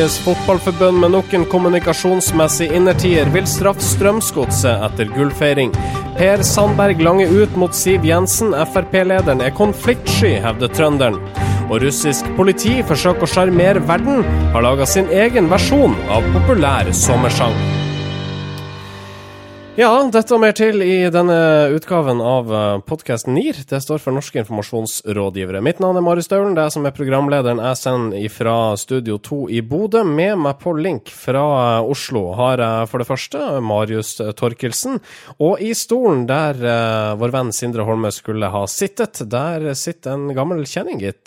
Norges 0.00 0.18
Fotballforbund 0.18 0.98
med 0.98 1.10
nok 1.12 1.32
en 1.36 1.42
kommunikasjonsmessig 1.44 2.70
innertier 2.72 3.28
vil 3.34 3.44
straffe 3.44 3.84
Strømsgodset 3.84 4.84
etter 4.86 5.10
gullfeiring. 5.12 5.74
Per 6.16 6.40
Sandberg 6.48 7.02
langer 7.04 7.28
ut 7.28 7.58
mot 7.60 7.76
Siv 7.76 8.06
Jensen. 8.08 8.54
Frp-lederen 8.72 9.44
er 9.44 9.52
konfliktsky, 9.58 10.38
hevder 10.40 10.72
trønderen. 10.72 11.18
Og 11.68 11.84
russisk 11.84 12.30
politi 12.38 12.78
forsøker 12.88 13.28
å 13.28 13.30
sjarmere 13.34 13.84
verden, 13.92 14.24
har 14.54 14.64
laga 14.64 14.88
sin 14.88 15.12
egen 15.12 15.52
versjon 15.52 15.98
av 16.08 16.24
populær 16.32 16.88
sommersang. 16.96 17.79
Ja, 19.80 19.94
dette 20.12 20.34
og 20.36 20.42
mer 20.42 20.52
til 20.52 20.82
i 20.84 21.06
denne 21.08 21.70
utgaven 21.72 22.18
av 22.20 22.50
podkasten 22.84 23.32
NIR. 23.32 23.62
Det 23.64 23.78
står 23.80 24.02
for 24.02 24.12
Norske 24.12 24.42
informasjonsrådgivere. 24.42 25.62
Mitt 25.64 25.80
navn 25.80 25.96
er 25.96 26.04
Marius 26.04 26.28
Staulen, 26.28 26.52
det 26.52 26.66
er 26.66 26.74
som 26.74 26.84
er 26.84 26.92
programlederen. 26.92 27.62
Jeg 27.64 27.78
sender 27.80 28.26
fra 28.34 28.56
Studio 28.76 29.16
2 29.24 29.38
i 29.56 29.62
Bodø. 29.64 30.02
Med 30.04 30.36
meg 30.42 30.60
på 30.60 30.74
link 30.76 31.08
fra 31.08 31.46
Oslo 31.80 32.26
har 32.36 32.60
jeg 32.60 32.90
for 32.92 33.00
det 33.00 33.08
første 33.08 33.46
Marius 33.64 34.12
Torkelsen. 34.36 35.00
Og 35.40 35.64
i 35.64 35.72
stolen 35.72 36.28
der 36.28 36.60
vår 37.16 37.32
venn 37.38 37.56
Sindre 37.56 37.88
Holme 37.88 38.12
skulle 38.12 38.52
ha 38.52 38.66
sittet, 38.68 39.24
der 39.32 39.64
sitter 39.72 40.12
en 40.18 40.36
gammel 40.36 40.66
kjenning, 40.68 41.00
gitt. 41.00 41.24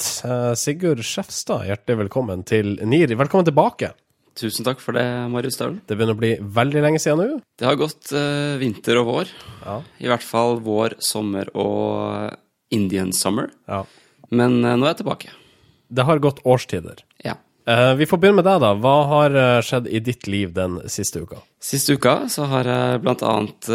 Sigurd 0.62 1.02
Skjefstad, 1.02 1.66
hjertelig 1.72 2.04
velkommen 2.06 2.46
til 2.46 2.76
NIR. 2.86 3.18
Velkommen 3.18 3.50
tilbake. 3.50 3.96
Tusen 4.34 4.66
takk 4.66 4.80
for 4.82 4.98
det, 4.98 5.06
Marius 5.30 5.54
Staulen. 5.60 5.78
Det 5.86 5.94
begynner 5.94 6.16
å 6.16 6.20
bli 6.20 6.32
veldig 6.42 6.82
lenge 6.82 7.00
siden 7.02 7.20
nå? 7.22 7.40
Det 7.60 7.68
har 7.68 7.78
gått 7.78 8.10
uh, 8.18 8.58
vinter 8.58 8.98
og 8.98 9.10
vår. 9.12 9.34
Ja. 9.62 9.76
I 10.02 10.10
hvert 10.10 10.26
fall 10.26 10.58
vår, 10.66 10.96
sommer 11.06 11.52
og 11.54 12.34
Indian 12.74 13.12
summer. 13.14 13.52
Ja. 13.70 13.84
Men 14.34 14.64
uh, 14.66 14.74
nå 14.74 14.88
er 14.88 14.96
jeg 14.96 15.04
tilbake. 15.04 15.34
Det 15.94 16.06
har 16.08 16.22
gått 16.24 16.42
årstider. 16.50 17.04
Ja. 17.22 17.36
Uh, 17.70 17.94
vi 18.00 18.08
får 18.10 18.24
begynne 18.24 18.40
med 18.40 18.48
deg, 18.50 18.64
da. 18.64 18.72
Hva 18.74 18.96
har 19.12 19.38
skjedd 19.68 19.86
i 19.86 20.02
ditt 20.02 20.26
liv 20.26 20.56
den 20.56 20.80
siste 20.90 21.22
uka? 21.22 21.44
Siste 21.62 21.94
uka 21.94 22.24
så 22.34 22.50
har 22.50 22.70
jeg 22.72 23.04
blant 23.06 23.22
annet 23.28 23.70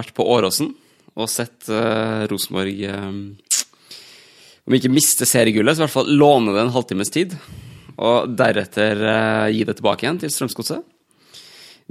vært 0.00 0.10
på 0.16 0.26
Åråsen 0.34 0.74
og 1.14 1.30
sett 1.30 1.68
Rosenborg 2.26 2.80
Om 4.66 4.74
ikke 4.74 4.90
miste 4.90 5.28
seriegullet, 5.30 5.76
så 5.76 5.84
i 5.84 5.86
hvert 5.86 5.94
fall 5.94 6.10
låne 6.10 6.50
det 6.56 6.64
en 6.64 6.74
halvtimes 6.74 7.14
tid 7.14 7.38
og 8.02 8.34
deretter 8.38 9.00
uh, 9.04 9.52
gi 9.52 9.64
det 9.66 9.78
tilbake 9.78 10.06
igjen 10.06 10.20
til 10.22 10.32
Strømsgodset. 10.32 10.82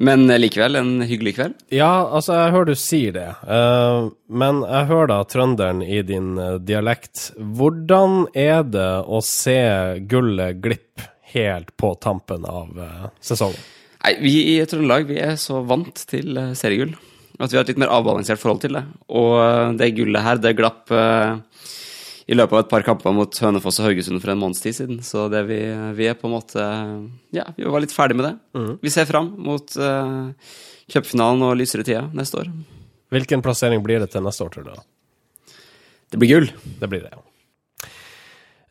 Men 0.03 0.25
uh, 0.29 0.39
likevel 0.39 0.79
en 0.79 0.93
hyggelig 1.07 1.35
kveld. 1.37 1.55
Ja, 1.73 1.91
altså, 2.05 2.35
jeg 2.39 2.55
hører 2.55 2.71
du 2.71 2.79
sier 2.79 3.15
det. 3.15 3.29
Uh, 3.47 4.11
men 4.27 4.63
jeg 4.65 4.89
hører 4.91 5.11
da 5.13 5.21
trønderen 5.29 5.83
i 5.85 6.01
din 6.07 6.35
dialekt. 6.65 7.29
Hvordan 7.37 8.25
er 8.33 8.65
det 8.67 8.91
å 9.05 9.21
se 9.25 9.59
gullet 10.11 10.59
glippe 10.63 11.09
helt 11.33 11.71
på 11.79 11.95
tampen 12.03 12.43
av 12.45 12.77
sesongen? 13.23 13.61
Nei, 14.03 14.17
vi 14.19 14.35
i 14.51 14.59
Trøndelag 14.67 15.07
vi 15.07 15.21
er 15.23 15.37
så 15.39 15.61
vant 15.65 16.03
til 16.09 16.35
seriegull 16.59 16.91
at 17.41 17.49
vi 17.49 17.57
har 17.57 17.63
et 17.63 17.71
litt 17.71 17.79
mer 17.81 17.89
avbalansert 17.89 18.37
forhold 18.37 18.59
til 18.61 18.75
det. 18.77 18.83
Og 19.09 19.73
det 19.79 19.95
gullet 19.97 20.21
her, 20.21 20.37
det 20.37 20.51
glapp 20.59 20.91
i 22.25 22.37
løpet 22.37 22.55
av 22.55 22.61
et 22.63 22.69
par 22.71 22.85
kamper 22.87 23.15
mot 23.15 23.39
Hønefoss 23.45 23.81
og 23.81 23.89
Haugesund 23.89 24.21
for 24.23 24.31
en 24.31 24.39
måneds 24.39 24.63
tid 24.63 24.77
siden. 24.77 25.01
Så 25.03 25.25
det 25.31 25.43
vi, 25.49 25.59
vi, 25.97 26.07
er 26.07 26.15
på 26.19 26.29
en 26.29 26.35
måte 26.37 26.67
Ja, 27.35 27.49
vi 27.57 27.67
var 27.67 27.83
litt 27.83 27.95
ferdig 27.95 28.19
med 28.19 28.29
det. 28.29 28.35
Mm. 28.55 28.71
Vi 28.83 28.93
ser 28.93 29.09
fram 29.09 29.33
mot 29.43 29.75
uh, 29.75 30.31
cupfinalen 30.91 31.43
og 31.49 31.57
lysere 31.59 31.85
tider 31.87 32.07
neste 32.15 32.39
år. 32.43 32.49
Hvilken 33.13 33.43
plassering 33.45 33.83
blir 33.85 34.01
det 34.01 34.13
til 34.13 34.23
neste 34.25 34.45
år, 34.45 34.55
tror 34.55 34.69
du? 34.69 35.53
Det 36.13 36.21
blir 36.21 36.31
gull. 36.31 36.49
Det 36.79 36.89
blir 36.89 37.03
det, 37.05 37.13
ja. 37.13 37.23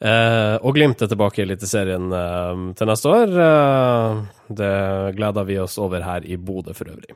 Uh, 0.02 0.56
og 0.66 0.74
Glimt 0.74 1.02
er 1.04 1.10
tilbake 1.12 1.38
i 1.38 1.44
Eliteserien 1.44 2.08
uh, 2.10 2.62
til 2.74 2.88
neste 2.90 3.12
år. 3.12 3.36
Uh, 3.36 4.48
det 4.50 4.72
gleder 5.18 5.46
vi 5.46 5.60
oss 5.62 5.76
over 5.78 6.02
her 6.02 6.26
i 6.26 6.40
Bodø 6.40 6.74
for 6.74 6.90
øvrig. 6.90 7.14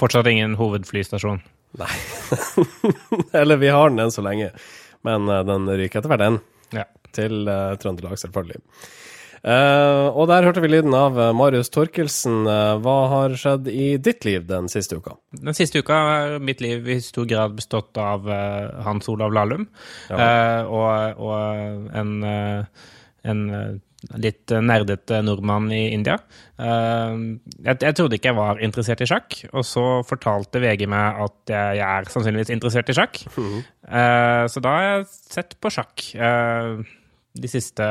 Fortsatt 0.00 0.30
ingen 0.30 0.56
hovedflystasjon? 0.56 1.42
Nei. 1.76 1.92
Eller 3.40 3.60
vi 3.60 3.68
har 3.68 3.92
den 3.92 4.00
enn 4.06 4.14
så 4.14 4.24
lenge. 4.24 4.48
Men 5.06 5.30
uh, 5.30 5.42
den 5.46 5.68
ryker 5.70 6.02
etter 6.02 6.12
hvert, 6.12 6.24
den. 6.24 6.38
Ja. 6.74 6.86
Til 7.16 7.46
uh, 7.48 7.74
Trøndelag, 7.80 8.18
selvfølgelig. 8.20 8.60
Uh, 9.46 10.10
og 10.10 10.26
der 10.26 10.42
hørte 10.48 10.62
vi 10.64 10.72
lyden 10.72 10.94
av 10.96 11.18
Marius 11.38 11.70
Torkelsen. 11.70 12.48
hva 12.82 12.94
har 13.12 13.36
skjedd 13.38 13.68
i 13.70 13.92
ditt 14.02 14.26
liv 14.26 14.48
den 14.48 14.66
siste 14.72 14.98
uka? 14.98 15.14
Den 15.38 15.54
siste 15.54 15.84
uka 15.84 16.00
har 16.08 16.38
mitt 16.42 16.64
liv 16.64 16.88
i 16.90 16.98
stor 17.04 17.28
grad 17.30 17.54
bestått 17.60 17.94
av 18.00 18.26
Hans 18.82 19.06
Olav 19.12 19.36
Lahlum 19.36 19.68
Ja. 20.10 20.64
og, 20.66 21.22
og 21.22 21.92
en, 21.94 22.16
en 23.22 23.44
litt 24.20 24.52
nerdete 24.62 25.22
nordmann 25.24 25.70
i 25.74 25.88
India. 25.94 26.18
Jeg, 26.58 27.78
jeg, 27.80 27.94
trodde 27.96 28.18
ikke 28.18 28.30
jeg 28.30 28.38
var 28.38 28.60
interessert 28.64 29.02
i 29.02 29.08
sjakk, 29.08 29.38
og 29.52 29.64
så 29.66 29.84
fortalte 30.06 30.62
VG 30.62 30.86
meg 30.92 31.22
at 31.24 31.52
jeg, 31.52 31.78
jeg 31.80 31.86
er 31.86 32.10
sannsynligvis 32.12 32.52
interessert 32.54 32.92
i 32.92 32.98
sjakk. 32.98 33.22
Mhm. 33.32 33.64
Så 34.52 34.62
da 34.62 34.74
har 34.76 34.86
jeg 34.86 35.08
sett 35.10 35.56
på 35.62 35.72
sjakk 35.72 36.04
de 37.36 37.50
siste 37.50 37.88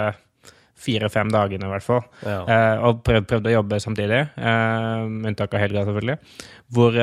fire-fem 0.86 1.30
dagene, 1.34 1.68
i 1.68 1.74
hvert 1.74 1.86
fall. 1.86 2.02
Ja. 2.26 2.40
Og 2.86 3.04
prøvd, 3.06 3.28
prøvd, 3.30 3.50
å 3.50 3.56
jobbe 3.58 3.82
samtidig, 3.82 4.22
med 4.38 5.30
unntak 5.32 5.56
av 5.56 5.64
helga, 5.64 5.86
selvfølgelig. 5.88 6.18
Hvor 6.76 6.98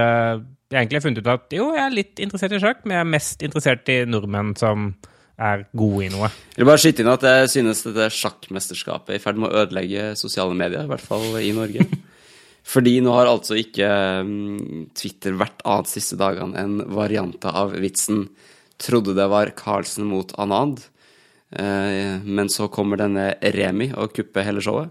jeg 0.73 0.81
egentlig 0.81 0.99
har 0.99 1.05
funnet 1.05 1.23
ut 1.23 1.33
at 1.33 1.57
jo, 1.57 1.71
jeg 1.77 1.85
er 1.85 1.97
litt 1.97 2.23
interessert 2.23 2.57
i 2.57 2.61
sjakk, 2.63 2.85
men 2.85 2.97
jeg 2.97 3.05
er 3.05 3.15
mest 3.15 3.43
interessert 3.45 3.93
i 3.93 4.03
nordmenn 4.09 4.55
som 4.61 4.93
er 5.41 5.65
gode 5.77 6.07
i 6.07 6.11
noe. 6.13 6.29
Jeg 6.53 6.63
vil 6.63 6.69
bare 6.69 6.83
skyte 6.83 7.05
inn 7.05 7.13
at 7.13 7.27
jeg 7.27 7.51
synes 7.55 7.83
dette 7.87 8.09
sjakkmesterskapet 8.17 9.15
er 9.15 9.21
i 9.21 9.23
ferd 9.23 9.41
med 9.41 9.51
å 9.51 9.63
ødelegge 9.65 10.13
sosiale 10.21 10.57
medier, 10.57 10.85
i 10.85 10.91
hvert 10.91 11.05
fall 11.05 11.39
i 11.41 11.53
Norge. 11.57 11.87
Fordi 12.73 12.95
nå 13.03 13.15
har 13.17 13.31
altså 13.31 13.57
ikke 13.59 13.89
um, 14.23 14.87
Twitter 14.95 15.35
hvert 15.39 15.65
annet 15.67 15.91
siste 15.91 16.19
dagene 16.21 16.59
en 16.61 16.79
variant 16.95 17.51
av 17.51 17.75
vitsen 17.83 18.29
'Trodde 18.83 19.15
det 19.15 19.29
var 19.31 19.53
Carlsen 19.55 20.09
mot 20.11 20.33
Anand', 20.43 20.81
uh, 21.55 22.19
men 22.23 22.49
så 22.51 22.67
kommer 22.73 22.99
denne 22.99 23.29
Remi 23.55 23.93
og 23.95 24.15
kupper 24.17 24.47
hele 24.47 24.63
showet. 24.65 24.91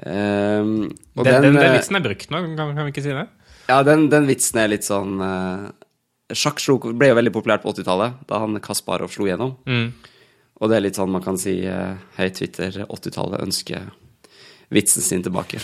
Um, 0.00 0.88
den, 1.14 1.26
den, 1.26 1.42
den, 1.44 1.58
den, 1.58 1.74
vitsen 1.76 1.98
er 1.98 2.02
brukt 2.02 2.30
nå, 2.32 2.40
kan, 2.56 2.72
kan 2.74 2.86
vi 2.86 2.94
ikke 2.94 3.04
si 3.04 3.14
det? 3.14 3.26
Ja, 3.68 3.82
den, 3.86 4.08
den 4.10 4.26
vitsen 4.30 4.62
er 4.62 4.70
litt 4.72 4.86
sånn 4.86 5.20
uh, 6.30 6.36
Sjakk 6.36 6.62
ble 6.94 7.10
jo 7.10 7.18
veldig 7.18 7.34
populært 7.34 7.64
på 7.66 7.74
80-tallet, 7.74 8.22
da 8.30 8.42
han 8.44 8.60
Kasparov 8.62 9.12
slo 9.12 9.28
gjennom. 9.28 9.56
Mm. 9.66 9.90
Og 10.60 10.70
det 10.70 10.76
er 10.76 10.84
litt 10.84 11.00
sånn 11.00 11.12
man 11.12 11.24
kan 11.24 11.38
si 11.40 11.56
Hei, 11.64 12.28
Twitter, 12.36 12.82
80-tallet 12.86 13.42
ønsker 13.46 13.88
vitsen 14.70 15.02
sin 15.02 15.22
tilbake. 15.22 15.58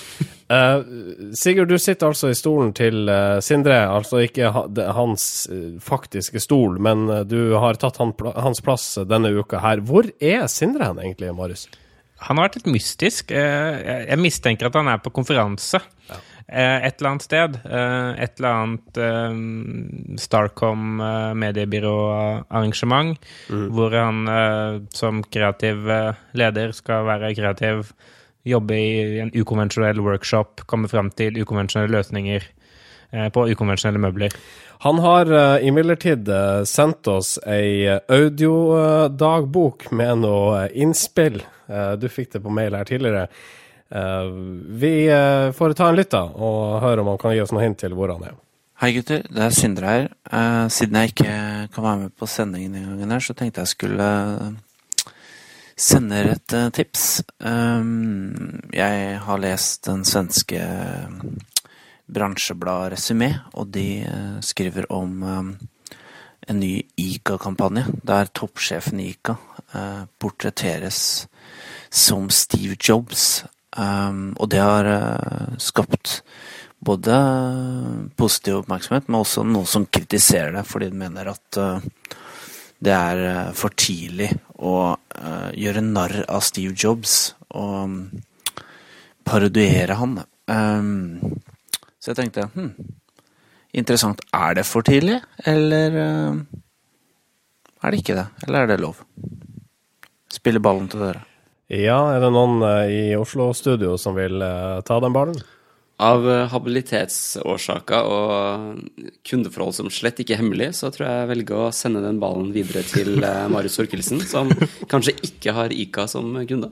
Uh, 0.50 0.82
Sigurd, 1.38 1.68
du 1.68 1.78
sitter 1.78 2.10
altså 2.10 2.30
i 2.30 2.36
stolen 2.38 2.72
til 2.76 3.06
uh, 3.08 3.38
Sindre. 3.44 3.78
Altså 3.86 4.24
ikke 4.26 4.50
ha, 4.54 4.66
de, 4.66 4.86
hans 4.96 5.46
uh, 5.52 5.78
faktiske 5.82 6.42
stol, 6.42 6.80
men 6.82 7.06
du 7.30 7.54
har 7.60 7.78
tatt 7.80 8.00
han, 8.02 8.14
hans 8.34 8.62
plass 8.66 8.96
denne 9.06 9.30
uka 9.38 9.62
her. 9.62 9.82
Hvor 9.86 10.10
er 10.18 10.46
Sindre 10.50 10.90
hen 10.90 11.02
egentlig, 11.02 11.30
Marius? 11.38 11.68
Han 12.26 12.40
har 12.40 12.48
vært 12.48 12.62
litt 12.62 12.72
mystisk. 12.78 13.30
Jeg, 13.30 14.06
jeg 14.08 14.18
mistenker 14.18 14.70
at 14.70 14.78
han 14.78 14.88
er 14.90 15.02
på 15.04 15.12
konferanse. 15.14 15.82
Ja. 16.08 16.20
Et 16.46 17.00
eller 17.00 17.10
annet 17.10 17.24
sted. 17.26 17.56
Et 17.66 18.38
eller 18.38 18.52
annet 18.52 20.20
Starcom 20.22 21.00
mediebyråarrangement, 21.42 23.18
mm. 23.50 23.64
hvor 23.74 23.96
han 23.98 24.20
som 24.94 25.24
kreativ 25.26 25.90
leder 26.38 26.70
skal 26.76 27.02
være 27.08 27.32
kreativ 27.34 27.90
jobbe 28.46 28.78
i 28.78 29.18
en 29.24 29.32
ukonvensjonell 29.34 30.00
workshop, 30.04 30.62
komme 30.70 30.90
fram 30.90 31.10
til 31.18 31.40
ukonvensjonelle 31.42 31.98
løsninger 31.98 32.46
eh, 32.46 33.28
på 33.34 33.46
ukonvensjonelle 33.50 34.02
møbler. 34.02 34.38
Han 34.84 35.00
har 35.00 35.30
uh, 35.32 35.56
imidlertid 35.64 36.28
uh, 36.28 36.60
sendt 36.68 37.08
oss 37.08 37.38
ei 37.48 37.88
audiodagbok 37.88 39.88
med 39.96 40.26
noe 40.26 40.66
innspill. 40.76 41.40
Du 41.66 42.06
fikk 42.12 42.36
det 42.36 42.44
på 42.44 42.52
mail 42.54 42.76
her 42.78 42.86
tidligere. 42.86 43.24
Vi 43.88 44.94
får 45.54 45.74
ta 45.78 45.88
en 45.90 45.98
lytt 45.98 46.10
da, 46.10 46.24
og 46.26 46.80
høre 46.82 47.04
om 47.04 47.12
han 47.12 47.20
kan 47.22 47.34
gi 47.36 47.42
oss 47.44 47.52
noe 47.54 47.62
hint 47.62 47.78
til 47.78 47.94
hvor 47.94 48.10
han 48.10 48.24
er. 48.26 48.34
Hei 48.82 48.90
gutter, 48.92 49.22
det 49.32 49.40
er 49.40 49.54
Sindre 49.56 49.92
her. 49.92 50.08
siden 50.68 50.98
jeg 51.00 51.12
ikke 51.12 51.34
kan 51.72 51.84
være 51.84 52.00
med 52.00 52.16
på 52.18 52.26
sendingen 52.28 52.74
denne 52.74 52.90
gangen 52.90 53.14
her, 53.14 53.22
så 53.24 53.36
tenkte 53.38 53.62
jeg 53.62 53.72
skulle 53.72 54.08
sender 55.76 56.32
et 56.32 56.56
uh, 56.56 56.68
tips. 56.72 57.22
Um, 57.38 58.60
jeg 58.72 59.20
har 59.22 59.40
lest 59.40 59.84
den 59.88 60.04
svenske 60.08 60.60
bransjebladet 62.06 62.96
Resumé, 62.96 63.30
og 63.52 63.72
de 63.74 64.06
skriver 64.40 64.86
om 64.94 65.24
en 65.26 66.60
ny 66.60 66.84
ICA-kampanje, 66.96 67.82
der 68.06 68.30
toppsjefen 68.30 69.00
i 69.02 69.08
ICA 69.10 69.34
portretteres 70.22 71.26
som 71.90 72.30
Steve 72.30 72.76
Jobs. 72.78 73.42
Um, 73.76 74.30
og 74.40 74.50
det 74.52 74.62
har 74.62 74.88
skapt 75.60 76.20
både 76.86 77.16
positiv 78.16 78.62
oppmerksomhet, 78.62 79.08
men 79.08 79.20
også 79.20 79.44
noen 79.44 79.68
som 79.68 79.88
kritiserer 79.88 80.54
det, 80.56 80.64
fordi 80.68 80.90
de 80.92 81.00
mener 81.00 81.32
at 81.32 81.58
det 82.84 82.92
er 82.92 83.52
for 83.56 83.72
tidlig 83.76 84.28
å 84.60 84.76
uh, 84.94 85.50
gjøre 85.56 85.84
narr 85.84 86.20
av 86.28 86.44
Steve 86.44 86.74
Jobs 86.76 87.34
og 87.56 87.96
parodiere 89.26 89.96
han. 89.98 90.20
Um, 90.46 91.40
så 91.98 92.12
jeg 92.12 92.20
tenkte 92.20 92.48
hm, 92.54 92.70
interessant. 93.76 94.22
Er 94.36 94.58
det 94.58 94.66
for 94.68 94.86
tidlig, 94.86 95.18
eller 95.48 95.96
uh, 95.98 96.42
er 97.82 97.92
det 97.92 98.02
ikke 98.02 98.18
det? 98.18 98.28
Eller 98.46 98.64
er 98.64 98.72
det 98.72 98.82
lov? 98.84 99.02
Spiller 100.32 100.62
ballen 100.62 100.90
til 100.92 101.02
dere. 101.06 101.24
Ja, 101.66 101.98
er 102.14 102.22
det 102.22 102.30
noen 102.30 102.60
uh, 102.62 102.86
i 102.86 103.16
Oslo-studio 103.18 103.96
som 103.98 104.14
vil 104.14 104.38
uh, 104.38 104.78
ta 104.86 105.00
den 105.02 105.14
ballen? 105.14 105.38
Av 105.98 106.22
habilitetsårsaker 106.52 108.06
og 108.12 109.08
kundeforhold 109.26 109.74
som 109.74 109.88
slett 109.90 110.20
ikke 110.20 110.36
er 110.36 110.42
hemmelig, 110.42 110.68
så 110.78 110.92
tror 110.92 111.06
jeg 111.06 111.22
jeg 111.22 111.30
velger 111.30 111.56
å 111.56 111.72
sende 111.74 112.02
den 112.04 112.20
ballen 112.20 112.50
videre 112.52 112.82
til 112.84 113.16
Marius 113.48 113.80
Orkelsen, 113.80 114.20
som 114.28 114.52
kanskje 114.92 115.16
ikke 115.24 115.56
har 115.56 115.72
Ica 115.72 116.04
som 116.12 116.36
kunde. 116.44 116.68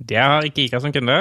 Det 0.00 0.16
har 0.16 0.48
ikke 0.48 0.64
Ica 0.64 0.80
som 0.80 0.96
kunde. 0.96 1.18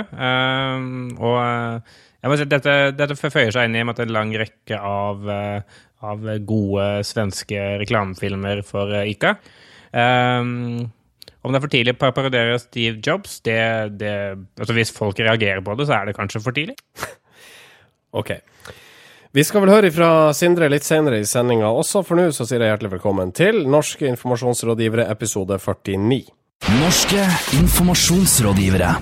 Og 1.19 1.37
jeg 1.43 2.31
må 2.31 2.39
si, 2.39 2.47
dette, 2.47 2.77
dette 2.95 3.19
føyer 3.19 3.51
seg 3.51 3.67
inn 3.67 3.75
i 3.75 3.83
en 3.83 4.15
lang 4.15 4.31
rekke 4.39 4.79
av, 4.79 5.27
av 5.99 6.27
gode 6.47 6.87
svenske 7.11 7.73
reklamefilmer 7.83 8.63
for 8.71 9.01
Ica. 9.03 9.35
Um, 9.91 10.87
om 11.47 11.53
det 11.53 11.61
er 11.61 11.65
for 11.65 11.73
tidlig 11.73 11.95
å 11.95 12.11
parodiere 12.11 12.59
Steve 12.61 12.99
Jobs, 13.03 13.39
det, 13.47 13.59
det, 14.01 14.13
altså 14.59 14.75
hvis 14.77 14.93
folk 14.95 15.19
reagerer 15.23 15.63
på 15.65 15.77
det, 15.79 15.87
så 15.89 15.97
er 15.97 16.09
det 16.09 16.17
kanskje 16.17 16.43
for 16.43 16.55
tidlig. 16.55 16.77
ok. 18.19 18.35
Vi 19.37 19.43
skal 19.45 19.63
vel 19.63 19.73
høre 19.73 19.91
fra 19.93 20.31
Sindre 20.35 20.69
litt 20.71 20.87
senere 20.87 21.19
i 21.21 21.27
sendinga 21.27 21.69
også, 21.69 22.01
for 22.07 22.19
nå 22.19 22.29
så 22.35 22.47
sier 22.47 22.63
jeg 22.63 22.71
hjertelig 22.73 22.95
velkommen 22.95 23.33
til 23.35 23.65
Norske 23.69 24.07
informasjonsrådgivere 24.13 25.07
episode 25.13 25.59
49. 25.61 26.23
Norske 26.79 27.27
informasjonsrådgivere. 27.59 28.95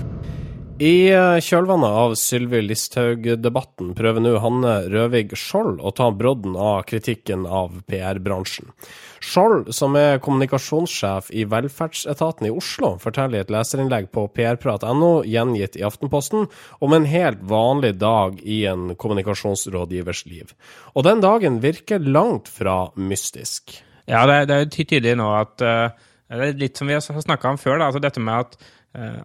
I 0.76 1.08
eh, 1.08 1.38
kjølvannet 1.40 1.88
av 2.02 2.14
Sylvi 2.20 2.58
Listhaug-debatten 2.66 3.94
prøver 3.96 4.20
nå 4.20 4.34
Hanne 4.44 4.74
Røvig 4.92 5.32
Skjold 5.32 5.78
å 5.80 5.92
ta 5.96 6.10
brodden 6.12 6.52
av 6.52 6.82
kritikken 6.90 7.46
av 7.48 7.78
PR-bransjen. 7.88 8.74
Skjold, 9.24 9.70
som 9.74 9.96
er 9.98 10.20
kommunikasjonssjef 10.22 11.30
i 11.34 11.44
velferdsetaten 11.48 12.48
i 12.48 12.52
Oslo, 12.52 12.94
forteller 13.02 13.40
i 13.40 13.44
et 13.44 13.52
leserinnlegg 13.52 14.10
på 14.14 14.26
prprat.no, 14.36 15.10
gjengitt 15.26 15.78
i 15.78 15.84
Aftenposten, 15.86 16.48
om 16.84 16.96
en 16.96 17.08
helt 17.08 17.42
vanlig 17.48 17.96
dag 18.00 18.40
i 18.42 18.62
en 18.70 18.94
kommunikasjonsrådgivers 18.98 20.24
liv. 20.30 20.52
Og 20.94 21.06
den 21.08 21.24
dagen 21.24 21.60
virker 21.64 22.02
langt 22.02 22.50
fra 22.52 22.86
mystisk. 22.96 23.78
Ja, 24.06 24.26
det 24.28 24.42
er, 24.44 24.52
er 24.60 24.70
tydelig 24.70 25.16
nå 25.18 25.32
at 25.34 25.62
uh, 25.66 25.90
Det 26.26 26.42
er 26.42 26.58
litt 26.58 26.78
som 26.78 26.86
vi 26.86 26.94
har 26.94 27.02
snakka 27.02 27.52
om 27.54 27.58
før, 27.58 27.78
da, 27.78 27.88
altså 27.88 28.02
dette 28.02 28.22
med 28.22 28.46
at 28.46 28.56
Eh, 28.58 28.75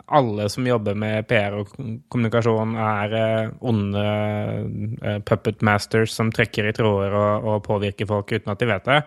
alle 0.06 0.50
som 0.50 0.66
jobber 0.68 0.98
med 1.00 1.28
PR 1.30 1.56
og 1.62 1.70
kommunikasjon, 2.12 2.74
er 2.76 3.14
eh, 3.16 3.54
onde 3.68 4.02
eh, 4.04 5.20
puppet 5.28 5.64
masters 5.64 6.12
som 6.16 6.32
trekker 6.34 6.68
i 6.68 6.74
tråder 6.76 7.16
og, 7.16 7.48
og, 7.48 7.64
påvirker 7.68 8.10
folk 8.10 8.34
uten 8.34 8.52
at 8.52 8.60
de 8.60 8.68
vet 8.68 8.90
det. 8.90 9.00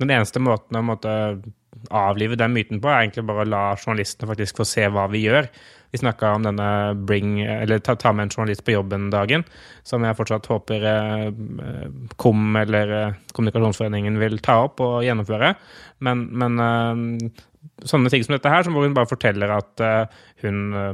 Den 0.00 0.10
eneste 0.10 0.40
måten 0.42 0.80
å 0.80 0.84
måtte 0.86 1.12
avlive 1.94 2.38
den 2.40 2.54
myten 2.54 2.80
på, 2.80 2.88
er 2.88 3.04
egentlig 3.04 3.26
bare 3.28 3.44
å 3.44 3.50
la 3.50 3.62
journalistene 3.76 4.30
faktisk 4.30 4.60
få 4.60 4.66
se 4.68 4.86
hva 4.88 5.06
vi 5.12 5.24
gjør. 5.26 5.48
Vi 5.94 6.00
snakka 6.00 6.32
om 6.34 6.42
denne 6.42 6.68
bring, 7.06 7.36
eller 7.44 7.78
ta, 7.78 7.94
ta, 7.94 8.10
med 8.10 8.26
en 8.26 8.32
journalist 8.34 8.64
på 8.66 8.74
jobben-dagen, 8.74 9.44
som 9.86 10.02
jeg 10.02 10.16
fortsatt 10.18 10.48
håper 10.50 10.86
eh, 10.90 11.28
KOM 12.18 12.56
eller 12.58 12.94
eh, 12.96 13.18
Kommunikasjonsforeningen 13.34 14.18
vil 14.18 14.40
ta 14.42 14.56
opp 14.64 14.82
og 14.82 15.04
gjennomføre. 15.06 15.52
Men, 16.02 16.24
men 16.34 16.64
eh, 16.64 17.44
sånne 17.82 18.10
ting 18.12 18.24
som 18.24 18.36
dette 18.36 18.50
her, 18.50 18.66
hvor 18.70 18.86
hun 18.86 18.96
bare 18.96 19.10
forteller 19.10 19.52
at 19.56 19.84
uh, 19.84 20.24
hun 20.44 20.64
uh, 20.74 20.92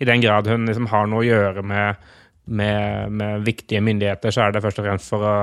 I 0.00 0.08
den 0.08 0.22
grad 0.24 0.48
hun 0.48 0.66
liksom 0.68 0.88
har 0.92 1.08
noe 1.10 1.22
å 1.22 1.28
gjøre 1.28 1.62
med, 1.66 2.10
med, 2.46 3.12
med, 3.12 3.44
viktige 3.44 3.82
myndigheter, 3.84 4.32
så 4.32 4.46
er 4.46 4.54
det 4.54 4.64
først 4.64 4.80
og 4.80 4.88
fremst 4.88 5.12
for 5.12 5.26
å 5.26 5.36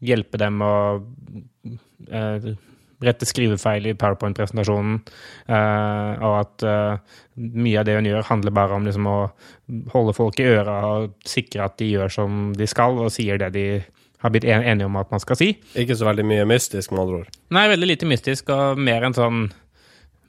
hjelpe 0.00 0.40
dem 0.40 0.62
å 0.64 0.74
uh, 1.00 2.50
rette 3.00 3.24
skrivefeil 3.24 3.86
i 3.88 3.94
PowerPoint-presentasjonen, 3.96 4.98
og 5.48 6.34
at 6.36 6.64
mye 7.32 7.78
av 7.80 7.86
det 7.88 7.94
hun 7.96 8.08
gjør, 8.10 8.26
handler 8.28 8.52
bare 8.52 8.76
om 8.76 8.84
liksom, 8.84 9.06
å 9.08 9.86
holde 9.94 10.12
folk 10.18 10.36
i 10.42 10.50
øra 10.50 10.74
og 10.84 11.14
sikre 11.24 11.64
at 11.64 11.78
de 11.80 11.88
gjør 11.94 12.12
som 12.12 12.50
de 12.52 12.68
skal, 12.68 13.00
og 13.00 13.08
sier 13.14 13.40
det 13.40 13.48
de 13.56 13.64
har 14.20 14.34
blitt 14.34 14.44
enige 14.44 14.84
om 14.84 14.98
at 15.00 15.08
man 15.12 15.22
skal 15.22 15.38
si. 15.40 15.54
Ikke 15.80 15.96
så 15.96 16.10
veldig 16.10 16.26
mye 16.28 16.44
mystisk, 16.48 16.92
med 16.92 17.06
andre 17.06 17.22
ord? 17.22 17.34
Nei, 17.56 17.64
veldig 17.72 17.88
lite 17.88 18.08
mystisk, 18.08 18.52
og 18.52 18.80
mer 18.84 19.08
en 19.08 19.16
sånn 19.16 19.46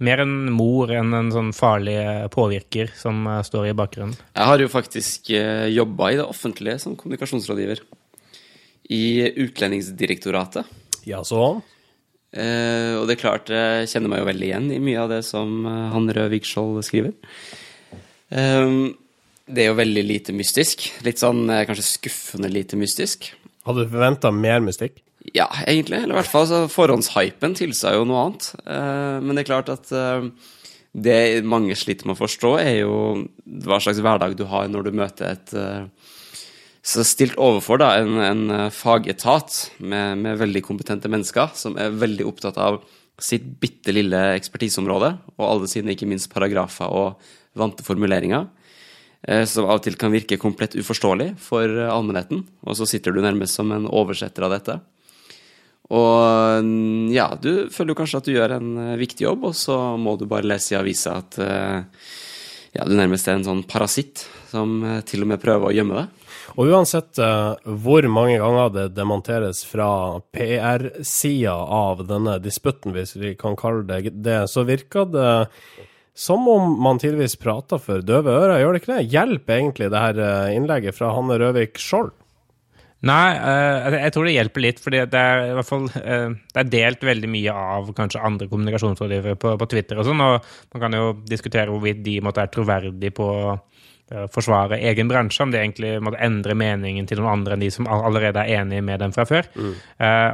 mer 0.03 0.23
en 0.23 0.35
mor 0.53 0.91
enn 0.93 1.13
en 1.13 1.31
sånn 1.33 1.51
farlig 1.55 1.97
påvirker 2.33 2.91
som 2.97 3.23
uh, 3.29 3.39
står 3.45 3.69
i 3.69 3.75
bakgrunnen. 3.77 4.15
Jeg 4.35 4.49
har 4.49 4.63
jo 4.63 4.69
faktisk 4.71 5.31
uh, 5.33 5.39
eh, 5.39 5.67
jobba 5.75 6.11
i 6.11 6.19
det 6.19 6.27
offentlige 6.27 6.79
som 6.83 6.97
kommunikasjonsrådgiver. 6.99 7.83
I 8.91 9.29
Utlendingsdirektoratet. 9.39 10.67
Ja, 11.07 11.21
så? 11.23 11.61
Og 12.31 13.05
det 13.07 13.13
er 13.13 13.19
klart, 13.19 13.49
jeg 13.51 13.87
kjenner 13.91 14.11
meg 14.11 14.21
jo 14.21 14.27
veldig 14.27 14.47
igjen 14.47 14.67
i 14.71 14.79
mye 14.83 14.99
av 15.03 15.11
det 15.11 15.19
som 15.27 15.65
han 15.67 16.07
Røe 16.15 16.39
Skjold 16.47 16.79
skriver. 16.87 17.11
Um, 18.31 18.93
det 19.47 19.63
er 19.63 19.69
jo 19.69 19.77
veldig 19.79 20.03
lite 20.07 20.35
mystisk. 20.35 20.89
Litt 21.07 21.19
sånn 21.23 21.45
kanskje 21.47 21.87
skuffende 21.87 22.51
lite 22.51 22.79
mystisk. 22.79 23.29
Hadde 23.67 23.85
du 23.85 23.91
forventa 23.93 24.31
mer 24.35 24.63
mystikk? 24.63 24.99
Ja, 25.29 25.47
egentlig. 25.67 26.01
Eller 26.01 26.15
i 26.15 26.19
hvert 26.19 26.31
fall 26.31 26.47
så 26.49 26.63
forhåndshypen 26.71 27.53
tilsa 27.57 27.93
jo 27.93 28.05
noe 28.09 28.25
annet. 28.25 28.47
Uh, 28.65 29.19
men 29.21 29.35
det 29.35 29.43
er 29.43 29.51
klart 29.51 29.69
at 29.73 29.91
uh, 29.93 30.25
det 30.91 31.45
mange 31.47 31.77
sliter 31.77 32.09
med 32.09 32.17
å 32.17 32.23
forstå, 32.23 32.55
er 32.59 32.79
jo 32.81 32.95
hva 33.63 33.79
slags 33.83 34.01
hverdag 34.01 34.35
du 34.39 34.47
har 34.49 34.71
når 34.71 34.87
du 34.87 34.97
møter 34.97 35.29
et 35.31 35.53
uh, 35.55 35.85
Så 36.83 37.05
stilt 37.05 37.37
overfor 37.37 37.77
da 37.77 37.93
en, 38.01 38.17
en 38.25 38.71
fagetat 38.73 39.77
med, 39.77 40.17
med, 40.23 40.39
veldig 40.41 40.63
kompetente 40.65 41.11
mennesker 41.11 41.53
som 41.53 41.77
er 41.77 41.93
veldig 41.93 42.25
opptatt 42.25 42.57
av 42.57 42.81
sitt 43.21 43.45
bitte 43.61 43.93
lille 43.93 44.17
ekspertiseområde, 44.33 45.11
og 45.37 45.45
alle 45.45 45.69
sine 45.69 45.93
ikke 45.93 46.09
minst 46.09 46.31
paragrafer 46.33 46.89
og 46.89 47.21
vante 47.53 47.85
formuleringer 47.85 48.47
som 49.45 49.67
av 49.67 49.77
og 49.77 49.83
til 49.85 49.93
kan 50.01 50.09
virke 50.09 50.39
komplett 50.41 50.73
uforståelig 50.73 51.35
for 51.37 51.69
allmennheten. 51.69 52.39
Og 52.65 52.79
så 52.79 52.87
sitter 52.89 53.13
du 53.13 53.19
nærmest 53.21 53.59
som 53.59 53.69
en 53.75 53.85
oversetter 53.85 54.47
av 54.47 54.55
dette. 54.55 54.79
Og 55.91 56.63
mm, 56.63 57.11
ja, 57.11 57.27
du 57.35 57.67
føler 57.71 57.91
jo 57.91 57.99
kanskje 57.99 58.21
at 58.21 58.27
du 58.27 58.33
gjør 58.35 58.55
en 58.57 58.71
uh, 58.79 58.99
viktig 58.99 59.25
jobb, 59.25 59.49
og 59.51 59.57
så 59.57 59.77
må 59.99 60.15
du 60.19 60.27
bare 60.29 60.47
lese 60.47 60.75
i 60.75 60.79
avisa 60.79 61.17
at 61.19 61.39
uh, 61.43 61.83
ja, 62.71 62.87
du 62.87 62.95
nærmest 62.95 63.27
er 63.27 63.39
en 63.39 63.47
sånn 63.47 63.65
parasitt 63.67 64.23
som 64.51 64.79
uh, 64.85 64.99
til 65.07 65.25
og 65.25 65.33
med 65.33 65.43
prøver 65.43 65.67
å 65.67 65.75
gjemme 65.75 65.99
deg. 65.99 66.17
Og 66.59 66.67
uansett 66.67 67.15
hvor 67.15 68.03
mange 68.11 68.33
ganger 68.41 68.73
det 68.75 68.81
demonteres 68.91 69.61
fra 69.63 70.19
PR-sida 70.35 71.53
av 71.55 72.01
denne 72.09 72.33
disputten, 72.43 72.91
hvis 72.91 73.15
vi 73.15 73.31
kan 73.39 73.55
kalle 73.55 73.85
det 73.87 74.11
det, 74.19 74.41
så 74.51 74.65
virker 74.67 75.07
det 75.13 75.29
som 76.11 76.43
om 76.51 76.75
man 76.83 76.99
tidvis 76.99 77.37
prater 77.39 77.79
for 77.79 78.03
døve 78.03 78.35
ører, 78.35 78.57
gjør 78.59 78.75
det 78.75 78.81
ikke 78.81 78.91
det? 78.97 79.07
Hjelper 79.13 79.61
egentlig 79.61 79.91
det 79.93 80.03
her 80.03 80.19
innlegget 80.51 80.97
fra 80.97 81.13
Hanne 81.15 81.39
Røvik 81.39 81.79
Skjold? 81.79 82.11
Nei, 83.09 83.33
uh, 83.33 83.95
jeg 83.97 84.13
tror 84.13 84.27
det 84.27 84.35
hjelper 84.35 84.61
litt, 84.61 84.79
fordi 84.81 84.99
det 85.09 85.21
er 85.33 85.47
i 85.47 85.53
hvert 85.57 85.67
fall 85.67 85.87
uh, 85.89 86.33
det 86.53 86.61
er 86.61 86.69
delt 86.69 87.05
veldig 87.05 87.29
mye 87.33 87.53
av 87.57 87.87
kanskje 87.97 88.21
andre 88.21 88.47
kommunikasjonsrådgivere 88.51 89.39
på, 89.41 89.55
på, 89.57 89.67
Twitter 89.71 89.97
og 89.97 90.05
sånn, 90.05 90.21
og 90.21 90.51
man 90.75 90.83
kan 90.83 90.97
jo 90.97 91.07
diskutere 91.25 91.73
hvorvidt 91.73 92.03
de 92.05 92.19
måtte 92.21 92.43
være 92.43 92.53
troverdige 92.53 93.15
på 93.17 93.25
å 93.25 93.55
uh, 93.55 94.27
forsvare 94.33 94.77
egen 94.91 95.09
bransje, 95.09 95.41
om 95.41 95.53
de 95.53 95.57
egentlig 95.63 95.95
måtte 96.05 96.21
endre 96.21 96.53
meningen 96.57 97.09
til 97.09 97.23
noen 97.23 97.39
andre 97.39 97.57
enn 97.57 97.63
de 97.65 97.71
som 97.73 97.89
allerede 97.89 98.43
er 98.43 98.61
enige 98.61 98.85
med 98.85 99.01
dem 99.01 99.15
fra 99.15 99.25
før. 99.25 99.49
Mm. 99.55 99.73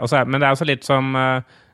Også, 0.04 0.26
men 0.28 0.42
det 0.42 0.50
er 0.50 0.58
også 0.58 0.68
litt 0.68 0.84
som 0.88 1.16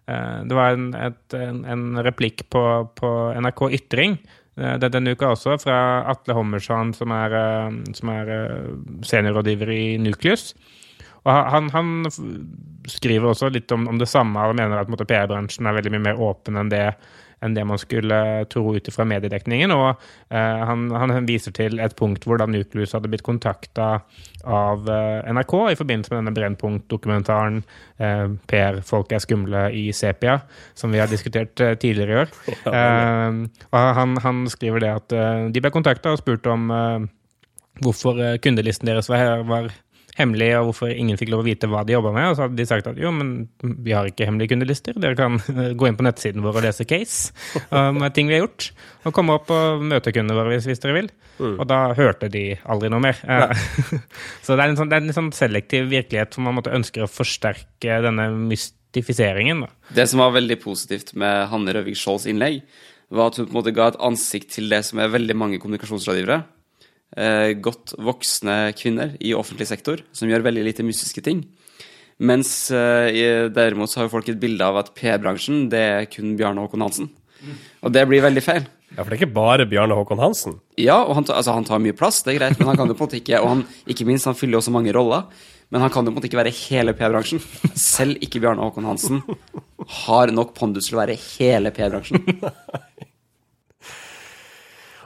Det 0.04 0.56
var 0.58 0.76
en, 0.76 0.90
et, 1.00 1.36
en, 1.40 1.62
en 1.64 1.84
replikk 2.04 2.44
på, 2.52 2.62
på 3.00 3.10
NRK 3.40 3.62
Ytring 3.80 4.18
denne 4.54 5.16
uka 5.16 5.32
også, 5.34 5.56
fra 5.64 5.78
Atle 6.12 6.36
Hommersson, 6.38 6.92
som 6.94 7.16
er, 7.16 7.34
som 7.98 8.12
er 8.14 8.34
seniorrådgiver 9.08 9.72
i 9.74 9.86
Nucleus. 10.04 10.52
Og 11.24 11.52
han, 11.56 11.70
han, 11.72 11.92
skriver 12.92 13.32
også 13.32 13.48
litt 13.54 13.72
om, 13.72 13.88
om 13.88 14.00
det 14.00 14.10
samme. 14.12 14.40
og 14.44 14.58
mener 14.60 14.82
at 14.82 14.90
PR-bransjen 15.08 15.68
er 15.68 15.78
veldig 15.78 15.94
mye 15.96 16.08
mer 16.10 16.20
åpen 16.20 16.60
enn 16.60 16.72
det, 16.72 16.88
enn 17.44 17.56
det 17.56 17.64
man 17.68 17.80
skulle 17.80 18.18
tro 18.52 18.74
ut 18.76 18.90
fra 18.92 19.06
mediedekningen. 19.08 19.72
Og 19.72 19.88
eh, 19.94 20.64
han, 20.68 20.90
han, 20.92 21.14
viser 21.28 21.56
til 21.56 21.80
et 21.84 21.96
punkt 22.00 22.28
hvor 22.28 22.42
da 22.42 22.48
Nucleus 22.50 22.96
hadde 22.96 23.12
blitt 23.12 23.24
kontakta 23.24 23.88
av 24.44 24.92
eh, 24.92 25.32
NRK 25.32 25.56
i 25.72 25.80
forbindelse 25.80 26.12
med 26.12 26.22
denne 26.22 26.36
Brennpunkt-dokumentaren 26.36 27.62
eh, 28.04 28.36
'Per, 28.52 28.82
folk 28.84 29.16
er 29.16 29.24
skumle 29.24 29.64
i 29.72 29.86
sepia', 29.96 30.42
som 30.76 30.92
vi 30.92 31.00
har 31.00 31.12
diskutert 31.12 31.64
eh, 31.64 31.78
tidligere 31.80 32.12
i 32.12 32.22
år. 32.26 32.36
Eh, 32.74 33.36
og 33.70 33.96
han, 33.96 34.16
han, 34.24 34.46
skriver 34.50 34.82
det 34.82 34.90
at 34.92 35.14
eh, 35.16 35.48
de 35.54 35.62
ble 35.62 35.72
kontakta 35.72 36.12
og 36.12 36.20
spurt 36.20 36.48
om 36.50 36.72
hvorfor 37.84 38.18
kundelisten 38.42 38.90
deres 38.90 39.10
var, 39.12 39.44
var 39.48 39.70
hemmelig, 40.18 40.50
og 40.60 40.70
hvorfor 40.70 40.92
ingen 40.94 41.18
fikk 41.20 41.32
lov 41.34 41.42
å 41.44 41.48
vite 41.48 41.70
hva 41.70 41.82
de 41.88 41.96
jobba 41.96 42.14
med. 42.14 42.30
Og 42.30 42.38
så 42.38 42.46
hadde 42.46 42.60
de 42.60 42.68
sagt 42.70 42.90
at 42.90 43.00
jo, 43.02 43.12
men 43.16 43.34
vi 43.62 43.96
har 43.96 44.08
ikke 44.10 44.28
hemmelige 44.28 44.54
kundelister. 44.54 44.98
Dere 45.02 45.18
kan 45.18 45.40
gå 45.80 45.90
inn 45.90 45.98
på 46.00 46.06
nettsiden 46.06 46.46
vår 46.46 46.60
og 46.62 46.68
lese 46.68 46.88
case 46.90 47.34
om 47.74 48.02
ting 48.14 48.30
vi 48.30 48.38
har 48.38 48.46
gjort. 48.46 48.70
Og 49.08 49.16
komme 49.16 49.38
opp 49.40 49.52
og 49.54 49.84
møte 49.90 50.14
kundene 50.14 50.38
våre 50.38 50.54
hvis, 50.54 50.70
hvis 50.70 50.84
dere 50.84 50.98
vil. 51.00 51.12
Og 51.42 51.66
da 51.70 51.80
hørte 51.98 52.30
de 52.32 52.46
aldri 52.70 52.92
noe 52.94 53.04
mer. 53.04 53.20
Så 54.46 54.54
det 54.54 54.62
er 54.62 54.70
en 54.70 54.80
sånn, 54.80 54.92
det 54.92 55.00
er 55.00 55.06
en 55.08 55.18
sånn 55.18 55.34
selektiv 55.36 55.90
virkelighet 55.92 56.38
som 56.38 56.48
man 56.48 56.60
måtte 56.60 56.74
ønsker 56.76 57.06
å 57.06 57.12
forsterke 57.12 58.02
denne 58.06 58.30
mystifiseringen. 58.38 59.66
Da. 59.66 59.94
Det 60.02 60.10
som 60.12 60.22
var 60.24 60.36
veldig 60.38 60.60
positivt 60.64 61.16
med 61.20 61.48
Hanne 61.52 61.74
Røvik 61.76 61.98
Skjolds 62.00 62.30
innlegg, 62.30 62.62
var 63.14 63.30
at 63.30 63.38
hun 63.38 63.48
på 63.48 63.54
en 63.54 63.60
måte 63.60 63.74
ga 63.76 63.92
et 63.92 64.02
ansikt 64.02 64.54
til 64.56 64.70
det 64.72 64.82
som 64.88 65.02
er 65.02 65.12
veldig 65.14 65.36
mange 65.38 65.60
kommunikasjonsrådgivere. 65.62 66.44
Eh, 67.14 67.54
godt 67.62 67.94
voksne 68.02 68.74
kvinner 68.78 69.14
i 69.22 69.36
offentlig 69.38 69.68
sektor 69.70 70.02
som 70.18 70.30
gjør 70.30 70.46
veldig 70.48 70.64
lite 70.66 70.86
mystiske 70.86 71.22
ting. 71.26 71.44
Mens 72.24 72.72
eh, 72.74 73.50
derimot 73.54 73.92
så 73.92 74.02
har 74.02 74.08
jo 74.08 74.16
folk 74.16 74.30
et 74.32 74.40
bilde 74.42 74.66
av 74.66 74.80
at 74.82 74.94
PR-bransjen, 74.98 75.68
det 75.70 75.84
er 75.84 76.08
kun 76.10 76.38
Bjarne 76.40 76.64
Håkon 76.66 76.86
Hansen. 76.86 77.12
Og 77.84 77.92
det 77.94 78.06
blir 78.08 78.24
veldig 78.24 78.44
feil. 78.44 78.66
Ja, 78.94 79.02
for 79.02 79.10
det 79.10 79.18
er 79.18 79.24
ikke 79.24 79.36
bare 79.36 79.68
Bjarne 79.70 79.98
Håkon 79.98 80.22
Hansen. 80.22 80.60
Ja, 80.80 81.02
og 81.04 81.18
han, 81.18 81.28
altså, 81.28 81.56
han 81.58 81.66
tar 81.68 81.82
mye 81.84 81.98
plass, 81.98 82.22
det 82.24 82.36
er 82.36 82.40
greit, 82.40 82.60
men 82.62 82.72
han 82.72 82.80
kan 82.80 82.90
jo 82.90 82.98
på 82.98 83.06
en 83.06 83.10
måte 83.10 83.20
ikke 83.20 83.42
Og 83.42 83.50
han, 83.50 83.66
ikke 83.90 84.08
minst, 84.10 84.30
han 84.30 84.38
fyller 84.38 84.60
jo 84.60 84.66
så 84.70 84.74
mange 84.74 84.94
roller. 84.96 85.28
Men 85.74 85.82
han 85.82 85.90
kan 85.90 86.06
jo 86.06 86.12
på 86.12 86.14
en 86.14 86.20
måte 86.20 86.30
ikke 86.30 86.42
være 86.42 86.54
hele 86.54 86.94
PR-bransjen. 86.98 87.42
Selv 87.78 88.22
ikke 88.22 88.42
Bjarne 88.44 88.62
Håkon 88.62 88.86
Hansen 88.86 89.24
har 90.06 90.34
nok 90.34 90.54
pondus 90.58 90.90
til 90.90 90.98
å 90.98 91.04
være 91.04 91.18
hele 91.18 91.74
PR-bransjen. 91.74 92.22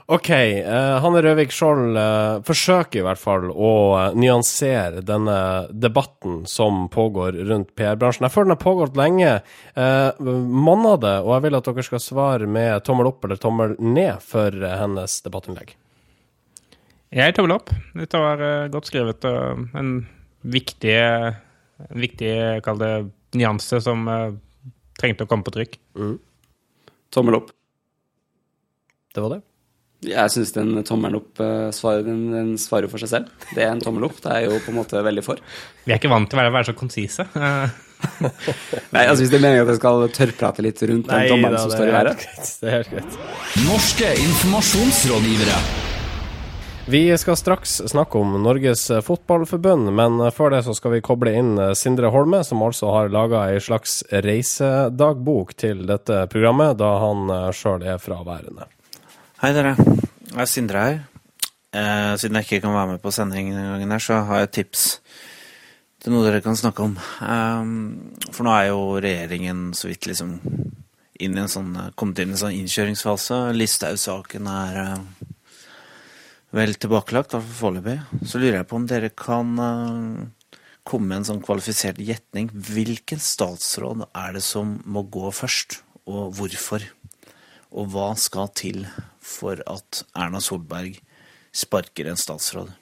Ok, 0.08 0.30
Uh, 0.64 0.96
Hanne 1.04 1.20
Røvik 1.20 1.50
Skjold 1.52 1.96
uh, 2.00 2.38
forsøker 2.48 3.02
i 3.02 3.04
hvert 3.04 3.20
fall 3.20 3.50
å 3.52 3.72
uh, 3.92 4.04
nyansere 4.16 5.02
denne 5.04 5.34
debatten 5.68 6.46
som 6.48 6.86
pågår 6.88 7.36
rundt 7.50 7.74
PR-bransjen. 7.76 8.24
Jeg 8.24 8.32
føler 8.32 8.48
den 8.48 8.54
har 8.54 8.62
pågått 8.62 8.96
lenge. 8.96 9.34
Uh, 9.76 10.16
monner 10.48 10.96
det, 11.02 11.12
og 11.26 11.34
jeg 11.34 11.44
vil 11.44 11.58
at 11.58 11.68
dere 11.68 11.84
skal 11.84 12.00
svare 12.00 12.48
med 12.48 12.86
tommel 12.88 13.10
opp 13.10 13.28
eller 13.28 13.40
tommel 13.42 13.74
ned 13.84 14.24
for 14.24 14.56
hennes 14.56 15.18
debattinnlegg. 15.26 15.74
Jeg 17.12 17.36
tommel 17.36 17.58
opp. 17.58 17.74
Dette 18.00 18.22
var 18.24 18.46
godt 18.72 18.88
skrevet 18.88 19.28
og 19.28 19.76
en 19.76 19.92
viktig, 20.48 20.96
en 21.84 22.00
viktig 22.00 22.32
kall 22.64 22.80
det, 22.80 22.94
nyanse 23.36 23.84
som 23.84 24.08
trengte 24.96 25.28
å 25.28 25.30
komme 25.30 25.44
på 25.44 25.56
trykk. 25.58 25.78
Tommel 27.12 27.42
opp. 27.42 27.52
Det 29.12 29.24
var 29.24 29.36
det. 29.36 29.42
Jeg 30.06 30.30
syns 30.30 30.52
den 30.54 30.76
tommelen 30.86 31.18
opp 31.18 31.40
eh, 31.42 31.72
svarer, 31.74 32.04
den, 32.06 32.28
den 32.30 32.50
svarer 32.60 32.86
for 32.90 33.02
seg 33.02 33.10
selv. 33.10 33.32
Det 33.50 33.64
er 33.64 33.72
en 33.72 33.82
tommel 33.82 34.06
opp. 34.06 34.20
Det 34.22 34.30
er 34.30 34.44
jeg 34.44 34.52
jo 34.52 34.60
på 34.62 34.70
en 34.70 34.78
måte 34.78 35.02
veldig 35.02 35.24
for. 35.26 35.42
Vi 35.82 35.90
er 35.90 35.98
ikke 35.98 36.12
vant 36.12 36.30
til 36.30 36.38
å 36.38 36.42
være, 36.44 36.54
være 36.54 36.68
så 36.70 36.74
konsise. 36.78 37.26
Eh, 37.34 37.76
Nei, 38.94 39.02
altså 39.08 39.24
Hvis 39.24 39.32
det 39.32 39.40
er 39.40 39.42
meningen 39.42 39.64
at 39.64 39.72
jeg 39.72 39.80
skal 39.80 40.04
tørrprate 40.14 40.62
litt 40.62 40.84
rundt 40.86 41.10
den 41.10 41.24
tommelen 41.32 41.58
som 41.58 41.72
står 41.74 41.90
i 41.90 41.94
været 41.96 42.22
Det 42.22 42.68
er 42.68 42.76
helt 42.76 42.92
greit. 42.92 43.18
Norske 43.64 44.12
informasjonsrådgivere. 44.22 45.58
Vi 46.94 47.02
skal 47.20 47.36
straks 47.36 47.74
snakke 47.90 48.22
om 48.22 48.38
Norges 48.46 48.86
Fotballforbund, 49.04 49.90
men 49.98 50.22
før 50.32 50.54
det 50.54 50.62
så 50.64 50.78
skal 50.78 50.94
vi 50.94 51.02
koble 51.04 51.34
inn 51.36 51.58
Sindre 51.76 52.14
Holme, 52.14 52.40
som 52.46 52.62
altså 52.64 52.94
har 52.94 53.10
laga 53.12 53.48
ei 53.50 53.58
slags 53.60 54.00
reisedagbok 54.14 55.52
til 55.58 55.84
dette 55.90 56.22
programmet, 56.32 56.78
da 56.80 56.94
han 57.02 57.28
sjøl 57.52 57.82
er 57.82 58.00
fraværende. 58.00 58.70
Hei, 59.38 59.52
dere. 59.54 59.76
Jeg 59.78 60.40
er 60.42 60.48
Sindre 60.50 60.80
her. 60.82 60.96
Eh, 61.70 62.16
siden 62.18 62.34
jeg 62.40 62.46
ikke 62.48 62.64
kan 62.64 62.72
være 62.74 62.88
med 62.90 63.02
på 63.04 63.12
sending 63.14 63.52
denne 63.52 63.68
gangen, 63.70 63.92
her, 63.94 64.02
så 64.02 64.16
har 64.26 64.40
jeg 64.40 64.48
et 64.48 64.54
tips 64.56 64.86
til 66.02 66.10
noe 66.10 66.24
dere 66.24 66.40
kan 66.42 66.58
snakke 66.58 66.82
om. 66.82 66.96
Eh, 67.22 68.32
for 68.34 68.42
nå 68.42 68.56
er 68.56 68.64
jo 68.72 68.80
regjeringen 68.98 69.60
så 69.78 69.86
vidt 69.92 70.08
liksom 70.10 70.32
inn 71.22 71.38
i 71.38 71.44
en 71.44 71.52
sånn, 71.54 71.70
kommet 71.94 72.18
inn 72.18 72.32
i 72.32 72.34
en 72.34 72.42
sånn 72.42 72.56
innkjøringsfase. 72.56 73.38
Listhaug-saken 73.54 74.50
er 74.56 74.82
eh, 74.82 75.30
vel 76.58 76.74
tilbakelagt, 76.74 77.30
i 77.30 77.38
hvert 77.38 77.46
fall 77.46 77.60
foreløpig. 77.62 78.26
Så 78.26 78.42
lurer 78.42 78.58
jeg 78.58 78.70
på 78.72 78.82
om 78.82 78.90
dere 78.90 79.14
kan 79.14 79.54
eh, 79.68 80.60
komme 80.82 81.12
med 81.12 81.20
en 81.20 81.30
sånn 81.30 81.44
kvalifisert 81.46 82.02
gjetning. 82.02 82.50
Hvilken 82.50 83.22
statsråd 83.22 84.08
er 84.10 84.34
det 84.34 84.42
som 84.42 84.80
må 84.82 85.06
gå 85.06 85.30
først, 85.30 85.84
og 86.10 86.34
hvorfor? 86.40 86.90
Og 87.76 87.90
hva 87.92 88.12
skal 88.16 88.48
til 88.56 88.86
for 89.20 89.60
at 89.68 90.02
Erna 90.16 90.40
Solberg 90.40 90.96
sparker 91.52 92.08
en 92.08 92.18
statsråd? 92.20 92.72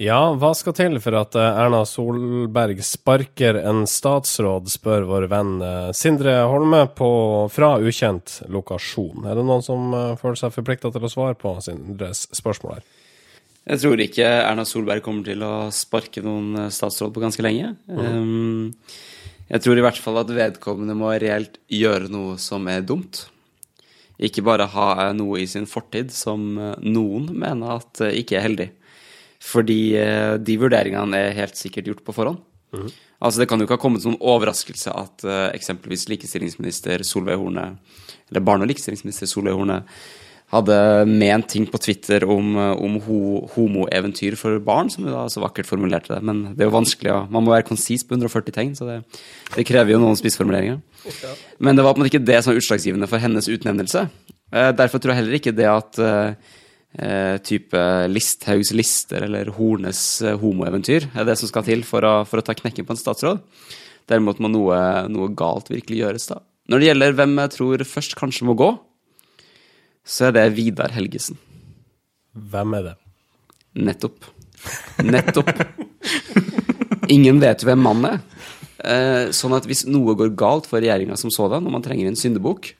Ja, 0.00 0.30
hva 0.32 0.54
skal 0.56 0.72
til 0.72 0.94
for 1.04 1.12
at 1.18 1.36
eh, 1.36 1.58
Erna 1.60 1.82
Solberg 1.84 2.78
sparker 2.86 3.58
en 3.60 3.82
statsråd, 3.90 4.70
spør 4.72 5.04
vår 5.10 5.26
venn 5.28 5.58
eh, 5.60 5.90
Sindre 5.96 6.38
Holme 6.48 6.86
på, 6.96 7.10
fra 7.52 7.74
ukjent 7.84 8.38
lokasjon. 8.48 9.26
Er 9.28 9.36
det 9.36 9.44
noen 9.44 9.64
som 9.66 9.92
eh, 9.92 10.14
føler 10.20 10.40
seg 10.40 10.54
forplikta 10.54 10.88
til 10.94 11.04
å 11.04 11.10
svare 11.12 11.36
på 11.36 11.52
Sindres 11.66 12.24
spørsmål 12.32 12.78
her? 12.78 12.86
Jeg 13.68 13.82
tror 13.82 14.00
ikke 14.00 14.30
Erna 14.38 14.64
Solberg 14.64 15.04
kommer 15.04 15.26
til 15.28 15.44
å 15.44 15.68
sparke 15.74 16.24
noen 16.24 16.70
statsråd 16.72 17.12
på 17.12 17.20
ganske 17.20 17.44
lenge. 17.44 17.74
Um, 17.92 18.72
jeg 19.50 19.60
tror 19.66 19.76
i 19.76 19.84
hvert 19.84 20.00
fall 20.00 20.16
at 20.22 20.32
vedkommende 20.32 20.96
må 20.96 21.12
reelt 21.20 21.60
gjøre 21.68 22.08
noe 22.08 22.40
som 22.40 22.64
er 22.72 22.80
dumt. 22.88 23.26
Ikke 24.20 24.44
bare 24.44 24.68
ha 24.68 25.10
noe 25.16 25.40
i 25.40 25.48
sin 25.48 25.66
fortid 25.68 26.12
som 26.12 26.52
eh, 26.60 26.74
noen 26.84 27.30
mener 27.40 27.78
at 27.78 28.02
eh, 28.04 28.18
ikke 28.20 28.36
er 28.36 28.44
heldig. 28.44 28.68
Fordi 29.40 29.80
eh, 29.96 30.34
de 30.36 30.56
vurderingene 30.60 31.22
er 31.28 31.38
helt 31.38 31.56
sikkert 31.56 31.88
gjort 31.88 32.04
på 32.04 32.16
forhånd. 32.16 32.42
Altså 33.18 33.42
Det 33.42 33.48
kan 33.50 33.58
jo 33.58 33.66
ikke 33.66 33.74
ha 33.74 33.82
kommet 33.82 34.04
som 34.04 34.14
overraskelse 34.14 34.92
at 34.94 35.24
eksempelvis 35.50 36.06
likestillingsminister 36.12 37.02
Solveig 37.04 37.40
Horne, 37.40 37.64
eller 38.30 38.44
barne- 38.46 38.62
og 38.62 38.70
likestillingsminister 38.70 39.26
Solveig 39.26 39.58
Horne, 39.58 39.80
hadde 40.50 40.76
ment 41.06 41.46
ting 41.52 41.66
på 41.70 41.78
Twitter 41.78 42.24
om, 42.26 42.56
eh, 42.58 42.72
om 42.82 42.98
ho 43.04 43.20
homoeventyr 43.54 44.36
for 44.38 44.58
barn, 44.64 44.90
som 44.90 45.04
hun 45.06 45.14
da 45.14 45.26
så 45.30 45.42
vakkert 45.44 45.68
formulerte 45.68 46.14
det. 46.14 46.22
Men 46.26 46.42
det 46.56 46.64
er 46.64 46.70
jo 46.70 46.78
vanskelig 46.78 47.12
å 47.14 47.20
Man 47.30 47.44
må 47.44 47.54
være 47.54 47.68
konsis 47.68 48.02
på 48.02 48.16
140 48.16 48.52
tegn, 48.56 48.74
så 48.74 48.88
det, 48.88 48.98
det 49.54 49.66
krever 49.66 49.94
jo 49.94 50.00
noen 50.02 50.18
spissformuleringer. 50.18 50.80
Men 51.60 51.76
det 51.76 51.84
var 51.84 51.94
på 51.94 52.00
en 52.00 52.04
måte 52.04 52.12
ikke 52.12 52.26
det 52.26 52.42
som 52.42 52.52
var 52.52 52.60
utslagsgivende 52.60 53.08
for 53.08 53.22
hennes 53.22 53.46
utnevnelse. 53.46 54.08
Eh, 54.50 54.72
derfor 54.74 54.98
tror 54.98 55.14
jeg 55.14 55.22
heller 55.22 55.38
ikke 55.38 55.54
det 55.54 55.68
at 55.70 56.00
eh, 56.02 56.34
eh, 56.98 57.36
type 57.46 57.84
Listhaugs 58.10 58.74
lister 58.74 59.28
eller 59.28 59.52
Hornes 59.54 60.02
homoeventyr 60.42 61.12
er 61.14 61.28
det 61.28 61.38
som 61.38 61.50
skal 61.50 61.66
til 61.68 61.86
for 61.86 62.02
å, 62.02 62.14
for 62.26 62.42
å 62.42 62.46
ta 62.46 62.56
knekken 62.58 62.88
på 62.88 62.96
en 62.96 63.00
statsråd. 63.00 63.44
Derimot 64.10 64.42
må 64.42 64.50
noe, 64.50 65.06
noe 65.06 65.30
galt 65.38 65.70
virkelig 65.70 66.02
gjøres, 66.02 66.30
da. 66.32 66.40
Når 66.70 66.80
det 66.80 66.88
gjelder 66.90 67.14
hvem 67.18 67.38
jeg 67.38 67.52
tror 67.54 67.82
først 67.86 68.16
kanskje 68.18 68.46
må 68.46 68.54
gå, 68.58 68.72
så 70.06 70.28
er 70.28 70.36
det 70.36 70.46
Vidar 70.56 70.92
Helgesen. 70.94 71.38
Hvem 72.34 72.76
er 72.78 72.90
det? 72.90 72.96
Nettopp. 73.80 74.26
Nettopp. 75.04 75.50
Ingen 77.10 77.40
vet 77.42 77.64
hvem 77.66 77.82
mannen 77.82 78.14
er. 78.14 78.20
Eh, 78.80 79.30
sånn 79.36 79.54
at 79.56 79.66
hvis 79.68 79.84
noe 79.90 80.14
går 80.16 80.32
galt 80.38 80.68
for 80.70 80.80
regjeringa 80.80 81.18
som 81.20 81.32
sådan, 81.32 81.66
og 81.66 81.74
man 81.74 81.84
trenger 81.84 82.08
en 82.08 82.18
syndebukk, 82.18 82.72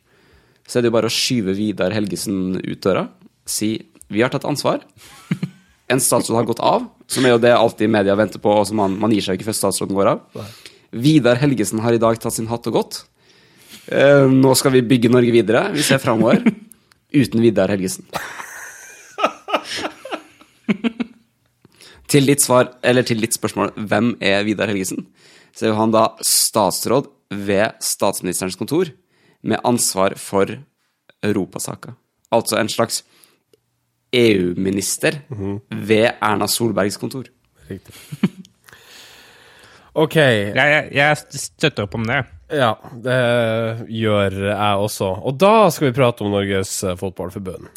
så 0.66 0.78
er 0.78 0.84
det 0.84 0.90
jo 0.90 0.96
bare 0.96 1.10
å 1.10 1.14
skyve 1.14 1.54
Vidar 1.58 1.94
Helgesen 1.94 2.60
ut 2.60 2.82
døra. 2.84 3.08
Si 3.48 3.74
vi 4.10 4.22
har 4.22 4.32
tatt 4.32 4.46
ansvar. 4.48 4.82
En 5.90 5.98
statsråd 6.02 6.36
har 6.38 6.46
gått 6.46 6.62
av, 6.62 6.84
som 7.10 7.24
er 7.26 7.34
jo 7.34 7.42
det 7.42 7.50
alltid 7.50 7.90
media 7.90 8.14
venter 8.18 8.38
på, 8.42 8.52
og 8.60 8.66
som 8.68 8.78
man, 8.78 8.92
man 9.02 9.10
gir 9.10 9.24
seg 9.26 9.38
ikke 9.38 9.48
før 9.48 9.56
statsråden 9.58 9.96
går 9.98 10.12
av. 10.12 10.44
Vidar 10.94 11.38
Helgesen 11.40 11.82
har 11.82 11.94
i 11.94 12.02
dag 12.02 12.18
tatt 12.22 12.36
sin 12.36 12.46
hatt 12.50 12.66
og 12.70 12.76
gått. 12.78 13.00
Eh, 13.90 14.26
nå 14.30 14.54
skal 14.58 14.76
vi 14.76 14.86
bygge 14.86 15.10
Norge 15.10 15.34
videre. 15.34 15.64
Vi 15.74 15.82
ser 15.86 16.02
framover. 16.02 16.44
Uten 17.14 17.42
Vidar 17.42 17.72
Helgesen. 17.72 18.06
Til 22.10 22.26
ditt 22.26 22.42
svar, 22.42 22.72
eller 22.82 23.06
til 23.06 23.20
ditt 23.22 23.36
spørsmål, 23.36 23.72
hvem 23.86 24.16
er 24.20 24.42
Vidar 24.46 24.70
Helgesen? 24.70 25.06
Så 25.54 25.66
er 25.66 25.72
jo 25.72 25.78
han 25.78 25.94
da 25.94 26.08
statsråd 26.26 27.10
ved 27.30 27.78
statsministerens 27.82 28.58
kontor 28.58 28.90
med 29.46 29.62
ansvar 29.64 30.16
for 30.18 30.50
europasaker. 31.22 31.94
Altså 32.34 32.58
en 32.58 32.70
slags 32.70 33.04
EU-minister 34.12 35.20
ved 35.70 36.10
Erna 36.18 36.46
Solbergs 36.50 36.98
kontor. 36.98 37.30
Riktig. 37.70 37.94
OK. 39.94 40.16
jeg, 40.16 40.54
jeg, 40.54 40.88
jeg 40.94 41.16
støtter 41.46 41.86
opp 41.86 41.94
om 41.98 42.06
det. 42.06 42.24
Ja, 42.50 42.72
det 42.94 43.20
gjør 43.88 44.38
jeg 44.50 44.86
også. 44.86 45.10
Og 45.22 45.36
da 45.38 45.70
skal 45.70 45.90
vi 45.90 45.96
prate 46.00 46.26
om 46.26 46.32
Norges 46.34 46.80
eh, 46.84 46.96
Fotballforbund. 46.98 47.70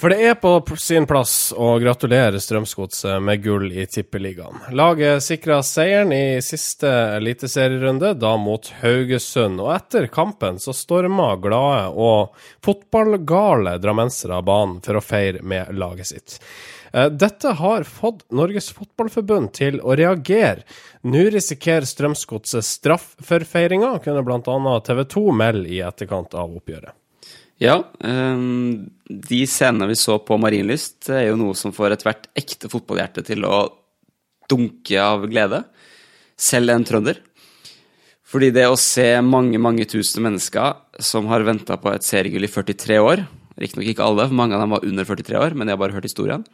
For 0.00 0.08
det 0.08 0.22
er 0.24 0.36
på 0.40 0.54
sin 0.80 1.04
plass 1.04 1.50
å 1.52 1.74
gratulere 1.82 2.40
Strømsgodset 2.40 3.20
med 3.20 3.42
gull 3.44 3.66
i 3.68 3.84
Tippeligaen. 3.84 4.72
Laget 4.72 5.20
sikra 5.20 5.58
seieren 5.60 6.14
i 6.16 6.40
siste 6.40 6.88
eliteserierunde, 7.18 8.14
da 8.16 8.30
mot 8.40 8.70
Haugesund. 8.80 9.60
Og 9.60 9.74
etter 9.74 10.08
kampen 10.08 10.56
så 10.56 10.72
storma 10.72 11.34
glade 11.36 11.90
og 11.92 12.32
fotballgale 12.64 13.76
drammensere 13.82 14.40
banen 14.40 14.80
for 14.86 14.96
å 14.96 15.04
feire 15.04 15.44
med 15.44 15.76
laget 15.76 16.14
sitt. 16.14 16.40
Eh, 16.92 17.10
Dette 17.10 17.54
har 17.58 17.84
fått 17.86 18.24
Norges 18.34 18.70
Fotballforbund 18.74 19.52
til 19.58 19.80
å 19.82 19.96
reagere. 19.98 20.64
Nå 21.06 21.26
risikerer 21.34 21.86
Strømsgodset 21.88 22.66
straff 22.66 23.12
for 23.24 23.46
feiringa, 23.46 23.96
kunne 24.04 24.24
bl.a. 24.26 24.74
TV 24.86 25.04
2 25.14 25.26
melde 25.42 25.70
i 25.70 25.82
etterkant 25.86 26.34
av 26.34 26.56
oppgjøret. 26.60 26.96
Ja, 27.60 27.76
ehm, 28.00 28.88
de 29.04 29.42
scenene 29.44 29.90
vi 29.90 29.96
så 30.00 30.16
på 30.24 30.38
Marienlyst, 30.40 31.10
er 31.12 31.28
jo 31.28 31.36
noe 31.36 31.56
som 31.58 31.74
får 31.76 31.98
ethvert 31.98 32.30
ekte 32.38 32.70
fotballhjerte 32.72 33.26
til 33.26 33.44
å 33.44 33.66
dunke 34.48 34.96
av 34.96 35.26
glede. 35.28 35.66
Selv 36.40 36.72
en 36.72 36.86
trønder. 36.88 37.20
Fordi 38.30 38.48
det 38.54 38.64
å 38.70 38.78
se 38.80 39.12
mange, 39.26 39.58
mange 39.60 39.84
tusen 39.90 40.24
mennesker 40.24 41.02
som 41.02 41.28
har 41.28 41.44
venta 41.44 41.76
på 41.82 41.92
et 41.92 42.06
seriegull 42.06 42.46
i 42.46 42.50
43 42.50 42.98
år 43.02 43.26
Riktignok 43.60 43.90
ikke 43.92 44.06
alle, 44.06 44.26
for 44.28 44.38
mange 44.38 44.56
av 44.56 44.64
dem 44.64 44.74
var 44.74 44.86
under 44.86 45.06
43 45.08 45.38
år, 45.40 45.54
men 45.56 45.68
jeg 45.68 45.76
har 45.76 45.82
bare 45.82 45.96
hørt 45.96 46.08
historien. 46.08 46.46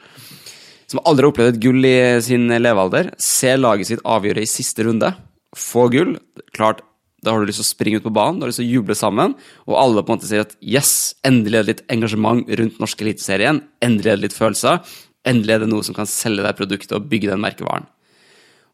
Som 0.91 1.03
aldri 1.03 1.27
har 1.27 1.33
opplevd 1.33 1.57
et 1.57 1.63
gull 1.63 1.87
i 1.87 1.97
sin 2.23 2.47
levealder. 2.51 3.13
Se 3.23 3.55
laget 3.59 3.91
sitt 3.91 4.05
avgjøre 4.07 4.45
i 4.45 4.51
siste 4.51 4.87
runde. 4.87 5.11
Få 5.57 5.89
gull. 5.91 6.15
Klart, 6.55 6.85
da 7.27 7.33
har 7.33 7.43
du 7.43 7.49
lyst 7.49 7.59
til 7.63 7.67
å 7.67 7.73
springe 7.73 7.99
ut 7.99 8.07
på 8.07 8.15
banen, 8.15 8.39
du 8.39 8.47
har 8.47 8.53
lyst 8.53 8.61
til 8.61 8.69
å 8.69 8.75
juble 8.77 8.95
sammen, 8.99 9.35
og 9.67 9.79
alle 9.81 10.05
på 10.05 10.13
en 10.13 10.21
måte 10.21 10.29
sier 10.29 10.45
at 10.45 10.55
yes, 10.63 11.17
endelig 11.27 11.59
er 11.59 11.65
det 11.65 11.73
litt 11.73 11.85
engasjement 11.97 12.55
rundt 12.61 12.79
norsk 12.83 13.03
eliteserie. 13.03 13.57
Endelig 13.83 14.13
er 14.13 14.21
det 14.21 14.27
litt 14.29 14.37
følelser. 14.37 14.83
Endelig 15.27 15.57
er 15.57 15.65
det 15.65 15.71
noe 15.73 15.87
som 15.87 15.97
kan 15.97 16.07
selge 16.11 16.45
deg 16.47 16.59
produktet 16.59 16.95
og 16.95 17.09
bygge 17.11 17.33
den 17.33 17.43
merkevaren. 17.43 17.89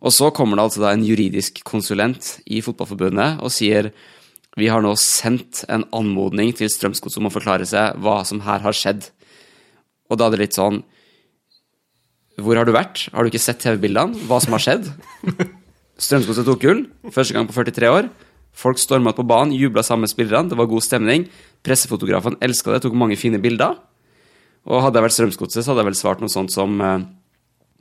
Og 0.03 0.13
så 0.13 0.33
kommer 0.35 0.59
det 0.59 0.67
altså 0.67 0.83
da 0.83 0.91
en 0.93 1.07
juridisk 1.07 1.63
konsulent 1.65 2.35
i 2.51 2.61
Fotballforbundet 2.65 3.41
og 3.41 3.55
sier 3.55 3.93
vi 4.61 4.69
har 4.69 4.83
nå 4.85 4.93
sendt 5.01 5.63
en 5.73 5.87
anmodning 5.97 6.53
til 6.57 6.69
Strømsgodset 6.69 7.21
om 7.23 7.31
å 7.31 7.33
forklare 7.33 7.65
seg 7.69 7.97
hva 8.05 8.19
som 8.29 8.43
her 8.45 8.61
har 8.65 8.77
skjedd. 8.77 9.07
Og 10.13 10.19
da 10.21 10.29
er 10.29 10.35
det 10.35 10.43
litt 10.43 10.59
sånn 10.59 10.83
Hvor 12.37 12.59
har 12.59 12.69
du 12.69 12.73
vært? 12.75 13.07
Har 13.13 13.25
du 13.25 13.31
ikke 13.31 13.41
sett 13.41 13.63
TV-bildene? 13.65 14.27
Hva 14.29 14.41
som 14.45 14.53
har 14.57 14.65
skjedd? 14.65 14.91
Strømsgodset 16.05 16.49
tok 16.49 16.61
gull. 16.65 16.85
Første 17.13 17.37
gang 17.37 17.49
på 17.49 17.57
43 17.57 17.93
år. 17.93 18.11
Folk 18.53 18.81
storma 18.81 19.15
på 19.17 19.25
banen, 19.25 19.55
jubla 19.57 19.85
sammen 19.85 20.05
med 20.05 20.13
spillerne. 20.13 20.51
Det 20.51 20.59
var 20.59 20.69
god 20.69 20.85
stemning. 20.85 21.25
Pressefotografene 21.65 22.41
elska 22.45 22.75
det, 22.75 22.83
tok 22.85 22.97
mange 22.99 23.17
fine 23.21 23.41
bilder. 23.41 23.79
Og 24.69 24.85
hadde 24.85 25.01
jeg 25.01 25.07
vært 25.07 25.17
Strømsgodset, 25.17 25.63
så 25.63 25.73
hadde 25.73 25.85
jeg 25.85 25.91
vel 25.93 26.01
svart 26.01 26.21
noe 26.21 26.33
sånt 26.33 26.53
som 26.53 26.77
eh, 26.81 27.07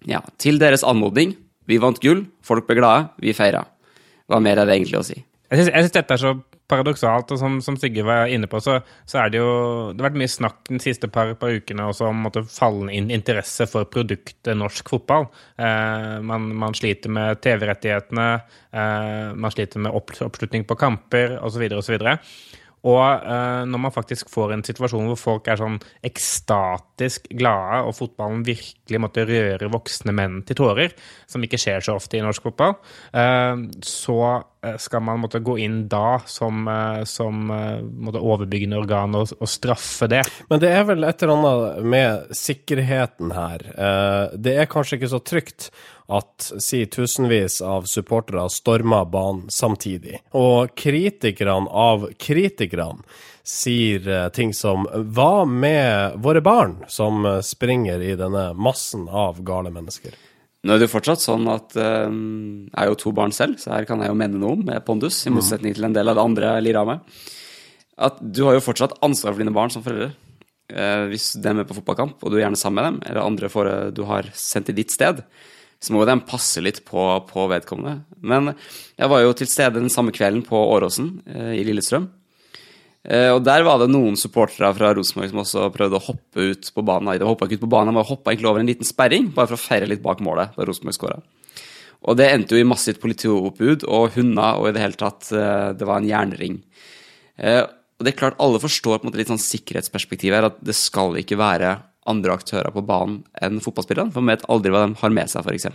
Ja, 0.10 0.24
til 0.42 0.62
deres 0.62 0.86
anmodning. 0.88 1.36
Vi 1.68 1.82
vant 1.82 2.00
gull. 2.02 2.24
Folk 2.48 2.66
ble 2.70 2.80
glade. 2.80 3.12
Vi 3.22 3.36
feira. 3.38 3.66
Hva 4.32 4.40
mer 4.44 4.62
er 4.62 4.70
det 4.70 4.80
egentlig 4.80 5.02
å 5.02 5.06
si? 5.06 5.20
Jeg 5.52 5.68
syns, 5.68 5.92
dette 5.92 6.16
er 6.16 6.22
så 6.22 6.38
paradoksalt, 6.72 7.34
og 7.36 7.42
som, 7.42 7.60
som 7.64 7.78
Sigurd 7.80 8.08
var 8.08 8.32
inne 8.32 8.48
på, 8.52 8.62
så, 8.64 8.78
så 9.10 9.22
er 9.22 9.34
det 9.34 9.42
jo 9.42 9.52
Det 9.92 10.02
har 10.02 10.10
vært 10.10 10.20
mye 10.22 10.32
snakk 10.32 10.72
de 10.72 10.80
siste 10.84 11.10
par, 11.12 11.34
par 11.42 11.54
ukene 11.54 11.90
også 11.92 12.08
om 12.10 12.24
måtte, 12.26 12.46
fallende 12.48 12.96
in- 12.98 13.12
interesse 13.14 13.68
for 13.70 13.90
produktet 13.92 14.58
norsk 14.58 14.90
fotball. 14.96 15.28
Eh, 15.60 16.18
man, 16.26 16.50
man 16.64 16.78
sliter 16.78 17.12
med 17.14 17.42
TV-rettighetene, 17.44 18.28
eh, 18.72 19.28
man 19.36 19.54
sliter 19.54 19.84
med 19.84 19.96
opp, 20.00 20.16
oppslutning 20.24 20.66
på 20.70 20.80
kamper 20.80 21.38
osv. 21.44 21.68
osv. 21.78 22.00
Og 22.88 23.02
uh, 23.02 23.62
når 23.70 23.82
man 23.84 23.94
faktisk 23.94 24.30
får 24.34 24.56
en 24.56 24.64
situasjon 24.66 25.10
hvor 25.12 25.20
folk 25.20 25.50
er 25.52 25.60
sånn 25.60 25.78
ekstatisk 26.06 27.28
glade, 27.38 27.84
og 27.86 27.94
fotballen 27.98 28.46
virkelig 28.48 29.02
måtte 29.02 29.26
røre 29.30 29.70
voksne 29.72 30.16
menn 30.18 30.40
til 30.48 30.58
tårer, 30.58 30.96
som 31.30 31.46
ikke 31.46 31.60
skjer 31.62 31.86
så 31.86 31.98
ofte 32.00 32.18
i 32.18 32.24
norsk 32.26 32.50
fotball, 32.50 32.78
uh, 33.14 33.68
så 33.86 34.20
eh, 34.66 34.78
skal 34.82 35.06
man 35.06 35.22
måtte 35.22 35.44
gå 35.46 35.60
inn 35.62 35.84
da 35.92 36.20
som, 36.30 36.66
som 37.10 37.50
overbyggende 37.52 38.78
organ 38.82 39.18
og, 39.18 39.32
og 39.38 39.50
straffe 39.50 40.10
det. 40.12 40.22
Men 40.50 40.62
det 40.62 40.74
er 40.74 40.86
vel 40.90 41.06
et 41.06 41.24
eller 41.24 41.38
annet 41.38 41.88
med 41.94 42.36
sikkerheten 42.38 43.34
her. 43.34 43.66
Det 44.38 44.54
er 44.62 44.70
kanskje 44.70 45.00
ikke 45.00 45.10
så 45.16 45.22
trygt 45.26 45.72
at 46.12 46.52
si 46.60 46.84
tusenvis 46.92 47.62
av 47.64 47.88
supportere 47.90 48.48
stormer 48.52 49.06
banen 49.12 49.48
samtidig. 49.52 50.20
Og 50.38 50.74
kritikerne 50.78 51.72
av 51.72 52.10
kritikerne 52.20 53.06
sier 53.48 54.08
eh, 54.08 54.28
ting 54.36 54.52
som 54.54 54.86
Hva 54.86 55.46
med 55.50 56.20
våre 56.22 56.44
barn 56.46 56.76
som 56.92 57.26
eh, 57.26 57.40
springer 57.46 58.04
i 58.06 58.14
denne 58.20 58.52
massen 58.54 59.08
av 59.10 59.42
gale 59.46 59.72
mennesker? 59.74 60.14
Nå 60.62 60.76
er 60.76 60.78
det 60.78 60.86
jo 60.86 60.94
fortsatt 60.94 61.24
sånn 61.24 61.48
at 61.50 61.74
eh, 61.80 62.08
jeg 62.08 62.84
er 62.84 62.92
jo 62.92 63.00
to 63.02 63.14
barn 63.18 63.34
selv, 63.34 63.58
så 63.62 63.74
her 63.74 63.88
kan 63.90 64.04
jeg 64.04 64.12
jo 64.12 64.18
mene 64.20 64.38
noe 64.38 64.58
om 64.58 64.66
med 64.68 64.84
pondus, 64.86 65.24
i 65.26 65.34
motsetning 65.34 65.74
til 65.78 65.88
en 65.88 65.96
del 65.96 66.12
av 66.12 66.20
det 66.20 66.26
andre 66.28 66.52
jeg 66.58 66.68
lirer 66.68 66.84
av 66.84 66.92
meg. 66.92 67.24
At 68.02 68.20
du 68.22 68.44
har 68.48 68.58
jo 68.58 68.66
fortsatt 68.66 69.00
ansvar 69.06 69.34
for 69.34 69.42
dine 69.42 69.56
barn 69.56 69.74
som 69.74 69.84
foreldre. 69.86 70.12
Eh, 70.72 71.08
hvis 71.12 71.34
de 71.42 71.50
er 71.50 71.58
med 71.58 71.68
på 71.70 71.80
fotballkamp, 71.80 72.22
og 72.22 72.30
du 72.30 72.38
er 72.38 72.46
gjerne 72.46 72.60
sammen 72.62 72.78
med 72.78 72.88
dem, 72.88 73.02
eller 73.10 73.26
andre 73.26 73.50
for, 73.52 73.72
du 73.92 74.04
har 74.10 74.30
sendt 74.38 74.70
til 74.70 74.78
ditt 74.78 74.94
sted, 74.94 75.24
så 75.82 75.94
må 75.94 76.04
jo 76.04 76.10
de 76.12 76.18
passe 76.30 76.62
litt 76.62 76.84
på, 76.86 77.04
på 77.28 77.46
vedkommende. 77.50 78.04
Men 78.22 78.54
jeg 78.54 79.10
var 79.10 79.24
jo 79.24 79.34
til 79.38 79.50
stede 79.50 79.80
den 79.80 79.94
samme 79.94 80.14
kvelden 80.14 80.44
på 80.46 80.60
Åråsen 80.76 81.16
eh, 81.26 81.56
i 81.58 81.64
Lillestrøm. 81.66 82.06
Eh, 83.02 83.32
og 83.34 83.42
der 83.42 83.66
var 83.66 83.82
det 83.82 83.90
noen 83.90 84.18
supportere 84.20 84.70
fra 84.78 84.92
Rosenborg 84.94 85.32
som 85.32 85.42
også 85.42 85.68
prøvde 85.74 85.98
å 85.98 86.06
hoppe 86.06 86.52
ut 86.54 86.70
på 86.76 86.86
banen. 86.86 87.16
De 87.18 87.26
hoppa 87.26 87.50
ikke 87.50 87.58
ut 87.58 87.66
på 87.66 87.74
banen, 87.74 87.98
de 87.98 88.06
hoppa 88.12 88.34
egentlig 88.34 88.52
over 88.52 88.62
en 88.62 88.70
liten 88.70 88.88
sperring, 88.88 89.32
bare 89.34 89.50
for 89.50 89.58
å 89.58 89.64
feire 89.64 89.90
litt 89.90 90.04
bak 90.06 90.22
målet 90.22 90.54
da 90.58 90.68
Rosenborg 90.70 91.00
skåra. 91.00 91.22
Og 92.10 92.18
det 92.18 92.32
endte 92.34 92.58
jo 92.58 92.62
i 92.62 92.66
massivt 92.66 93.02
politioppbud 93.02 93.86
og 93.90 94.16
hunder, 94.18 94.58
og 94.58 94.70
i 94.70 94.74
det 94.74 94.82
hele 94.82 94.98
tatt 94.98 95.30
eh, 95.34 95.70
Det 95.78 95.88
var 95.88 96.02
en 96.02 96.10
jernring. 96.10 96.62
Eh, 97.42 97.64
og 97.66 98.06
det 98.06 98.14
er 98.14 98.22
klart, 98.22 98.40
alle 98.42 98.62
forstår 98.62 99.00
på 99.00 99.06
en 99.06 99.12
måte 99.12 99.22
litt 99.22 99.30
sånn 99.30 99.42
sikkerhetsperspektiv 99.42 100.34
her, 100.34 100.50
at 100.50 100.62
det 100.66 100.78
skal 100.78 101.18
ikke 101.22 101.38
være 101.42 101.76
andre 102.10 102.34
aktører 102.34 102.74
på 102.74 102.84
banen 102.86 103.22
enn 103.42 103.62
fotballspillerne, 103.62 104.14
for 104.14 104.24
man 104.24 104.36
vet 104.36 104.48
aldri 104.52 104.74
hva 104.74 104.86
de 104.86 104.98
har 105.02 105.14
med 105.14 105.32
seg, 105.32 105.46
f.eks. 105.46 105.68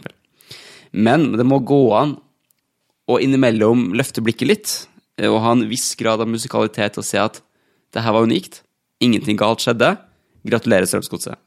Men 0.96 1.32
det 1.38 1.46
må 1.46 1.60
gå 1.66 1.82
an 1.96 2.16
å 3.06 3.18
innimellom 3.22 3.92
løfte 3.96 4.24
blikket 4.24 4.50
litt, 4.50 4.74
eh, 5.20 5.30
og 5.30 5.42
ha 5.44 5.54
en 5.54 5.66
viss 5.70 5.92
grad 5.98 6.22
av 6.22 6.30
musikalitet 6.30 6.98
og 6.98 7.06
se 7.06 7.20
at 7.22 7.40
det 7.94 8.02
her 8.02 8.16
var 8.16 8.26
unikt. 8.26 8.62
Ingenting 9.02 9.38
galt 9.38 9.62
skjedde. 9.62 9.94
Gratulerer, 10.46 10.86
Strømsgodset. 10.88 11.38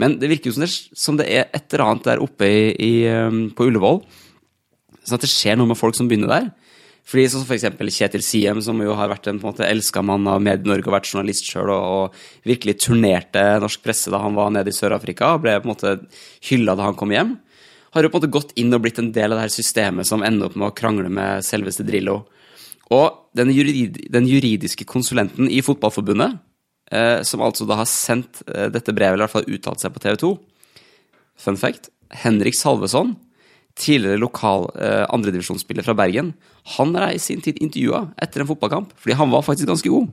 Men 0.00 0.18
det 0.20 0.28
virker 0.30 0.50
jo 0.50 0.66
som 0.66 1.18
det, 1.18 1.28
er 1.28 1.48
et 1.52 1.72
eller 1.72 1.84
annet 1.86 2.08
der 2.08 2.22
oppe 2.24 2.48
i, 2.48 2.64
i, 2.76 2.92
um, 3.08 3.46
på 3.54 3.68
Ullevål. 3.68 4.02
Sånn 5.02 5.18
at 5.18 5.24
det 5.24 5.30
skjer 5.32 5.58
noe 5.58 5.70
med 5.70 5.78
folk 5.78 5.96
som 5.96 6.08
begynner 6.08 6.32
der. 6.32 6.50
Fordi 7.02 7.24
sånn 7.28 7.46
eksempel 7.56 7.90
Kjetil 7.90 8.22
Siem, 8.24 8.60
som 8.62 8.78
jo 8.80 8.94
har 8.96 9.10
vært 9.10 9.26
en 9.28 9.40
på 9.42 9.48
en 9.48 9.54
måte 9.54 9.66
elska 9.66 10.04
mann 10.06 10.26
av 10.30 10.42
Medie-Norge 10.44 10.86
og 10.86 10.94
vært 10.94 11.08
journalist 11.10 11.48
sjøl, 11.48 11.72
og, 11.74 12.12
og 12.12 12.48
virkelig 12.48 12.76
turnerte 12.84 13.42
norsk 13.62 13.82
presse 13.82 14.12
da 14.12 14.20
han 14.22 14.36
var 14.38 14.52
nede 14.54 14.70
i 14.70 14.76
Sør-Afrika, 14.76 15.34
og 15.34 15.42
ble 15.42 15.56
på 15.58 15.66
en 15.66 15.72
måte 15.72 15.96
hylla 16.48 16.76
da 16.78 16.86
han 16.86 16.98
kom 16.98 17.14
hjem, 17.14 17.34
har 17.92 18.06
jo 18.06 18.12
på 18.12 18.16
en 18.16 18.22
måte 18.22 18.32
gått 18.32 18.54
inn 18.60 18.72
og 18.72 18.84
blitt 18.84 19.00
en 19.02 19.10
del 19.12 19.34
av 19.34 19.40
det 19.40 19.48
her 19.48 19.52
systemet 19.52 20.08
som 20.08 20.22
ender 20.24 20.48
opp 20.48 20.54
med 20.56 20.70
å 20.70 20.76
krangle 20.76 21.10
med 21.12 21.44
selveste 21.44 21.84
Drillo. 21.84 22.22
Og 22.92 23.34
den, 23.36 23.50
jurid, 23.52 23.98
den 24.12 24.28
juridiske 24.28 24.86
konsulenten 24.88 25.50
i 25.50 25.60
Fotballforbundet, 25.64 26.38
eh, 26.92 27.18
som 27.26 27.44
altså 27.44 27.66
da 27.68 27.82
har 27.82 27.90
sendt 27.90 28.44
eh, 28.46 28.70
dette 28.72 28.94
brevet, 28.94 29.16
eller 29.16 29.24
i 29.24 29.26
hvert 29.26 29.36
fall 29.36 29.58
uttalt 29.58 29.82
seg 29.82 29.92
på 29.92 30.04
TV 30.06 30.16
2, 30.22 30.32
fun 31.44 31.60
fact, 31.60 31.90
Henrik 32.22 32.56
Salveson, 32.56 33.16
tidligere 33.78 34.20
lokal 34.20 34.66
eh, 34.76 35.04
andredivisjonsspiller 35.12 35.86
fra 35.86 35.94
Bergen, 35.96 36.32
han 36.76 36.96
er 36.98 37.14
i 37.14 37.22
sin 37.22 37.40
tid 37.44 37.60
intervjua 37.62 38.04
etter 38.22 38.42
en 38.42 38.50
fotballkamp, 38.50 38.92
fordi 39.00 39.16
han 39.18 39.32
var 39.32 39.44
faktisk 39.46 39.70
ganske 39.70 39.92
god. 39.92 40.10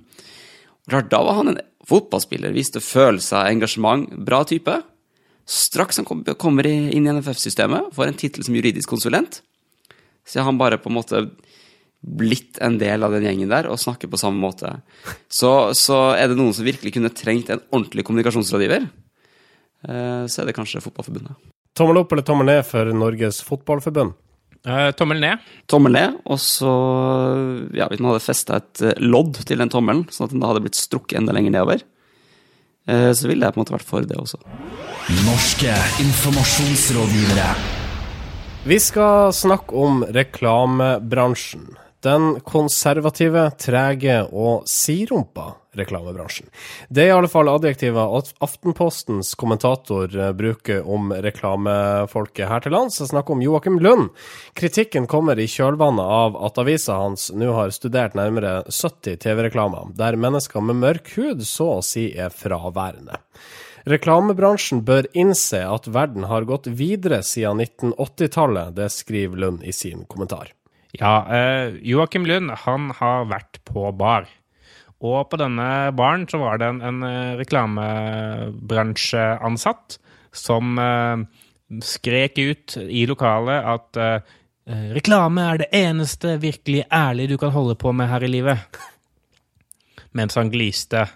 Klart, 0.89 1.12
Da 1.12 1.22
var 1.24 1.41
han 1.41 1.52
en 1.52 1.60
fotballspiller, 1.89 2.54
viste 2.56 2.82
følelser, 2.82 3.50
engasjement, 3.50 4.10
bra 4.26 4.43
type. 4.48 4.74
Straks 5.50 6.00
han 6.02 6.08
kom, 6.08 6.24
kommer 6.38 6.67
inn 6.67 7.06
i 7.06 7.13
NFF-systemet, 7.13 7.93
får 7.95 8.08
en 8.08 8.17
tittel 8.17 8.45
som 8.45 8.58
juridisk 8.58 8.89
konsulent, 8.89 9.41
så 10.26 10.39
er 10.39 10.50
han 10.50 10.60
bare 10.62 10.78
på 10.82 10.91
en 10.91 10.98
måte 10.98 11.24
blitt 12.00 12.60
en 12.63 12.78
del 12.80 13.04
av 13.04 13.12
den 13.12 13.26
gjengen 13.28 13.52
der 13.52 13.67
og 13.67 13.80
snakker 13.82 14.08
på 14.12 14.19
samme 14.22 14.39
måte. 14.39 14.72
Så, 15.28 15.74
så 15.76 16.13
er 16.15 16.30
det 16.30 16.38
noen 16.39 16.56
som 16.56 16.67
virkelig 16.67 16.93
kunne 16.95 17.12
trengt 17.12 17.50
en 17.52 17.63
ordentlig 17.74 18.06
kommunikasjonsrådgiver, 18.08 18.86
eh, 19.89 20.24
så 20.30 20.41
er 20.41 20.50
det 20.50 20.56
kanskje 20.56 20.84
Fotballforbundet. 20.86 21.36
Tommel 21.80 22.02
opp 22.02 22.12
eller 22.12 22.26
tommel 22.28 22.50
ned 22.50 22.65
for 22.68 22.89
Norges 22.92 23.39
Fotballforbund? 23.48 24.18
Eh, 24.68 24.89
tommel 25.00 25.22
ned. 25.24 25.39
tommel 25.72 25.94
ned, 25.96 26.18
og 26.28 26.39
så 26.44 26.72
ja, 27.72 27.88
Hvis 27.88 28.02
man 28.02 28.12
hadde 28.12 28.26
festa 28.26 28.58
et 28.60 28.82
eh, 28.84 29.00
lodd 29.00 29.39
til 29.48 29.62
den 29.62 29.72
tommelen, 29.72 30.04
sånn 30.12 30.28
at 30.28 30.34
den 30.36 30.44
da 30.44 30.50
hadde 30.52 30.65
blitt 30.65 30.76
strukket 30.76 31.22
enda 31.22 31.32
lenger 31.36 31.56
nedover, 31.56 31.86
eh, 32.89 33.12
så 33.15 33.30
ville 33.32 33.48
jeg 33.48 33.56
på 33.56 33.62
en 33.62 33.63
måte 33.63 33.78
vært 33.78 33.88
for 33.88 34.04
det 34.04 34.20
også. 34.20 34.42
Norske 35.24 35.78
informasjonsrådgivere. 36.04 37.48
Vi 38.68 38.80
skal 38.84 39.32
snakke 39.32 39.72
om 39.80 40.04
reklamebransjen. 40.04 41.70
Den 42.05 42.38
konservative, 42.47 43.49
trege 43.59 44.21
og 44.31 44.63
sidrumpa 44.71 45.49
reklamebransjen. 45.75 46.47
Det 46.89 47.03
er 47.03 47.09
i 47.12 47.15
alle 47.15 47.29
fall 47.31 47.49
adjektiver 47.51 48.15
at 48.17 48.31
Aftenpostens 48.43 49.33
kommentator 49.39 50.07
eh, 50.15 50.31
bruker 50.35 50.88
om 50.88 51.12
reklamefolket 51.12 52.49
her 52.49 52.63
til 52.63 52.73
lands. 52.75 53.01
Jeg 53.01 53.12
snakker 53.12 53.35
om 53.35 53.43
Joakim 53.43 53.79
Lund. 53.83 54.09
Kritikken 54.57 55.09
kommer 55.12 55.39
i 55.39 55.47
kjølvannet 55.51 56.15
av 56.19 56.38
at 56.47 56.59
avisa 56.63 56.97
hans 57.01 57.29
nå 57.35 57.51
har 57.57 57.75
studert 57.75 58.15
nærmere 58.17 58.62
70 58.71 59.19
TV-reklamer, 59.25 59.91
der 59.99 60.19
mennesker 60.19 60.63
med 60.63 60.79
mørk 60.81 61.12
hud 61.17 61.43
så 61.47 61.75
å 61.77 61.81
si 61.85 62.09
er 62.15 62.31
fraværende. 62.33 63.19
Reklamebransjen 63.89 64.83
bør 64.85 65.07
innse 65.17 65.62
at 65.65 65.88
verden 65.88 66.27
har 66.29 66.47
gått 66.47 66.67
videre 66.67 67.21
siden 67.25 67.63
1980-tallet, 67.63 68.75
det 68.79 68.89
skriver 68.93 69.43
Lund 69.47 69.67
i 69.67 69.75
sin 69.75 70.05
kommentar. 70.07 70.53
Ja, 70.97 71.36
eh, 71.36 71.75
Joakim 71.86 72.25
Lund 72.25 72.52
han 72.65 72.89
har 72.97 73.25
vært 73.30 73.60
på 73.67 73.91
bar. 73.93 74.25
Og 74.99 75.30
på 75.32 75.38
denne 75.39 75.91
baren 75.95 76.28
så 76.28 76.38
var 76.41 76.58
det 76.60 76.65
en, 76.67 76.82
en 76.82 77.04
eh, 77.08 77.38
reklamebransjeansatt 77.39 79.99
som 80.36 80.80
eh, 80.82 81.17
skrek 81.86 82.38
ut 82.38 82.78
i 82.82 83.06
lokalet 83.08 83.65
at 83.69 83.97
reklame 84.93 85.41
er 85.52 85.58
det 85.62 85.69
eneste 85.73 86.38
virkelig 86.41 86.84
ærlige 86.93 87.28
du 87.34 87.38
kan 87.41 87.52
holde 87.54 87.75
på 87.78 87.91
med 87.93 88.08
her 88.10 88.23
i 88.25 88.30
livet. 88.30 88.58
Mens 90.17 90.36
han 90.38 90.49
gliste 90.49 91.08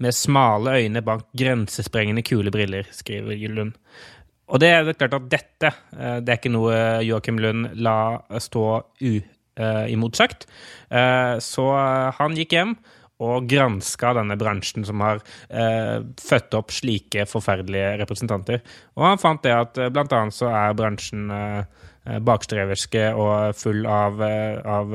med 0.00 0.14
smale 0.16 0.70
øyne 0.80 1.02
bak 1.04 1.26
grensesprengende 1.36 2.22
kule 2.24 2.50
briller, 2.52 2.84
skriver 2.92 3.36
Lund. 3.48 3.72
Og 4.50 4.62
det 4.62 4.70
er 4.70 4.94
klart 4.98 5.18
at 5.18 5.28
dette 5.30 5.70
eh, 5.70 6.18
det 6.22 6.32
er 6.32 6.40
ikke 6.40 6.54
noe 6.54 6.78
Joakim 7.06 7.40
Lund 7.42 7.68
la 7.78 8.20
stå 8.42 8.64
uimotsagt. 9.00 10.48
Eh, 10.90 11.36
så 11.44 11.66
han 12.18 12.38
gikk 12.38 12.56
hjem 12.56 12.74
og 13.20 13.44
granska 13.50 14.14
denne 14.16 14.36
bransjen 14.40 14.86
som 14.88 15.02
har 15.04 15.20
eh, 15.52 16.00
født 16.20 16.56
opp 16.56 16.72
slike 16.72 17.26
forferdelige 17.28 17.98
representanter. 18.00 18.62
Og 18.96 19.04
han 19.10 19.20
fant 19.20 19.44
det 19.44 19.52
at 19.54 19.80
blant 19.92 20.14
annet 20.16 20.36
så 20.36 20.48
er 20.48 20.78
bransjen 20.78 21.28
bakstreverske 22.26 23.04
og 23.14 23.54
full 23.58 23.86
av, 23.86 24.20
av 24.20 24.94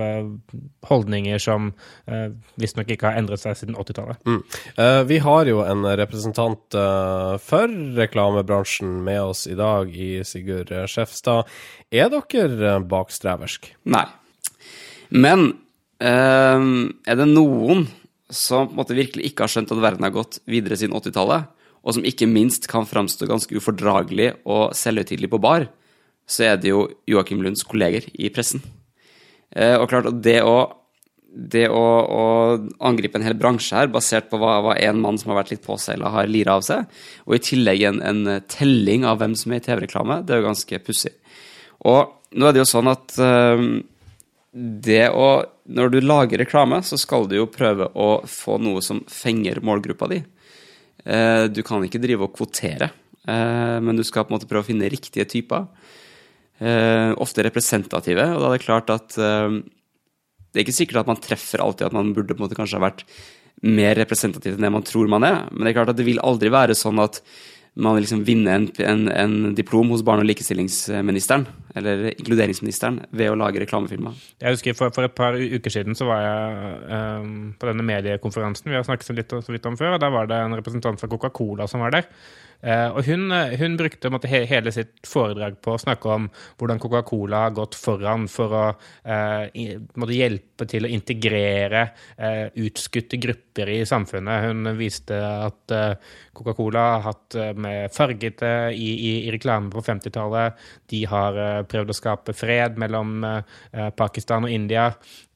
holdninger 0.90 1.42
som 1.42 1.72
visstnok 2.60 2.92
ikke 2.94 3.08
har 3.10 3.20
endret 3.20 3.44
seg 3.44 3.56
siden 3.60 3.78
80-tallet. 3.80 4.20
Mm. 4.28 4.42
Vi 5.08 5.20
har 5.24 5.50
jo 5.50 5.62
en 5.64 5.88
representant 6.00 6.78
for 7.46 7.76
reklamebransjen 8.00 8.98
med 9.06 9.22
oss 9.24 9.46
i 9.48 9.58
dag, 9.60 9.92
i 9.92 10.24
Sigurd 10.28 10.74
Skjefstad. 10.92 11.52
Er 11.94 12.12
dere 12.14 12.80
bakstreversk? 12.84 13.72
Nei. 13.96 14.06
Men 15.16 15.52
er 16.02 17.22
det 17.22 17.30
noen 17.32 17.86
som 18.26 18.66
på 18.68 18.74
en 18.74 18.80
måte 18.80 18.98
virkelig 18.98 19.30
ikke 19.30 19.46
har 19.46 19.52
skjønt 19.54 19.72
at 19.72 19.82
verden 19.84 20.06
har 20.08 20.14
gått 20.16 20.40
videre 20.50 20.76
siden 20.80 20.98
80-tallet, 20.98 21.46
og 21.86 21.94
som 21.94 22.06
ikke 22.10 22.26
minst 22.26 22.66
kan 22.66 22.88
framstå 22.90 23.28
ganske 23.30 23.54
ufordragelig 23.54 24.32
og 24.50 24.74
selvhøytidelig 24.74 25.30
på 25.30 25.40
bar, 25.44 25.68
så 26.26 26.50
er 26.50 26.58
det 26.62 26.72
jo 26.72 26.88
Joakim 27.10 27.44
Lunds 27.46 27.64
kolleger 27.68 28.08
i 28.18 28.32
pressen. 28.34 28.64
Eh, 29.56 29.76
og 29.78 29.88
klart 29.92 30.10
det 30.26 30.40
å, 30.44 30.58
det 31.30 31.68
å, 31.70 31.84
å 32.02 32.24
angripe 32.88 33.20
en 33.20 33.28
hel 33.28 33.38
bransje 33.40 33.78
her, 33.78 33.92
basert 33.94 34.28
på 34.32 34.40
hva, 34.42 34.58
hva 34.66 34.76
en 34.82 35.02
mann 35.04 35.20
som 35.22 35.32
har 35.32 35.44
vært 35.44 35.54
litt 35.54 35.66
påseila, 35.66 36.12
har 36.16 36.30
lira 36.32 36.58
av 36.58 36.66
seg, 36.66 36.90
og 37.28 37.38
i 37.38 37.44
tillegg 37.52 37.86
en, 37.92 38.02
en 38.02 38.38
telling 38.52 39.06
av 39.08 39.22
hvem 39.22 39.38
som 39.38 39.54
er 39.54 39.62
i 39.62 39.68
TV-reklame, 39.68 40.24
det 40.26 40.36
er 40.36 40.42
jo 40.42 40.50
ganske 40.50 40.82
pussig. 40.86 41.14
Og 41.86 42.16
nå 42.36 42.48
er 42.48 42.56
det 42.56 42.64
jo 42.64 42.70
sånn 42.72 42.90
at 42.90 43.18
uh, 43.22 43.60
det 44.56 45.10
å 45.12 45.28
Når 45.66 45.90
du 45.92 45.98
lager 46.02 46.38
reklame, 46.38 46.78
så 46.86 46.98
skal 46.98 47.26
du 47.26 47.40
jo 47.40 47.48
prøve 47.50 47.88
å 47.98 48.22
få 48.30 48.60
noe 48.62 48.84
som 48.86 49.00
fenger 49.10 49.58
målgruppa 49.66 50.08
di. 50.12 50.20
Uh, 51.02 51.50
du 51.50 51.64
kan 51.66 51.84
ikke 51.86 52.02
drive 52.02 52.28
og 52.28 52.36
kvotere, 52.38 52.92
men 53.26 53.98
du 53.98 54.04
skal 54.06 54.28
på 54.28 54.30
en 54.30 54.36
måte 54.36 54.46
prøve 54.46 54.62
å 54.62 54.68
finne 54.68 54.86
riktige 54.86 55.26
typer 55.26 55.64
eh, 55.64 55.96
ofte 56.60 57.44
representative. 57.44 58.28
Og 58.36 58.44
da 58.44 58.52
er 58.52 58.58
det 58.58 58.66
klart 58.66 58.92
at 58.94 59.18
eh, 59.20 59.58
det 60.56 60.62
er 60.62 60.68
ikke 60.68 60.78
sikkert 60.78 61.02
at 61.04 61.10
man 61.12 61.20
treffer 61.20 61.64
alltid 61.64 61.90
at 61.90 61.96
man 61.98 62.14
burde 62.16 62.32
på 62.32 62.40
en 62.40 62.48
måte 62.48 62.56
kanskje 62.56 62.80
ha 62.80 62.86
vært 62.86 63.04
mer 63.66 63.96
representativ 64.00 64.56
enn 64.56 64.64
det 64.64 64.72
man 64.72 64.86
tror 64.88 65.10
man 65.12 65.26
er. 65.28 65.44
Men 65.52 65.66
det 65.66 65.74
er 65.74 65.78
klart 65.82 65.92
at 65.92 66.00
det 66.00 66.08
vil 66.08 66.22
aldri 66.24 66.52
være 66.54 66.78
sånn 66.78 67.02
at 67.04 67.20
man 67.76 67.98
liksom 68.00 68.22
vinne 68.24 68.54
en, 68.56 68.66
en, 68.88 69.02
en 69.12 69.56
diplom 69.56 69.90
hos 69.92 70.04
barne- 70.08 70.24
og 70.24 70.30
likestillingsministeren, 70.30 71.44
eller 71.76 72.06
inkluderingsministeren, 72.14 73.02
ved 73.12 73.34
å 73.34 73.36
lage 73.36 73.60
reklamefilmer. 73.60 74.16
Jeg 74.40 74.56
husker 74.56 74.78
For, 74.80 74.94
for 74.96 75.10
et 75.10 75.16
par 75.18 75.36
uker 75.36 75.74
siden 75.74 75.98
så 75.98 76.08
var 76.08 76.24
jeg 76.24 76.78
um, 76.88 77.34
på 77.60 77.68
denne 77.68 77.84
mediekonferansen 77.84 78.72
vi 78.72 78.80
har 78.80 78.88
snakket 78.88 79.20
litt, 79.20 79.36
så 79.44 79.52
vidt 79.52 79.68
om 79.68 79.76
før, 79.80 79.98
og 79.98 80.04
der 80.06 80.16
var 80.16 80.32
det 80.32 80.40
en 80.40 80.56
representant 80.56 81.04
fra 81.04 81.12
Coca-Cola 81.12 81.68
som 81.68 81.84
var 81.84 81.98
der. 81.98 82.08
Uh, 82.66 82.98
og 82.98 83.06
hun, 83.06 83.30
hun 83.30 83.76
brukte 83.78 84.10
måtte, 84.10 84.30
hele 84.30 84.72
sitt 84.74 85.06
foredrag 85.06 85.60
på 85.62 85.76
å 85.76 85.82
snakke 85.82 86.10
om 86.10 86.28
hvordan 86.58 86.82
Coca-Cola 86.82 87.44
har 87.44 87.54
gått 87.58 87.78
foran 87.78 88.26
for 88.32 88.56
å 88.58 88.64
uh, 88.74 89.44
måtte 90.02 90.18
hjelpe 90.18 90.66
til 90.70 90.88
å 90.88 90.90
integrere 90.90 91.84
utskutte 92.56 93.20
grupper 93.22 93.70
i 93.74 93.80
samfunnet. 93.88 94.46
Hun 94.48 94.70
viste 94.80 95.18
at 95.20 95.74
Coca-Cola 96.36 96.84
har 96.96 97.04
hatt 97.10 97.38
med 97.60 97.92
fargete 97.94 98.52
i, 98.72 98.88
i, 98.94 99.12
i 99.28 99.34
reklame 99.36 99.68
på 99.74 99.84
50-tallet. 99.84 100.56
De 100.92 101.02
har 101.12 101.40
prøvd 101.70 101.92
å 101.92 101.98
skape 101.98 102.36
fred 102.38 102.80
mellom 102.82 103.20
Pakistan 104.00 104.48
og 104.48 104.56
India. 104.56 104.88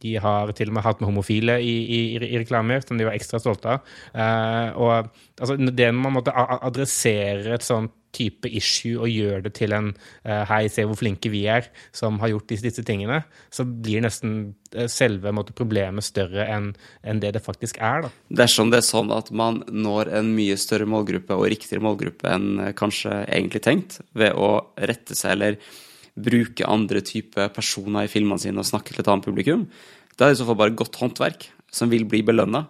De 0.03 0.15
har 0.21 0.53
til 0.55 0.71
og 0.71 0.77
med 0.77 0.85
hatt 0.85 1.01
med 1.01 1.09
homofile 1.11 1.59
i, 1.59 1.75
i, 1.83 2.01
i 2.15 2.39
reklamer, 2.39 2.83
som 2.85 2.99
de 2.99 3.07
var 3.07 3.17
ekstra 3.17 3.41
stolte 3.41 3.75
av. 3.75 3.95
Uh, 4.15 4.67
og 4.79 4.93
altså, 5.39 5.57
det 5.59 5.89
man 5.95 6.15
måtte 6.15 6.35
adressere 6.35 7.57
et 7.57 7.65
sånt 7.65 7.95
type 8.15 8.49
issue 8.57 8.97
og 8.97 9.11
gjøre 9.11 9.43
det 9.45 9.51
til 9.59 9.73
en 9.75 9.91
uh, 9.93 10.43
'hei, 10.49 10.63
se 10.71 10.85
hvor 10.87 10.97
flinke 10.97 11.29
vi 11.29 11.43
er', 11.45 11.67
som 11.93 12.17
har 12.23 12.31
gjort 12.31 12.47
disse, 12.49 12.65
disse 12.65 12.85
tingene, 12.85 13.21
så 13.53 13.65
blir 13.67 14.01
nesten 14.01 14.55
uh, 14.75 14.87
selve 14.89 15.33
måtte, 15.35 15.53
problemet 15.53 16.05
større 16.05 16.47
enn 16.49 16.71
en 17.03 17.19
det 17.21 17.35
det 17.35 17.43
faktisk 17.45 17.77
er. 17.77 18.07
Da. 18.07 18.09
Dersom 18.43 18.71
det 18.71 18.81
er 18.81 18.87
sånn 18.87 19.11
at 19.13 19.29
man 19.31 19.61
når 19.69 20.13
en 20.21 20.33
mye 20.37 20.57
større 20.57 20.89
målgruppe 20.89 21.37
og 21.37 21.49
riktigere 21.53 21.83
målgruppe 21.85 22.31
enn 22.33 22.73
kanskje 22.79 23.25
egentlig 23.27 23.61
tenkt, 23.67 23.99
ved 24.17 24.33
å 24.33 24.73
rette 24.79 25.17
seg 25.17 25.37
eller 25.37 25.61
bruke 26.23 26.67
andre 26.67 27.01
typer 27.05 27.51
personer 27.55 28.07
i 28.07 28.11
filmene 28.11 28.41
sine 28.41 28.61
og 28.61 28.67
snakke 28.67 28.93
til 28.93 29.03
et 29.03 29.11
annet 29.11 29.27
publikum, 29.27 29.67
da 30.15 30.27
er 30.27 30.33
det 30.33 30.39
i 30.39 30.41
så 30.41 30.49
fall 30.49 30.59
bare 30.59 30.75
godt 30.75 30.99
håndverk 30.99 31.47
som 31.71 31.91
vil 31.91 32.05
bli 32.09 32.21
belønna. 32.25 32.65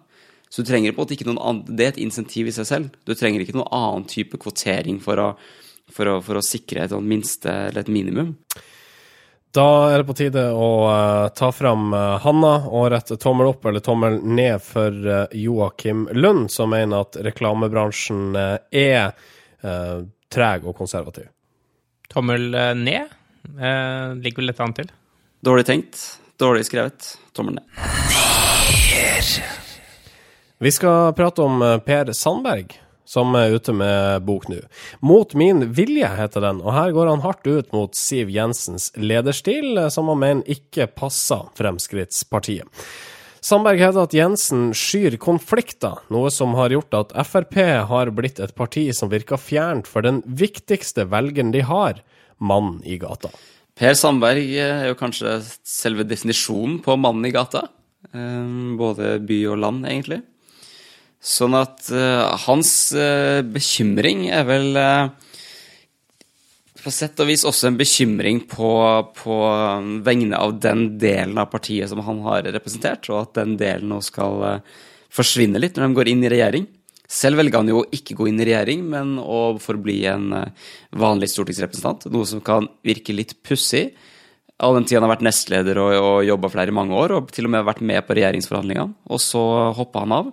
Så 0.50 0.62
du 0.62 0.70
trenger 0.70 0.94
på 0.94 1.02
en 1.02 1.06
måte 1.06 1.16
ikke 1.16 1.28
noen 1.30 1.42
annen, 1.42 1.78
Det 1.78 1.86
er 1.86 1.92
et 1.94 2.02
insentiv 2.02 2.50
i 2.50 2.54
seg 2.54 2.66
selv. 2.66 2.90
Du 3.06 3.14
trenger 3.14 3.42
ikke 3.42 3.58
noen 3.58 3.70
annen 3.70 4.06
type 4.10 4.38
kvotering 4.42 4.98
for 5.02 5.22
å, 5.22 5.28
for 5.94 6.10
å, 6.10 6.18
for 6.26 6.40
å 6.40 6.46
sikre 6.46 6.86
et 6.86 6.96
minste 7.06 7.54
eller 7.70 7.86
et 7.86 7.94
minimum. 7.94 8.34
Da 9.54 9.66
er 9.90 10.02
det 10.02 10.06
på 10.06 10.14
tide 10.18 10.44
å 10.54 10.70
uh, 10.86 11.28
ta 11.34 11.50
fram 11.54 11.90
uh, 11.94 12.20
Hanna 12.22 12.54
og 12.70 12.92
rette 12.94 13.18
tommel 13.18 13.50
opp 13.50 13.66
eller 13.66 13.82
tommel 13.82 14.20
ned 14.22 14.62
for 14.62 14.94
uh, 14.94 15.26
Joakim 15.34 16.06
Lund, 16.14 16.52
som 16.54 16.70
mener 16.70 17.02
at 17.08 17.18
reklamebransjen 17.26 18.38
er 18.38 19.18
treg 19.60 20.64
og 20.70 20.78
konservativ. 20.78 21.26
Tommel 22.08 22.46
ned? 22.80 23.10
Eh, 23.46 24.16
ligger 24.20 24.42
vel 24.44 24.52
litt 24.52 24.60
an 24.64 24.76
til. 24.78 24.92
Dårlig 25.46 25.66
tenkt, 25.70 26.02
dårlig 26.40 26.66
skrevet. 26.68 27.16
Tommel 27.34 27.60
ned. 27.60 27.66
Vi 30.60 30.72
skal 30.76 31.14
prate 31.16 31.44
om 31.44 31.62
eh, 31.64 31.78
Per 31.84 32.12
Sandberg, 32.12 32.74
som 33.08 33.32
er 33.40 33.56
ute 33.56 33.74
med 33.74 34.26
bok 34.28 34.50
nå. 34.52 34.60
'Mot 35.00 35.34
min 35.40 35.70
vilje' 35.74 36.10
heter 36.20 36.44
den, 36.44 36.60
og 36.62 36.76
her 36.76 36.92
går 36.92 37.14
han 37.14 37.24
hardt 37.24 37.48
ut 37.48 37.72
mot 37.74 37.96
Siv 37.96 38.30
Jensens 38.30 38.92
lederstil, 39.00 39.78
eh, 39.78 39.88
som 39.88 40.12
han 40.12 40.20
mener 40.20 40.52
ikke 40.52 40.90
passer 40.92 41.48
Fremskrittspartiet. 41.56 42.68
Sandberg 43.40 43.80
hevder 43.80 44.04
at 44.04 44.14
Jensen 44.14 44.74
skyr 44.76 45.16
konflikter, 45.16 46.02
noe 46.12 46.28
som 46.28 46.58
har 46.60 46.74
gjort 46.76 46.98
at 46.98 47.14
Frp 47.24 47.56
har 47.88 48.12
blitt 48.12 48.42
et 48.44 48.52
parti 48.52 48.90
som 48.92 49.12
virker 49.12 49.40
fjernt 49.40 49.88
for 49.88 50.04
den 50.04 50.20
viktigste 50.28 51.08
velgeren 51.08 51.54
de 51.56 51.64
har, 51.64 52.02
mann 52.40 52.80
i 52.88 52.98
gata. 53.02 53.32
Per 53.80 53.96
Sandberg 53.96 54.52
er 54.60 54.90
jo 54.90 54.98
kanskje 55.00 55.38
selve 55.68 56.04
definisjonen 56.08 56.80
på 56.84 56.98
mannen 57.00 57.30
i 57.30 57.34
gata. 57.36 57.68
Eh, 58.12 58.52
både 58.80 59.18
by 59.24 59.40
og 59.54 59.62
land, 59.64 59.88
egentlig. 59.88 60.22
Sånn 61.20 61.52
at 61.60 61.90
uh, 61.92 62.32
hans 62.46 62.70
bekymring 63.52 64.30
er 64.32 64.46
vel 64.48 64.78
på 66.80 66.94
sett 66.96 67.20
og 67.20 67.28
vis 67.28 67.44
også 67.44 67.68
en 67.68 67.80
bekymring 67.80 68.40
på, 68.48 68.70
på 69.20 69.40
vegne 70.08 70.40
av 70.40 70.56
den 70.64 70.86
delen 71.02 71.42
av 71.44 71.50
partiet 71.52 71.92
som 71.92 72.00
han 72.08 72.22
har 72.24 72.48
representert, 72.56 73.12
og 73.12 73.26
at 73.26 73.36
den 73.42 73.58
delen 73.60 73.92
nå 73.92 74.00
skal 74.06 74.62
forsvinne 75.12 75.60
litt 75.60 75.76
når 75.76 75.90
de 75.90 76.00
går 76.00 76.14
inn 76.14 76.24
i 76.24 76.32
regjering. 76.32 76.70
Selv 77.10 77.40
velger 77.42 77.58
han 77.58 77.70
jo 77.72 77.82
å 77.82 77.88
ikke 77.96 78.14
gå 78.18 78.28
inn 78.30 78.38
i 78.38 78.46
regjering, 78.46 78.84
men 78.86 79.16
å 79.18 79.58
forbli 79.62 80.04
en 80.12 80.30
eh, 80.38 80.68
vanlig 81.02 81.32
stortingsrepresentant. 81.34 82.06
Noe 82.14 82.28
som 82.30 82.44
kan 82.46 82.70
virke 82.86 83.16
litt 83.18 83.34
pussig. 83.46 83.88
All 84.62 84.76
den 84.78 84.86
tiden 84.86 85.02
han 85.02 85.08
har 85.08 85.16
vært 85.16 85.26
nestleder 85.26 85.80
og, 85.82 85.94
og 85.98 86.28
jobba 86.28 86.52
flere 86.54 86.70
i 86.70 86.76
mange 86.76 86.94
år, 86.94 87.16
og 87.18 87.32
til 87.34 87.50
og 87.50 87.56
med 87.56 87.66
vært 87.66 87.82
med 87.82 88.06
på 88.06 88.18
regjeringsforhandlingene. 88.20 88.94
Og 89.10 89.24
så 89.24 89.42
hoppa 89.74 90.06
han 90.06 90.16
av. 90.20 90.30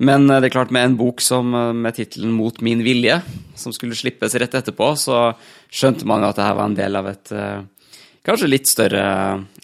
Men 0.00 0.30
eh, 0.30 0.38
det 0.38 0.52
er 0.52 0.56
klart, 0.60 0.74
med 0.76 0.92
en 0.92 0.96
bok 1.00 1.24
som, 1.26 1.50
eh, 1.58 1.72
med 1.74 1.98
tittelen 1.98 2.38
'Mot 2.38 2.62
min 2.62 2.86
vilje', 2.86 3.18
som 3.58 3.74
skulle 3.74 3.98
slippes 3.98 4.38
rett 4.38 4.54
etterpå, 4.54 4.94
så 4.94 5.34
skjønte 5.66 6.06
man 6.06 6.22
jo 6.22 6.30
at 6.30 6.38
dette 6.38 6.56
var 6.56 6.70
en 6.70 6.78
del 6.78 7.02
av 7.02 7.10
et 7.10 7.34
kanskje 8.26 8.50
litt 8.50 8.70
større, 8.70 9.04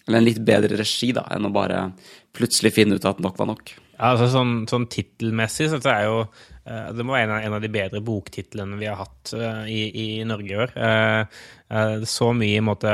eller 0.05 0.21
en 0.21 0.27
litt 0.27 0.39
bedre 0.45 0.79
regi, 0.79 1.11
da, 1.15 1.25
enn 1.35 1.47
å 1.47 1.53
bare 1.53 1.89
plutselig 2.37 2.73
finne 2.75 2.97
ut 2.97 3.07
at 3.07 3.21
nok 3.23 3.39
var 3.39 3.51
nok. 3.51 3.73
Ja, 3.97 4.11
altså 4.11 4.27
sånn, 4.29 4.59
sånn 4.69 4.85
tittelmessig 4.93 5.71
så 5.71 5.79
er 5.89 6.03
jo 6.05 6.17
eh, 6.21 6.89
det 6.93 7.05
må 7.05 7.15
være 7.15 7.39
en 7.41 7.55
av, 7.57 7.63
de 7.63 7.71
bedre 7.73 8.01
boktitlene 8.05 8.77
vi 8.77 8.89
har 8.89 8.99
hatt 8.99 9.33
eh, 9.33 9.63
i, 9.73 9.81
i 10.03 10.07
Norge 10.27 10.53
i 10.53 10.59
år. 10.61 10.75
Eh, 10.77 12.03
så 12.05 12.29
mye 12.37 12.53
i 12.53 12.59
en 12.61 12.67
måte 12.69 12.93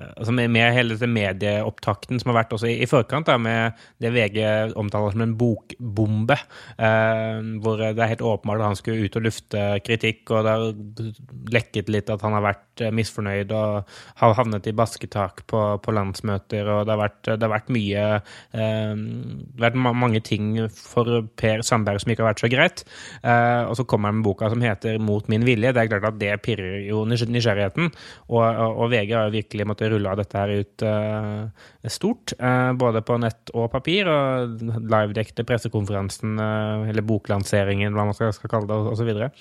altså 0.00 0.32
med, 0.32 0.50
med 0.50 0.72
hele 0.74 0.94
dette 0.94 1.08
medieopptakten 1.10 2.20
som 2.20 2.30
har 2.32 2.38
vært 2.42 2.54
også 2.56 2.68
i, 2.70 2.78
i 2.84 2.88
forkant, 2.88 3.28
da, 3.28 3.36
med 3.40 3.78
det 4.02 4.12
VG 4.14 4.38
omtaler 4.80 5.12
som 5.14 5.24
en 5.24 5.34
bokbombe, 5.38 6.36
eh, 6.78 7.40
hvor 7.62 7.82
det 7.82 7.92
er 8.00 8.12
helt 8.14 8.24
åpenbart 8.24 8.62
at 8.62 8.70
han 8.72 8.78
skulle 8.80 9.06
ut 9.06 9.18
og 9.20 9.26
lufte 9.26 9.64
kritikk, 9.86 10.24
og 10.32 10.46
det 10.46 10.54
har 10.56 11.12
lekket 11.52 11.92
litt 11.92 12.10
at 12.12 12.24
han 12.24 12.36
har 12.38 12.44
vært 12.46 12.84
eh, 12.86 12.92
misfornøyd 12.94 13.52
og 13.58 13.92
har 14.22 14.36
havnet 14.38 14.70
i 14.70 14.74
basketak 14.76 15.44
på, 15.50 15.62
på 15.84 15.96
landsmøter, 15.96 16.70
og 16.72 16.86
det 16.88 16.94
har 16.96 17.02
vært, 17.02 17.20
det 17.28 17.42
har 17.46 17.54
vært 17.56 17.72
mye 17.76 18.06
eh, 18.16 18.94
Det 18.96 19.60
har 19.60 19.66
vært 19.68 19.80
ma- 19.84 19.94
mange 19.96 20.22
ting 20.24 20.54
for 20.72 21.28
Per 21.36 21.62
Sandberg 21.66 22.00
som 22.02 22.12
ikke 22.14 22.24
har 22.24 22.32
vært 22.32 22.44
så 22.44 22.50
greit. 22.52 22.84
Eh, 23.22 23.62
og 23.68 23.76
så 23.78 23.84
kommer 23.88 24.08
han 24.10 24.20
med 24.20 24.26
boka 24.26 24.48
som 24.50 24.62
heter 24.64 24.98
'Mot 24.98 25.28
min 25.28 25.44
vilje'. 25.44 25.72
Det 25.72 25.82
er 25.82 25.90
klart 25.92 26.08
at 26.12 26.18
det 26.20 26.32
pirrer 26.42 26.86
jo 26.88 27.04
nysgjerrigheten, 27.04 27.90
og, 28.28 28.42
og, 28.42 28.78
og 28.84 28.90
VG 28.92 29.12
har 29.14 29.30
virkelig 29.34 29.66
måttet 29.66 29.81
rulle 29.90 30.02
rulla 30.02 30.16
dette 30.18 30.38
her 30.38 30.52
ut 30.62 30.84
eh, 30.86 31.90
stort, 31.90 32.34
eh, 32.38 32.72
både 32.78 33.02
på 33.06 33.18
nett 33.22 33.52
og 33.54 33.70
papir, 33.72 34.08
og 34.10 34.62
livedekte 34.62 35.46
pressekonferansen, 35.48 36.38
eh, 36.38 36.88
eller 36.92 37.06
boklanseringen, 37.06 37.94
hva 37.94 38.08
man 38.08 38.18
skal, 38.18 38.32
skal 38.36 38.52
kalle 38.52 38.70
det, 38.70 38.80
og 38.92 38.98
så 38.98 39.08
videre. 39.08 39.32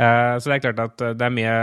Så 0.00 0.48
det 0.48 0.54
er 0.54 0.62
klart 0.62 0.78
at 0.80 1.02
det 1.18 1.24
er 1.26 1.32
mye 1.34 1.56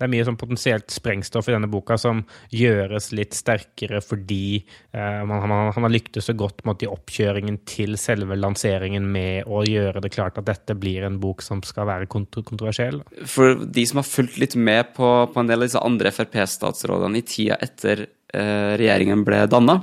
det 0.00 0.06
er 0.06 0.12
mye 0.14 0.24
sånn 0.24 0.38
potensielt 0.40 0.88
sprengstoff 0.88 1.50
i 1.50 1.52
denne 1.52 1.68
boka 1.68 1.98
som 2.00 2.22
gjøres 2.56 3.10
litt 3.12 3.36
sterkere 3.36 4.00
fordi 4.00 4.56
eh, 4.56 5.20
man, 5.28 5.44
man, 5.44 5.68
han 5.76 5.84
har 5.84 5.92
lyktes 5.92 6.30
så 6.30 6.34
godt 6.40 6.64
med 6.64 6.80
i 6.80 6.88
oppkjøringen 6.88 7.58
til 7.68 7.98
selve 8.00 8.38
lanseringen 8.38 9.04
med 9.12 9.44
å 9.44 9.60
gjøre 9.68 10.00
det 10.00 10.12
klart 10.14 10.40
at 10.40 10.48
dette 10.48 10.78
blir 10.80 11.04
en 11.04 11.20
bok 11.20 11.44
som 11.44 11.60
skal 11.66 11.90
være 11.90 12.08
kontro 12.08 12.40
kontroversiell. 12.48 13.02
For 13.28 13.60
de 13.60 13.84
som 13.90 14.00
har 14.00 14.08
fulgt 14.08 14.40
litt 14.40 14.56
med 14.56 14.94
på, 14.96 15.12
på 15.28 15.42
en 15.42 15.50
del 15.50 15.60
av 15.60 15.68
disse 15.68 15.84
andre 15.84 16.14
Frp-statsrådene 16.16 17.20
i 17.20 17.26
tida 17.28 17.60
etter 17.60 18.06
eh, 18.08 18.72
regjeringen 18.80 19.26
ble 19.28 19.44
danna, 19.52 19.82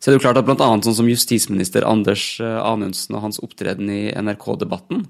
så 0.00 0.08
er 0.08 0.14
det 0.14 0.22
jo 0.22 0.24
klart 0.24 0.40
at 0.40 0.48
annet 0.64 0.86
sånn 0.88 0.96
som 1.02 1.08
justisminister 1.12 1.84
Anders 1.84 2.24
eh, 2.40 2.60
Anundsen 2.64 3.18
og 3.18 3.26
hans 3.26 3.42
opptreden 3.44 3.92
i 3.92 4.02
NRK-debatten, 4.16 5.04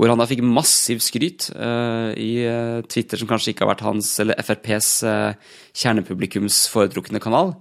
hvor 0.00 0.08
han 0.08 0.20
da 0.22 0.24
fikk 0.24 0.40
massiv 0.40 1.02
skryt 1.04 1.50
uh, 1.52 2.08
i 2.16 2.40
eh, 2.48 2.78
Twitter, 2.88 3.20
som 3.20 3.28
kanskje 3.28 3.52
ikke 3.52 3.66
har 3.66 3.74
vært 3.74 3.84
hans 3.84 4.14
eller 4.22 4.38
FrPs 4.40 4.88
uh, 5.04 5.34
kjernepublikums 5.76 6.62
foretrukne 6.72 7.20
kanal, 7.20 7.52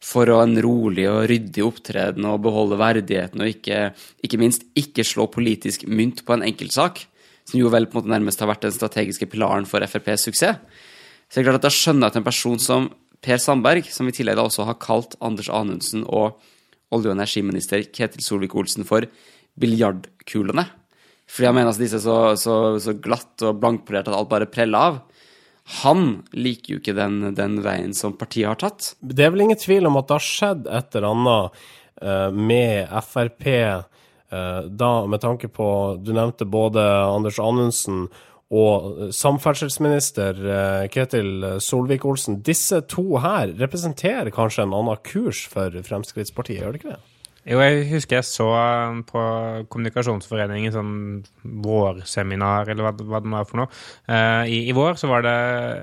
for 0.00 0.32
å 0.32 0.38
en 0.40 0.56
rolig 0.64 1.04
og 1.10 1.26
ryddig 1.28 1.66
opptreden 1.66 2.24
og 2.30 2.40
beholde 2.46 2.80
verdigheten, 2.80 3.44
og 3.44 3.52
ikke, 3.52 3.82
ikke 4.24 4.40
minst 4.40 4.64
ikke 4.72 5.04
slå 5.04 5.28
politisk 5.34 5.84
mynt 5.84 6.24
på 6.24 6.32
en 6.32 6.46
enkeltsak, 6.48 7.04
som 7.44 7.60
jo 7.60 7.68
vel 7.76 7.90
på 7.90 7.98
en 7.98 8.00
måte 8.00 8.14
nærmest 8.14 8.40
har 8.40 8.48
vært 8.54 8.64
den 8.64 8.74
strategiske 8.78 9.28
pilaren 9.28 9.68
for 9.68 9.84
FrPs 9.84 10.30
suksess. 10.30 10.58
Så 11.28 11.36
det 11.36 11.44
er 11.44 11.50
klart 11.50 11.60
at 11.60 11.68
da 11.68 11.76
skjønner 11.76 12.08
jeg 12.08 12.16
at 12.16 12.20
en 12.22 12.30
person 12.32 12.60
som 12.72 12.88
Per 13.22 13.38
Sandberg, 13.38 13.92
som 13.92 14.08
i 14.08 14.16
tillegg 14.16 14.40
da 14.40 14.48
også 14.48 14.64
har 14.64 14.80
kalt 14.80 15.20
Anders 15.20 15.52
Anundsen 15.52 16.08
og 16.08 16.40
olje- 16.88 17.12
og 17.12 17.18
energiminister 17.18 17.84
Ketil 17.92 18.24
Solvik-Olsen 18.24 18.88
for 18.88 19.04
biljardkulene, 19.60 20.70
fordi 21.32 21.48
han 21.48 21.56
mener 21.56 21.72
at 21.72 21.80
disse 21.80 21.96
er 21.96 22.04
så, 22.04 22.16
så, 22.36 22.56
så 22.82 22.92
glatt 23.00 23.44
og 23.46 23.60
blankpolert 23.62 24.10
at 24.10 24.16
alt 24.18 24.30
bare 24.32 24.50
preller 24.52 24.90
av, 24.92 24.98
han 25.82 26.24
liker 26.34 26.74
jo 26.74 26.80
ikke 26.82 26.96
den, 26.96 27.32
den 27.38 27.60
veien 27.64 27.94
som 27.96 28.16
partiet 28.18 28.50
har 28.50 28.58
tatt. 28.60 28.92
Det 29.00 29.24
er 29.24 29.32
vel 29.32 29.46
ingen 29.46 29.60
tvil 29.60 29.88
om 29.88 29.96
at 30.00 30.10
det 30.10 30.18
har 30.18 30.26
skjedd 30.26 30.66
et 30.66 30.98
eller 30.98 31.08
annet 31.12 31.62
uh, 32.02 32.28
med 32.34 32.92
Frp, 33.06 33.46
uh, 34.34 34.66
da 34.66 34.90
med 35.06 35.22
tanke 35.22 35.48
på 35.52 35.68
Du 36.02 36.12
nevnte 36.16 36.48
både 36.48 36.82
Anders 36.82 37.40
Anundsen 37.40 38.08
og 38.52 38.88
eh, 38.90 39.12
samferdselsminister 39.16 40.36
eh, 40.44 40.82
Ketil 40.92 41.56
Solvik-Olsen. 41.64 42.42
Disse 42.44 42.82
to 42.84 43.16
her 43.22 43.54
representerer 43.56 44.28
kanskje 44.34 44.66
en 44.66 44.74
annen 44.76 45.00
kurs 45.08 45.46
for 45.48 45.72
Fremskrittspartiet, 45.86 46.60
gjør 46.60 46.74
det 46.76 46.82
ikke 46.82 46.92
det? 46.92 47.11
Jo, 47.42 47.58
jeg 47.58 47.88
husker 47.90 48.20
jeg 48.20 48.26
så 48.28 48.44
um, 48.54 49.00
på 49.02 49.20
Kommunikasjonsforeningen 49.72 50.74
sånn 50.74 50.92
vårseminar, 51.64 52.70
eller 52.70 52.86
hva, 52.86 52.92
hva 52.94 53.20
det 53.24 53.32
var 53.32 53.48
for 53.48 53.62
noe. 53.64 53.80
Uh, 54.06 54.46
i, 54.46 54.60
I 54.70 54.76
vår 54.76 54.94
så 55.00 55.10
var 55.10 55.24
det 55.26 55.32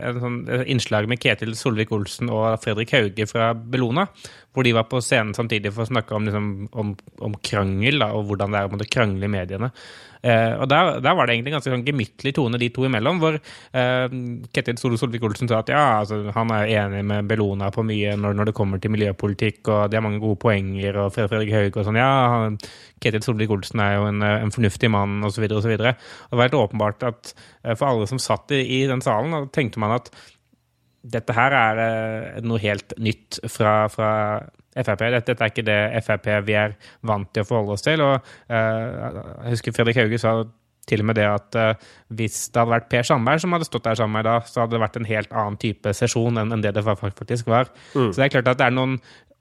en 0.07 0.21
sånn 0.23 0.37
et 0.55 0.71
innslag 0.71 1.09
med 1.11 1.19
Ketil 1.19 1.51
Solvik-Olsen 1.59 2.31
og 2.31 2.61
Fredrik 2.63 2.95
Hauge 2.95 3.27
fra 3.27 3.51
Bellona, 3.51 4.07
hvor 4.55 4.63
de 4.63 4.73
var 4.77 4.87
på 4.87 5.03
scenen 5.03 5.35
samtidig 5.35 5.73
for 5.75 5.83
å 5.83 5.91
snakke 5.91 6.15
om, 6.15 6.29
liksom, 6.29 6.47
om, 6.79 6.95
om 7.27 7.35
krangel, 7.43 7.99
da, 8.05 8.13
og 8.15 8.31
hvordan 8.31 8.55
det 8.55 8.61
er 8.63 8.79
å 8.79 8.91
krangle 8.95 9.27
i 9.27 9.33
mediene. 9.35 9.73
Eh, 10.19 10.53
og 10.59 10.67
der, 10.67 10.97
der 10.99 11.15
var 11.15 11.27
det 11.27 11.35
egentlig 11.35 11.53
en 11.53 11.55
ganske 11.55 11.71
sånn 11.71 11.85
gemyttlig 11.87 12.33
tone 12.35 12.59
de 12.59 12.67
to 12.75 12.83
imellom, 12.83 13.21
hvor 13.21 13.37
eh, 13.39 14.15
Ketil 14.55 14.79
Solvik-Olsen 14.79 15.47
sa 15.47 15.61
at 15.61 15.71
ja, 15.71 15.83
altså, 16.01 16.19
han 16.35 16.51
er 16.55 16.73
enig 16.81 17.05
med 17.07 17.29
Bellona 17.29 17.69
på 17.71 17.85
mye 17.87 18.17
når, 18.19 18.35
når 18.35 18.49
det 18.49 18.55
kommer 18.57 18.83
til 18.83 18.91
miljøpolitikk, 18.95 19.61
og 19.71 19.91
de 19.91 19.99
har 19.99 20.03
mange 20.03 20.19
gode 20.23 20.41
poenger, 20.43 20.99
og 20.99 21.13
Fred- 21.15 21.31
Fredrik 21.31 21.53
Haug 21.55 21.79
og 21.79 21.87
sånn, 21.87 22.01
ja, 22.01 22.09
han, 22.35 22.59
Ketil 22.99 23.23
Solvik-Olsen 23.23 23.83
er 23.85 23.95
jo 23.95 24.09
en, 24.09 24.25
eh, 24.25 24.41
en 24.43 24.55
fornuftig 24.55 24.91
mann, 24.91 25.21
videre. 25.39 25.95
Og 25.95 26.33
det 26.33 26.39
var 26.39 26.47
helt 26.49 26.59
åpenbart 26.59 27.03
at 27.07 27.31
for 27.77 27.85
alle 27.87 28.07
som 28.09 28.19
satt 28.19 28.51
i, 28.55 28.63
i 28.79 28.83
den 28.89 29.03
salen, 29.03 29.47
tenkte 29.55 29.79
man 29.79 29.95
at 29.95 30.11
dette 31.09 31.31
her 31.31 31.53
er 31.55 32.41
noe 32.43 32.59
helt 32.59 32.91
nytt 32.99 33.39
fra, 33.47 33.85
fra 33.91 34.09
Frp. 34.75 35.01
Dette, 35.01 35.25
dette 35.31 35.45
er 35.45 35.53
ikke 35.53 35.67
det 35.67 35.79
Frp 36.05 36.31
vi 36.47 36.55
er 36.59 36.75
vant 37.07 37.29
til 37.33 37.45
å 37.45 37.49
forholde 37.49 37.77
oss 37.77 37.85
til. 37.85 38.03
Og 38.05 38.17
eh, 38.53 39.13
jeg 39.45 39.55
husker 39.55 39.75
Fredrik 39.75 40.01
Hauge 40.01 40.21
sa 40.21 40.39
til 40.89 41.03
og 41.03 41.09
med 41.09 41.19
det 41.19 41.29
at 41.29 41.57
eh, 41.59 41.87
hvis 42.17 42.41
det 42.49 42.61
hadde 42.61 42.75
vært 42.75 42.91
Per 42.91 43.07
Sandberg 43.07 43.41
som 43.43 43.55
hadde 43.55 43.69
stått 43.69 43.87
der 43.87 43.99
sammen 43.99 44.17
med 44.17 44.23
meg 44.23 44.29
da, 44.29 44.37
så 44.49 44.63
hadde 44.63 44.77
det 44.77 44.83
vært 44.85 44.99
en 44.99 45.09
helt 45.09 45.33
annen 45.33 45.57
type 45.61 45.95
sesjon 45.97 46.41
enn, 46.41 46.53
enn 46.55 46.65
det 46.65 46.75
det 46.77 46.85
faktisk 46.85 47.49
var. 47.49 47.73
Så 47.93 48.13
det 48.17 48.29
er 48.29 48.37
klart 48.37 48.53
at 48.53 48.61
det 48.61 48.69
er 48.69 48.77
noen 48.77 48.95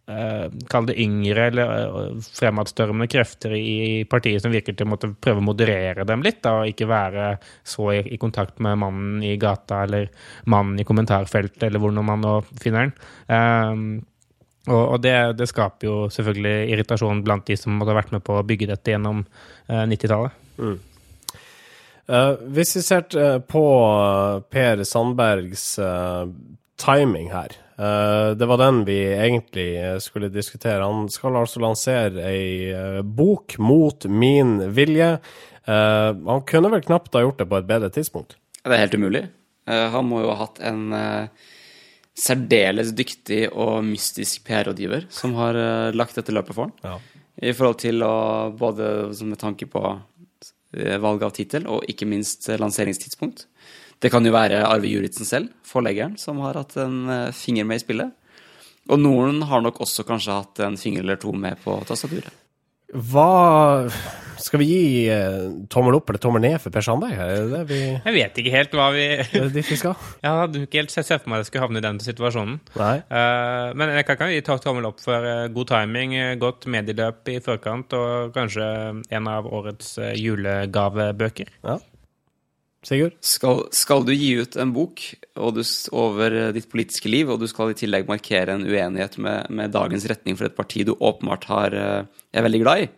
eh, 0.09 0.49
Kall 0.73 0.89
det 0.89 0.99
yngre 1.05 1.49
eller 1.51 2.21
fremadstormende 2.25 3.09
krefter 3.13 3.55
i 3.57 4.05
partiet 4.11 4.45
som 4.45 4.53
virker 4.55 4.77
til 4.77 4.89
å 4.89 4.93
måtte 4.95 5.13
prøve 5.15 5.43
å 5.43 5.49
moderere 5.49 6.07
dem 6.09 6.25
litt, 6.25 6.43
da, 6.45 6.59
og 6.61 6.73
ikke 6.73 6.91
være 6.91 7.31
så 7.67 7.91
i, 7.97 8.03
i 8.17 8.21
kontakt 8.21 8.61
med 8.65 8.81
mannen 8.85 9.25
i 9.25 9.37
gata 9.41 9.85
eller 9.87 10.13
mannen 10.49 10.81
i 10.81 10.87
kommentarfeltet, 10.89 11.69
eller 11.69 11.83
hvor 11.83 11.97
man 11.97 12.25
nå 12.25 12.39
finner 12.61 12.89
den. 12.89 12.97
Um, 13.29 13.91
og, 14.69 14.83
og 14.95 15.01
det, 15.05 15.17
det 15.39 15.49
skaper 15.51 15.89
jo 15.89 15.97
selvfølgelig 16.13 16.73
irritasjon 16.75 17.25
blant 17.27 17.49
de 17.49 17.57
som 17.59 17.75
måtte 17.79 17.95
ha 17.95 17.99
vært 18.01 18.15
med 18.17 18.25
på 18.27 18.39
å 18.39 18.45
bygge 18.47 18.71
dette 18.71 18.95
gjennom 18.95 19.25
eh, 19.25 19.85
90-tallet. 19.91 20.45
Eh, 22.09 22.35
hvis 22.57 22.77
vi 22.79 22.85
ser 22.85 23.09
eh, 23.21 23.39
på 23.45 23.65
Per 24.49 24.85
Sandbergs 24.89 25.67
uh, 25.83 26.31
timing 26.81 27.29
her 27.35 27.53
uh, 27.77 28.37
Det 28.39 28.47
var 28.49 28.61
den 28.63 28.85
vi 28.89 29.01
egentlig 29.13 29.69
skulle 30.05 30.31
diskutere. 30.33 30.87
Han 30.87 31.11
skal 31.13 31.37
altså 31.41 31.63
lansere 31.65 32.25
ei 32.31 33.03
bok 33.03 33.59
mot 33.59 34.09
min 34.09 34.59
vilje. 34.77 35.17
Eh, 35.69 36.17
han 36.27 36.43
kunne 36.49 36.71
vel 36.73 36.85
knapt 36.85 37.15
ha 37.15 37.25
gjort 37.25 37.43
det 37.43 37.49
på 37.49 37.61
et 37.61 37.69
bedre 37.69 37.91
tidspunkt. 37.93 38.39
Det 38.65 38.73
er 38.73 38.87
helt 38.87 38.97
umulig. 38.97 39.27
Eh, 39.69 39.87
han 39.93 40.07
må 40.09 40.23
jo 40.23 40.33
ha 40.33 40.47
hatt 40.47 40.61
en 40.65 40.87
særdeles 42.19 42.93
dyktig 42.97 43.47
og 43.53 43.83
mystisk 43.87 44.45
PR-rådgiver 44.49 45.07
som 45.13 45.37
har 45.39 45.59
eh, 45.59 45.97
lagt 45.97 46.19
dette 46.19 46.35
løpet 46.35 46.57
for 46.57 46.69
ham. 46.69 46.75
Ja. 46.83 46.97
I 47.49 47.55
forhold 47.55 47.79
til 47.85 48.03
å 48.03 48.15
både 48.59 49.11
med 49.29 49.39
tanke 49.41 49.69
på 49.71 49.83
eh, 49.93 50.97
valg 51.03 51.23
av 51.23 51.35
tittel, 51.37 51.69
og 51.71 51.87
ikke 51.91 52.09
minst 52.11 52.49
eh, 52.51 52.59
lanseringstidspunkt. 52.61 53.47
Det 53.99 54.11
kan 54.15 54.27
jo 54.27 54.35
være 54.35 54.65
Arve 54.67 54.91
Juritzen 54.91 55.27
selv, 55.27 55.53
forleggeren, 55.67 56.19
som 56.19 56.43
har 56.45 56.59
hatt 56.59 56.77
en 56.79 57.33
finger 57.35 57.67
med 57.67 57.81
i 57.81 57.83
spillet. 57.83 58.13
Og 58.89 59.01
noen 59.03 59.43
har 59.51 59.63
nok 59.65 59.81
også 59.85 60.05
kanskje 60.07 60.37
hatt 60.37 60.63
en 60.65 60.79
finger 60.81 61.03
eller 61.03 61.19
to 61.21 61.35
med 61.35 61.59
på 61.65 61.75
tastaturet. 61.89 62.31
Hva 62.95 63.91
Skal 64.41 64.61
vi 64.63 64.67
gi 64.69 64.83
eh, 65.11 65.49
tommel 65.73 65.97
opp 65.99 66.09
eller 66.13 66.21
tommel 66.23 66.43
ned 66.45 66.57
for 66.63 66.71
Per 66.75 66.85
Sandberg? 66.87 67.17
Er 67.19 67.33
det 67.35 67.49
det 67.53 67.63
vi 67.71 67.79
Jeg 67.91 68.15
vet 68.15 68.39
ikke 68.43 68.53
helt 68.55 68.77
hva 68.79 68.87
vi 68.95 69.05
er 69.19 69.29
det 69.35 69.49
dit 69.57 69.71
vi 69.73 69.79
skal? 69.81 69.97
Jeg 70.25 70.39
hadde 70.43 70.63
ikke 70.67 70.81
helt 70.83 70.95
sett 70.95 71.11
for 71.11 71.29
meg 71.33 71.41
at 71.41 71.45
jeg 71.45 71.51
skulle 71.51 71.65
havne 71.67 71.83
i 71.83 71.87
den 71.89 72.01
situasjonen. 72.05 72.57
Nei. 72.79 72.95
Eh, 73.03 73.67
men 73.79 73.93
jeg 73.97 74.07
kan, 74.09 74.21
kan 74.23 74.33
gi 74.35 74.41
tommel 74.49 74.89
opp 74.91 75.03
for 75.05 75.27
eh, 75.29 75.45
god 75.55 75.71
timing, 75.75 76.15
eh, 76.19 76.35
godt 76.41 76.67
medieløp 76.71 77.29
i 77.35 77.39
forkant, 77.45 77.93
og 77.99 78.33
kanskje 78.37 78.67
en 79.19 79.31
av 79.31 79.47
årets 79.51 79.95
eh, 80.03 80.15
julegavebøker. 80.23 81.51
Ja. 81.67 81.79
Sigurd? 82.87 83.17
Skal, 83.27 83.65
skal 83.75 84.05
du 84.07 84.13
gi 84.15 84.29
ut 84.39 84.55
en 84.63 84.71
bok 84.73 85.03
og 85.43 85.57
du, 85.57 85.65
s- 85.67 85.89
over 85.93 86.31
eh, 86.45 86.53
ditt 86.55 86.69
politiske 86.71 87.11
liv, 87.11 87.29
og 87.35 87.41
du 87.43 87.49
skal 87.51 87.73
i 87.73 87.77
tillegg 87.79 88.07
markere 88.09 88.55
en 88.55 88.63
uenighet 88.69 89.19
med, 89.19 89.51
med 89.51 89.75
dagens 89.75 90.07
retning 90.09 90.39
for 90.39 90.47
et 90.47 90.55
parti 90.57 90.85
du 90.87 90.95
åpenbart 90.95 91.49
har, 91.51 91.75
eh, 91.75 92.07
er 92.39 92.47
veldig 92.47 92.61
glad 92.63 92.85
i, 92.87 92.89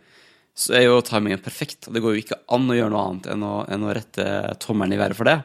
så 0.56 0.74
er 0.76 0.86
jo 0.86 1.00
timingen 1.06 1.40
perfekt. 1.42 1.88
Og 1.88 1.94
det 1.96 2.02
går 2.04 2.14
jo 2.14 2.22
ikke 2.24 2.40
an 2.54 2.70
å 2.70 2.76
gjøre 2.76 2.92
noe 2.92 3.06
annet 3.08 3.26
enn 3.32 3.42
å, 3.46 3.54
enn 3.70 3.86
å 3.86 3.94
rette 3.96 4.24
tommelen 4.62 4.96
i 4.96 5.00
været 5.00 5.18
for 5.18 5.26
det. 5.30 5.38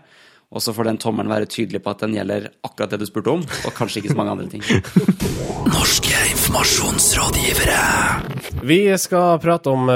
Og 0.56 0.62
så 0.63 0.72
får 0.76 0.88
den 0.88 1.00
tommelen 1.02 1.32
være 1.32 1.50
tydelig 1.52 1.82
på 1.84 1.91
at 1.91 2.02
den 2.06 2.15
gjelder 2.15 2.48
akkurat 2.63 2.91
det 2.94 3.00
du 3.02 3.08
spurte 3.10 3.34
om, 3.34 3.41
og 3.44 3.72
kanskje 3.76 4.00
ikke 4.02 4.13
så 4.13 4.20
mange 4.20 4.34
andre 4.36 4.50
ting. 4.54 4.63
Norske 5.76 6.15
informasjonsrådgivere. 6.32 7.82
Vi 8.65 8.98
skal 9.02 9.39
prate 9.44 9.74
om 9.74 9.89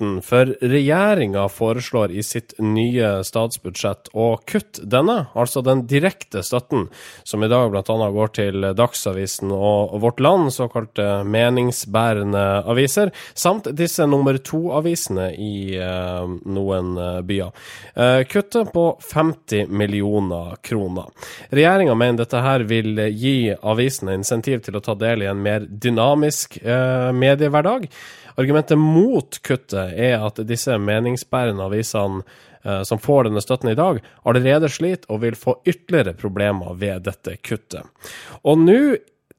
pressestøtten, 0.00 0.22
for 0.22 0.56
regjeringa 0.60 1.48
foreslår 1.48 2.10
i 2.10 2.22
sitt 2.22 2.54
nye 2.58 3.22
statsbudsjett 3.24 4.10
å 4.14 4.38
kutte 4.46 4.84
denne, 4.84 5.28
altså 5.34 5.62
den 5.62 5.86
direkte 5.86 6.42
støtten, 6.42 6.88
som 7.24 7.42
i 7.42 7.48
dag 7.48 7.70
bl.a. 7.70 8.10
går 8.10 8.28
til 8.34 8.74
Dagsavisen 8.74 9.50
og 9.52 10.00
Vårt 10.00 10.20
Land, 10.20 10.52
såkalte 10.52 11.24
meningsbærende 11.24 12.64
aviser, 12.66 13.12
samt 13.34 13.68
disse 13.72 14.06
nummer 14.06 14.36
to-avisene 14.38 15.32
i 15.36 15.76
eh, 15.76 16.26
noen 16.46 16.96
eh, 16.96 17.20
byer. 17.22 17.52
Eh, 17.94 18.24
kuttet 18.26 18.72
på 18.72 18.98
50 19.12 19.68
millioner 19.68 20.56
kroner. 20.62 21.10
Regjeringa 21.50 21.94
mener 21.94 22.24
dette 22.24 22.40
her 22.40 22.64
vil 22.64 22.98
gi 23.10 23.52
avisene 23.60 24.16
insentiv 24.18 24.62
til 24.64 24.76
å 24.76 24.84
ta 24.84 24.94
del 24.94 25.24
i 25.24 25.30
en 25.30 25.42
mer 25.42 25.66
dynamisk 25.68 26.58
eh, 26.62 27.10
mediehverdag. 27.12 27.88
Argumentet 28.40 28.78
mot 28.80 29.36
kuttet 29.44 29.92
er 30.00 30.22
at 30.24 30.40
disse 30.48 30.78
meningsbærende 30.80 31.66
avisene 31.66 32.22
eh, 32.64 32.82
som 32.88 33.00
får 33.02 33.28
denne 33.28 33.42
støtten 33.44 33.72
i 33.72 33.76
dag, 33.78 34.00
allerede 34.24 34.70
sliter 34.72 35.12
og 35.12 35.22
vil 35.26 35.36
få 35.36 35.58
ytterligere 35.68 36.16
problemer 36.16 36.76
ved 36.80 37.04
dette 37.10 37.36
kuttet. 37.44 37.84
Og 38.40 38.62
nå 38.64 38.80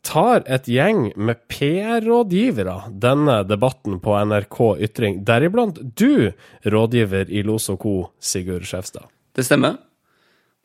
tar 0.06 0.46
et 0.50 0.70
gjeng 0.70 1.08
med 1.18 1.42
PR-rådgivere 1.50 2.92
denne 3.02 3.42
debatten 3.50 4.00
på 4.02 4.18
NRK 4.26 4.60
Ytring, 4.90 5.22
deriblant 5.26 5.82
du, 5.98 6.32
rådgiver 6.66 7.30
i 7.30 7.44
Los 7.46 7.70
Co, 7.82 7.96
Sigurd 8.20 8.70
Skjevstad. 8.70 9.10
Det 9.38 9.46
stemmer. 9.48 9.80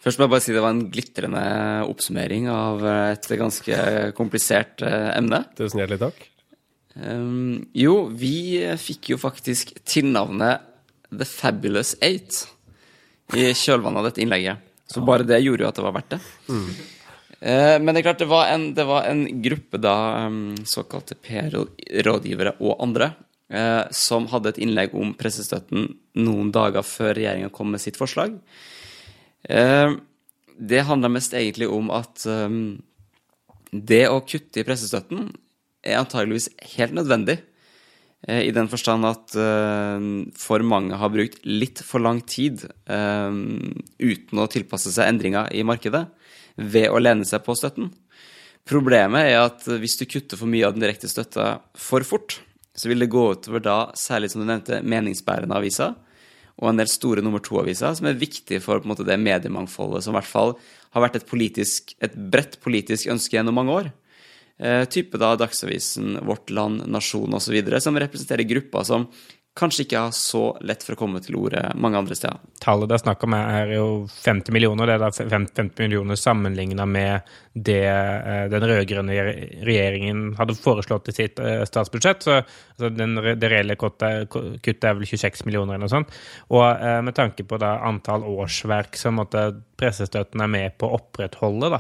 Først 0.03 0.21
må 0.21 0.27
jeg 0.27 0.35
bare 0.37 0.45
si 0.45 0.55
det 0.55 0.63
var 0.65 0.75
en 0.77 0.87
glitrende 0.93 1.43
oppsummering 1.89 2.49
av 2.53 2.85
et 2.93 3.29
ganske 3.41 3.83
komplisert 4.17 4.85
eh, 4.85 5.13
emne. 5.17 5.47
Tusen 5.57 5.81
hjertelig 5.81 6.05
takk. 6.09 6.27
Um, 6.97 7.67
jo, 7.77 8.07
vi 8.09 8.65
fikk 8.81 9.13
jo 9.13 9.21
faktisk 9.21 9.75
tilnavnet 9.85 10.65
The 11.13 11.29
Fabulous 11.29 11.95
Eight 12.01 12.47
i 13.37 13.51
kjølvannet 13.53 14.01
av 14.01 14.09
dette 14.09 14.23
innlegget. 14.23 14.63
Så 14.87 15.03
bare 15.05 15.27
det 15.27 15.43
gjorde 15.43 15.65
jo 15.65 15.69
at 15.69 15.79
det 15.79 15.85
var 15.85 15.97
verdt 15.97 16.15
det. 16.15 16.21
Eh, 17.41 17.77
men 17.83 17.93
det 17.93 18.01
er 18.01 18.07
klart, 18.07 18.23
det 18.23 18.31
var 18.31 18.49
en, 18.49 18.71
det 18.75 18.87
var 18.89 19.09
en 19.11 19.25
gruppe 19.43 19.81
da, 19.83 19.97
um, 20.27 20.55
såkalte 20.65 21.19
PR-rådgivere 21.21 22.57
og 22.65 22.81
andre, 22.87 23.11
uh, 23.53 23.85
som 23.95 24.29
hadde 24.31 24.55
et 24.55 24.61
innlegg 24.65 24.95
om 24.97 25.13
pressestøtten 25.19 25.91
noen 26.23 26.53
dager 26.55 26.87
før 26.87 27.13
regjeringa 27.19 27.53
kom 27.55 27.75
med 27.75 27.83
sitt 27.83 27.99
forslag. 28.01 28.39
Uh, 29.51 29.99
det 30.57 30.87
handla 30.89 31.11
mest 31.13 31.37
egentlig 31.37 31.69
om 31.69 31.91
at 31.93 32.25
um, 32.31 32.79
det 33.71 34.07
å 34.09 34.23
kutte 34.25 34.63
i 34.63 34.67
pressestøtten 34.67 35.29
er 35.87 36.01
antageligvis 36.01 36.51
helt 36.77 36.97
nødvendig. 36.97 37.39
eh, 38.29 38.43
I 38.49 38.55
den 38.55 38.69
forstand 38.69 39.07
at 39.07 39.37
eh, 39.39 40.09
for 40.37 40.65
mange 40.67 40.99
har 40.99 41.13
brukt 41.13 41.39
litt 41.47 41.83
for 41.87 42.03
lang 42.03 42.21
tid 42.27 42.67
eh, 42.67 43.37
uten 44.03 44.43
å 44.43 44.49
tilpasse 44.51 44.93
seg 44.93 45.13
endringer 45.13 45.53
i 45.55 45.63
markedet 45.63 46.07
ved 46.57 46.91
å 46.91 46.99
lene 46.99 47.25
seg 47.29 47.45
på 47.47 47.57
støtten. 47.57 47.93
Problemet 48.67 49.31
er 49.31 49.45
at 49.45 49.63
hvis 49.67 49.99
du 50.01 50.09
kutter 50.11 50.41
for 50.41 50.51
mye 50.51 50.67
av 50.67 50.75
den 50.75 50.83
direkte 50.83 51.09
støtta 51.09 51.61
for 51.79 52.03
fort, 52.03 52.41
så 52.77 52.91
vil 52.91 53.05
det 53.05 53.13
gå 53.13 53.23
utover 53.37 53.63
da, 53.63 53.77
særlig 53.97 54.33
som 54.33 54.43
du 54.43 54.49
nevnte, 54.49 54.83
meningsbærende 54.83 55.57
aviser 55.57 55.95
og 56.57 56.71
en 56.71 56.81
del 56.81 56.89
store 56.89 57.23
nummer 57.25 57.43
to-aviser, 57.45 57.93
som 57.99 58.09
er 58.09 58.17
viktige 58.17 58.63
for 58.65 58.81
måte, 58.89 59.05
det 59.05 59.19
mediemangfoldet 59.21 60.05
som 60.05 60.15
i 60.15 60.19
hvert 60.19 60.31
fall 60.31 60.55
har 60.97 61.05
vært 61.05 61.19
et, 61.21 61.29
politisk, 61.29 61.93
et 62.01 62.15
bredt 62.17 62.57
politisk 62.65 63.11
ønske 63.13 63.37
gjennom 63.37 63.59
mange 63.61 63.75
år. 63.75 63.91
Eh, 64.59 64.85
type 64.89 65.19
da 65.21 65.35
Dagsavisen, 65.37 66.17
Vårt 66.25 66.51
Land, 66.51 66.87
Nasjon 66.89 67.35
osv., 67.35 67.59
som 67.81 67.99
representerer 67.99 68.49
grupper 68.49 68.87
som 68.89 69.11
kanskje 69.57 69.87
ikke 69.87 70.03
har 70.07 70.15
så 70.17 70.43
lett 70.67 70.85
for 70.85 70.97
å 70.97 71.01
komme 71.01 71.21
til 71.25 71.39
orde 71.41 71.63
mange 71.81 71.99
andre 72.01 72.17
steder. 72.19 72.41
Tallet 72.61 72.91
det 72.91 72.99
er 72.99 73.05
snakk 73.05 73.25
om, 73.25 73.37
er 73.37 73.73
jo 73.77 73.87
50 74.13 74.53
millioner. 74.53 74.89
Det 74.89 74.97
er 74.97 75.03
da 75.03 75.11
fem- 75.17 75.49
50 75.49 75.87
millioner 75.87 76.21
sammenligna 76.21 76.87
med 76.87 77.33
det 77.57 77.85
eh, 77.89 78.47
den 78.53 78.67
rød-grønne 78.69 79.15
regjeringen 79.65 80.35
hadde 80.37 80.59
foreslått 80.61 81.09
i 81.09 81.15
sitt 81.17 81.41
eh, 81.41 81.63
statsbudsjett. 81.69 82.27
Så 82.27 82.35
altså, 82.43 82.91
den, 82.93 83.17
det 83.17 83.51
reelle 83.53 83.79
kuttet, 83.81 84.85
er 84.85 84.99
vel 84.99 85.09
26 85.09 85.47
millioner 85.49 85.77
eller 85.77 85.87
noe 85.87 85.95
sånt. 85.95 86.13
Og 86.53 86.67
eh, 86.67 87.01
med 87.07 87.17
tanke 87.17 87.47
på 87.49 87.61
da 87.63 87.79
antall 87.89 88.27
årsverk 88.29 89.01
som 89.01 89.17
måtte 89.23 89.49
pressestøtten 89.77 90.41
er 90.41 90.53
med 90.53 90.77
på 90.81 90.89
å 90.89 90.97
opprettholde, 90.97 91.69
da, 91.69 91.79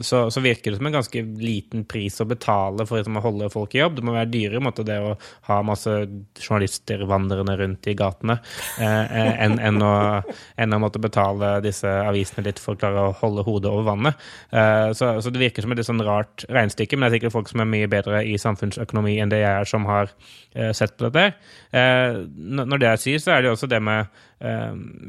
så, 0.00 0.22
så 0.32 0.40
virker 0.40 0.72
det 0.72 0.78
som 0.78 0.86
en 0.88 0.94
ganske 0.94 1.20
liten 1.36 1.82
pris 1.84 2.16
å 2.22 2.24
betale 2.24 2.86
for 2.88 2.96
liksom, 2.96 3.18
å 3.20 3.24
holde 3.26 3.50
folk 3.52 3.76
i 3.76 3.82
jobb. 3.82 3.98
Det 3.98 4.06
må 4.08 4.14
være 4.16 4.30
dyrere 4.32 4.62
måte, 4.64 4.86
det 4.88 4.96
å 5.04 5.10
ha 5.50 5.58
masse 5.68 5.98
journalister 6.42 7.04
vandrende 7.08 7.56
rundt 7.60 7.88
i 7.90 7.94
gatene 7.98 8.38
eh, 8.80 9.04
eh, 9.04 9.32
enn 9.44 9.58
en 9.62 9.84
å, 9.84 9.94
en 10.60 10.76
å 10.76 10.80
måtte 10.82 11.02
betale 11.02 11.54
disse 11.64 11.88
avisene 11.88 12.44
litt 12.46 12.60
for 12.62 12.76
å 12.76 12.80
klare 12.82 13.06
å 13.08 13.14
holde 13.22 13.44
hodet 13.46 13.72
over 13.72 13.88
vannet. 13.92 14.26
Eh, 14.50 14.90
så, 14.98 15.14
så 15.22 15.32
det 15.32 15.42
virker 15.42 15.64
som 15.64 15.74
et 15.74 15.80
litt 15.80 15.88
sånn 15.88 16.04
rart 16.06 16.46
regnestykke, 16.48 16.98
men 16.98 17.06
det 17.06 17.12
er 17.12 17.18
sikkert 17.20 17.36
folk 17.36 17.52
som 17.52 17.64
er 17.64 17.70
mye 17.72 17.90
bedre 17.90 18.24
i 18.28 18.36
samfunnsøkonomi 18.40 19.18
enn 19.22 19.32
det 19.32 19.42
jeg 19.42 19.62
er, 19.62 19.68
som 19.68 19.88
har 19.88 20.12
sett 20.76 20.98
på 20.98 21.08
dette. 21.08 21.30
Når 21.72 22.80
det 22.82 22.88
er 22.90 22.98
sier, 23.00 23.20
så 23.22 23.32
er 23.32 23.40
det 23.40 23.48
jo 23.48 23.54
også 23.56 23.70
det 23.72 23.78
med 23.80 24.10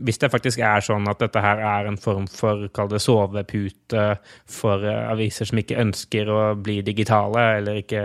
Hvis 0.06 0.20
det 0.22 0.30
faktisk 0.30 0.62
er 0.62 0.84
sånn 0.86 1.08
at 1.10 1.22
dette 1.24 1.42
her 1.42 1.62
er 1.66 1.88
en 1.90 1.98
form 1.98 2.28
for 2.30 2.68
kall 2.76 2.90
det 2.92 3.00
sovepute 3.02 4.04
for 4.50 4.84
eh, 4.86 5.00
aviser 5.10 5.50
som 5.50 5.58
ikke 5.62 5.80
ønsker 5.82 6.30
å 6.30 6.40
bli 6.60 6.80
digitale, 6.86 7.46
eller 7.60 7.80
ikke 7.82 8.04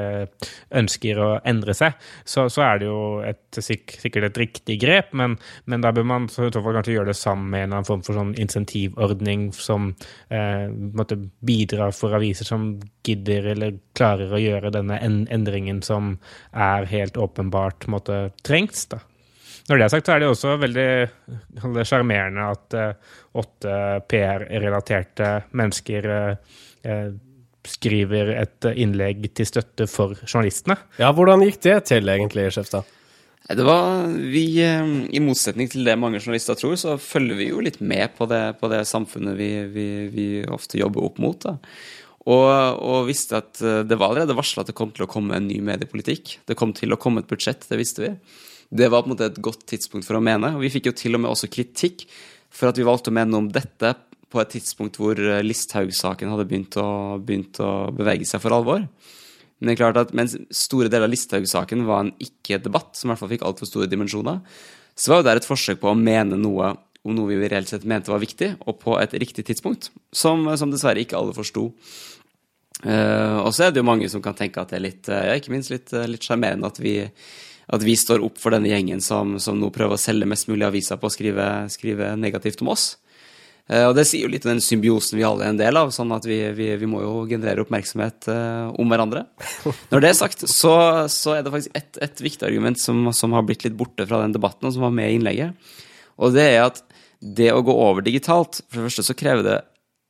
ønsker 0.80 1.20
å 1.20 1.28
endre 1.48 1.74
seg, 1.76 1.98
så, 2.24 2.46
så 2.52 2.64
er 2.64 2.80
det 2.80 2.88
jo 2.88 3.02
et, 3.28 3.42
sikk- 3.60 3.98
sikkert 4.00 4.30
et 4.30 4.40
riktig 4.44 4.78
grep, 4.82 5.12
men, 5.12 5.36
men 5.68 5.84
da 5.84 5.92
bør 5.92 6.08
man 6.08 6.30
så 6.32 6.48
i 6.48 6.52
så 6.54 6.62
fall 6.64 6.78
kanskje 6.78 6.96
gjøre 6.96 7.12
det 7.12 7.18
sammen 7.20 7.50
med 7.52 7.66
en 7.66 7.76
annen 7.76 7.88
form 7.88 8.04
for 8.06 8.16
sånn 8.18 8.32
insentivordning 8.40 9.48
som 9.56 9.90
eh, 10.32 10.66
måtte 10.72 11.20
bidra 11.44 11.90
for 11.92 12.16
aviser 12.16 12.48
som 12.48 12.70
gidder 13.06 13.52
eller 13.54 13.76
klarer 13.98 14.32
å 14.32 14.40
gjøre 14.40 14.72
denne 14.74 14.98
en 15.04 15.22
endringen 15.32 15.82
som 15.84 16.16
er 16.52 16.88
helt 16.90 17.16
åpenbart 17.20 17.88
måtte, 17.92 18.28
trengs. 18.46 18.86
da. 18.92 19.00
Når 19.68 19.76
det 19.76 19.84
er 19.84 19.92
sagt, 19.92 20.08
så 20.08 20.14
er 20.14 20.22
det 20.22 20.28
også 20.32 20.54
veldig 20.62 21.84
sjarmerende 21.86 22.44
at 22.54 22.76
eh, 22.76 23.16
åtte 23.36 23.74
PR-relaterte 24.08 25.32
mennesker 25.60 26.08
eh, 26.14 26.54
eh, 26.88 27.10
skriver 27.68 28.32
et 28.38 28.68
innlegg 28.72 29.26
til 29.36 29.48
støtte 29.50 29.84
for 29.92 30.16
journalistene. 30.24 30.78
Ja, 30.96 31.12
hvordan 31.12 31.44
gikk 31.44 31.60
det 31.66 31.76
til 31.90 32.08
egentlig, 32.08 32.46
Skjefstad? 32.54 32.94
Det 33.48 33.64
var, 33.64 34.08
vi, 34.08 34.46
I 34.60 35.20
motsetning 35.24 35.68
til 35.72 35.84
det 35.84 35.98
mange 36.00 36.20
journalister 36.20 36.56
tror, 36.56 36.76
så 36.80 36.96
følger 37.00 37.36
vi 37.36 37.50
jo 37.50 37.60
litt 37.64 37.78
med 37.84 38.16
på 38.16 38.24
det, 38.28 38.42
på 38.60 38.72
det 38.72 38.82
samfunnet 38.88 39.36
vi, 39.36 39.52
vi, 39.72 39.88
vi 40.12 40.28
ofte 40.48 40.80
jobber 40.80 41.04
opp 41.04 41.20
mot. 41.20 41.44
Da. 41.44 41.54
Og, 42.28 42.48
og 42.48 43.08
visste 43.08 43.40
at 43.40 43.60
det 43.60 43.96
var 43.96 44.12
allerede 44.12 44.36
varsla 44.36 44.64
at 44.64 44.72
det 44.72 44.76
kom 44.76 44.92
til 44.96 45.04
å 45.04 45.12
komme 45.12 45.36
en 45.36 45.48
ny 45.48 45.60
mediepolitikk. 45.64 46.38
Det 46.48 46.56
kom 46.60 46.72
til 46.76 46.92
å 46.92 47.00
komme 47.00 47.24
et 47.24 47.28
budsjett, 47.28 47.68
det 47.68 47.80
visste 47.80 48.04
vi. 48.04 48.14
Det 48.68 48.90
var 48.92 49.02
på 49.02 49.08
en 49.08 49.14
måte 49.14 49.30
et 49.30 49.40
godt 49.42 49.64
tidspunkt 49.70 50.06
for 50.08 50.18
å 50.18 50.24
mene. 50.24 50.52
Og 50.56 50.64
vi 50.64 50.72
fikk 50.72 50.90
jo 50.90 50.96
til 50.96 51.16
og 51.16 51.22
med 51.24 51.32
også 51.32 51.48
kritikk 51.52 52.04
for 52.52 52.70
at 52.70 52.78
vi 52.80 52.86
valgte 52.88 53.12
å 53.12 53.16
mene 53.16 53.38
om 53.38 53.48
dette 53.52 53.94
på 54.28 54.40
et 54.42 54.50
tidspunkt 54.52 54.98
hvor 55.00 55.16
eh, 55.16 55.44
Listhaug-saken 55.44 56.32
hadde 56.32 56.48
begynt 56.48 56.76
å, 56.80 56.88
begynt 57.24 57.60
å 57.64 57.88
bevege 57.96 58.28
seg 58.28 58.42
for 58.44 58.56
alvor. 58.56 58.84
Men 59.58 59.70
det 59.70 59.74
er 59.74 59.80
klart 59.80 60.00
at 60.02 60.12
mens 60.16 60.36
store 60.54 60.90
deler 60.92 61.08
av 61.08 61.14
Listhaug-saken 61.14 61.86
var 61.88 62.04
en 62.04 62.12
ikke-debatt, 62.22 62.92
som 62.94 63.08
i 63.08 63.10
hvert 63.12 63.22
fall 63.22 63.32
fikk 63.32 63.46
altfor 63.48 63.70
store 63.70 63.88
dimensjoner, 63.90 64.42
så 64.98 65.12
var 65.12 65.22
jo 65.22 65.28
der 65.30 65.40
et 65.40 65.48
forsøk 65.48 65.80
på 65.80 65.90
å 65.90 65.98
mene 65.98 66.38
noe 66.38 66.74
om 67.06 67.14
noe 67.14 67.30
vi 67.30 67.48
reelt 67.48 67.70
sett 67.70 67.86
mente 67.88 68.10
var 68.12 68.20
viktig, 68.20 68.52
og 68.68 68.80
på 68.82 68.96
et 69.00 69.14
riktig 69.22 69.46
tidspunkt, 69.48 69.88
som, 70.12 70.42
som 70.60 70.70
dessverre 70.72 71.00
ikke 71.00 71.16
alle 71.16 71.32
forsto. 71.32 71.68
Uh, 72.84 73.40
og 73.42 73.52
så 73.54 73.64
er 73.66 73.72
det 73.72 73.80
jo 73.80 73.86
mange 73.88 74.10
som 74.10 74.22
kan 74.22 74.36
tenke 74.38 74.60
at 74.60 74.70
det 74.70 74.76
er 74.78 74.84
litt, 74.84 75.08
eh, 75.10 75.24
ja, 75.30 75.36
ikke 75.38 75.54
minst 75.54 75.72
litt 75.72 75.94
sjarmerende 76.22 76.68
at, 76.68 76.78
vi- 76.82 77.08
at 77.68 77.84
vi 77.84 77.96
står 78.00 78.22
opp 78.24 78.38
for 78.40 78.54
denne 78.54 78.70
gjengen 78.70 79.02
som, 79.04 79.36
som 79.42 79.58
nå 79.60 79.68
prøver 79.74 79.98
å 79.98 80.00
selge 80.00 80.28
mest 80.28 80.48
mulig 80.48 80.64
aviser 80.66 80.96
på 81.00 81.10
å 81.10 81.12
skrive, 81.12 81.46
skrive 81.72 82.14
negativt 82.16 82.62
om 82.64 82.70
oss. 82.72 82.86
Eh, 83.68 83.84
Og 83.84 83.94
det 83.98 84.06
sier 84.08 84.24
jo 84.24 84.30
litt 84.32 84.46
om 84.46 84.54
den 84.54 84.62
symbiosen 84.64 85.18
vi 85.20 85.26
alle 85.28 85.44
er 85.44 85.52
en 85.52 85.60
del 85.60 85.76
av, 85.76 85.90
sånn 85.92 86.14
at 86.16 86.24
vi, 86.24 86.38
vi, 86.56 86.70
vi 86.80 86.88
må 86.88 87.02
jo 87.04 87.26
generere 87.28 87.66
oppmerksomhet 87.66 88.30
eh, 88.32 88.70
om 88.80 88.88
hverandre. 88.88 89.26
Når 89.92 90.04
det 90.04 90.12
er 90.12 90.16
sagt, 90.16 90.46
så, 90.48 90.74
så 91.12 91.36
er 91.36 91.44
det 91.44 91.52
faktisk 91.52 91.76
et, 91.76 92.00
et 92.08 92.22
viktig 92.24 92.48
argument 92.48 92.80
som, 92.80 93.10
som 93.12 93.36
har 93.36 93.44
blitt 93.44 93.66
litt 93.68 93.76
borte 93.76 94.06
fra 94.08 94.22
den 94.24 94.32
debatten, 94.36 94.70
og 94.70 94.72
som 94.72 94.86
var 94.88 94.94
med 94.96 95.12
i 95.12 95.18
innlegget. 95.20 95.74
Og 96.16 96.32
det 96.34 96.46
er 96.54 96.64
at 96.70 96.80
det 97.20 97.50
å 97.52 97.64
gå 97.66 97.74
over 97.74 98.04
digitalt 98.06 98.60
For 98.68 98.78
det 98.78 98.84
første 98.86 99.02
så 99.08 99.14
krever 99.18 99.42
det 99.42 99.56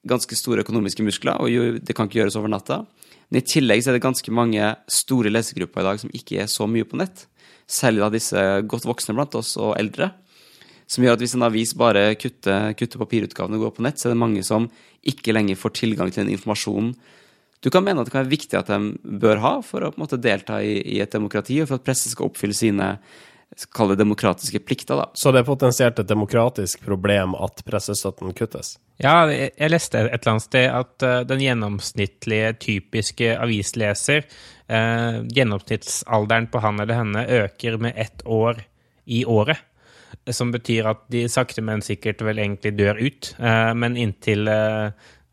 ganske 0.09 0.37
store 0.37 0.61
økonomiske 0.63 1.05
muskler, 1.05 1.41
og 1.41 1.81
det 1.85 1.95
kan 1.97 2.07
ikke 2.07 2.21
gjøres 2.21 2.37
over 2.39 2.53
natta. 2.53 2.83
Men 3.29 3.41
i 3.41 3.45
tillegg 3.45 3.83
så 3.83 3.91
er 3.91 3.99
det 3.99 4.05
ganske 4.05 4.33
mange 4.33 4.71
store 4.93 5.33
lesegrupper 5.33 5.83
i 5.83 5.89
dag 5.89 6.01
som 6.01 6.13
ikke 6.17 6.39
er 6.45 6.49
så 6.49 6.69
mye 6.71 6.87
på 6.89 7.01
nett. 7.01 7.27
Særlig 7.69 8.01
da 8.01 8.11
disse 8.15 8.47
godt 8.65 8.89
voksne 8.89 9.15
blant 9.17 9.37
oss 9.39 9.55
og 9.61 9.75
eldre. 9.79 10.13
Som 10.89 11.05
gjør 11.05 11.19
at 11.19 11.23
hvis 11.23 11.37
en 11.37 11.45
avis 11.45 11.75
bare 11.77 12.15
kutter, 12.17 12.73
kutter 12.79 13.03
papirutgavene 13.03 13.59
og 13.59 13.67
går 13.67 13.77
på 13.77 13.85
nett, 13.85 14.01
så 14.01 14.09
er 14.09 14.17
det 14.17 14.23
mange 14.23 14.45
som 14.47 14.71
ikke 15.09 15.35
lenger 15.37 15.61
får 15.61 15.77
tilgang 15.83 16.13
til 16.13 16.25
den 16.25 16.33
informasjonen 16.35 16.95
du 17.59 17.71
kan 17.75 17.83
mene 17.83 18.03
at 18.03 18.07
det 18.07 18.15
kan 18.15 18.23
være 18.23 18.37
viktig 18.37 18.59
at 18.59 18.71
de 18.71 19.17
bør 19.23 19.41
ha 19.43 19.55
for 19.67 19.83
å 19.83 19.95
måte 19.99 20.21
delta 20.23 20.61
i, 20.63 20.77
i 20.79 21.01
et 21.03 21.15
demokrati, 21.15 21.59
og 21.63 21.71
for 21.71 21.81
at 21.81 21.87
pressen 21.87 22.13
skal 22.13 22.29
oppfylle 22.29 22.55
sine 22.55 22.93
kall 23.75 23.89
det 23.89 23.99
demokratiske 24.01 24.59
plikter. 24.59 24.97
da. 24.97 25.11
Så 25.15 25.33
det 25.33 25.43
er 25.43 25.49
potensielt 25.49 25.99
et 25.99 26.09
demokratisk 26.09 26.85
problem 26.85 27.35
at 27.35 27.63
pressestøtten 27.67 28.35
kuttes? 28.37 28.77
Ja, 28.99 29.27
jeg 29.31 29.53
jeg 29.57 29.71
leste 29.71 29.99
et 29.99 30.13
eller 30.13 30.35
annet 30.35 30.47
sted 30.47 30.69
at 30.75 31.07
eh, 31.07 31.21
den 31.29 31.43
gjennomsnittlige, 31.43 32.53
typiske 32.59 33.37
avisleser, 33.39 34.27
eh, 34.69 35.23
gjennomsnittsalderen 35.35 36.51
på 36.51 36.63
han 36.65 36.81
eller 36.81 37.01
henne 37.03 37.27
øker 37.45 37.79
med 37.79 37.95
ett 37.97 38.23
år 38.27 38.65
i 39.07 39.25
året. 39.25 39.59
Som 40.29 40.51
betyr 40.53 40.87
at 40.91 41.07
de 41.09 41.25
sakte, 41.29 41.63
men 41.65 41.81
sikkert 41.85 42.21
vel 42.25 42.39
egentlig 42.39 42.75
dør 42.77 42.99
ut. 43.01 43.35
Eh, 43.39 43.73
men 43.75 43.97
inntil 43.97 44.49
eh, 44.49 44.91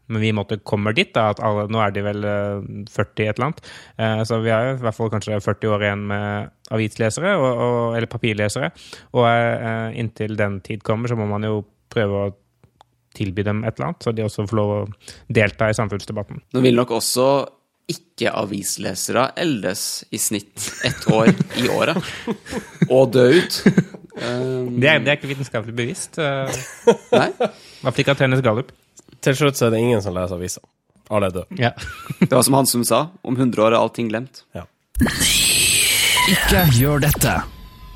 men 0.08 0.22
vi 0.22 0.32
måtte 0.38 0.60
kommer 0.64 0.94
dit, 0.94 1.10
da, 1.16 1.30
at 1.34 1.40
alle, 1.44 1.66
nå 1.72 1.80
er 1.82 1.92
de 1.96 2.04
vel 2.06 2.24
eh, 2.30 2.68
40 2.94 3.26
et 3.30 3.36
eller 3.40 3.48
annet. 3.50 3.62
Eh, 3.98 4.22
så 4.30 4.40
vi 4.44 4.54
har 4.54 4.72
i 4.76 4.80
hvert 4.84 4.98
fall 4.98 5.12
kanskje 5.14 5.40
40 5.42 5.74
år 5.76 5.86
igjen 5.88 6.06
med 6.12 6.52
avislesere, 6.76 7.36
og, 7.40 7.50
og, 7.66 7.78
eller 7.98 8.10
papirlesere. 8.12 8.70
Og 9.18 9.26
eh, 9.30 9.98
inntil 10.02 10.38
den 10.40 10.60
tid 10.66 10.84
kommer, 10.86 11.10
så 11.12 11.18
må 11.20 11.26
man 11.30 11.46
jo 11.48 11.64
prøve 11.94 12.24
å 12.28 12.34
tilby 13.16 13.46
dem 13.48 13.62
et 13.64 13.78
eller 13.78 13.94
annet, 13.94 14.04
så 14.04 14.12
de 14.12 14.26
også 14.26 14.44
får 14.50 14.58
lov 14.60 14.72
å 14.76 14.80
delta 15.32 15.70
i 15.72 15.78
samfunnsdebatten. 15.78 16.42
Nå 16.54 16.64
vil 16.66 16.76
nok 16.76 16.92
også 16.98 17.28
ikke-avislesere 18.20 19.28
eldes 19.40 20.06
i 20.12 20.18
snitt 20.20 20.64
ett 20.88 21.06
år 21.14 21.30
i 21.62 21.68
året. 21.70 22.00
Og 22.94 23.12
dø 23.14 23.28
ut. 23.38 23.60
Um, 24.16 24.80
Det 24.80 24.90
er, 24.90 25.00
det 25.04 25.12
er 25.12 25.18
ikke 25.20 25.30
vitenskapelig 25.34 25.76
bevisst. 25.78 26.18
eh, 26.18 26.50
nei. 27.14 27.30
I 27.30 27.86
hvert 27.86 27.94
fall 27.94 28.04
ikke 28.06 28.16
av 28.16 28.20
Tennis 28.24 28.44
Gallup. 28.46 28.72
Til 29.26 29.34
slutt 29.38 29.58
så 29.58 29.68
er 29.68 29.74
det 29.74 29.82
ingen 29.82 30.04
som 30.06 30.14
leser 30.14 30.38
aviser. 30.38 30.62
Alle 31.10 31.30
er 31.30 31.36
døde. 31.40 31.58
Ja. 31.62 31.72
Det 32.20 32.32
var 32.34 32.44
som 32.46 32.58
han 32.58 32.70
som 32.70 32.84
sa, 32.86 33.00
om 33.26 33.36
100 33.38 33.62
år 33.62 33.74
er 33.74 33.80
allting 33.82 34.10
glemt. 34.10 34.44
Ikke 36.30 36.66
gjør 36.78 37.02
dette. 37.06 37.36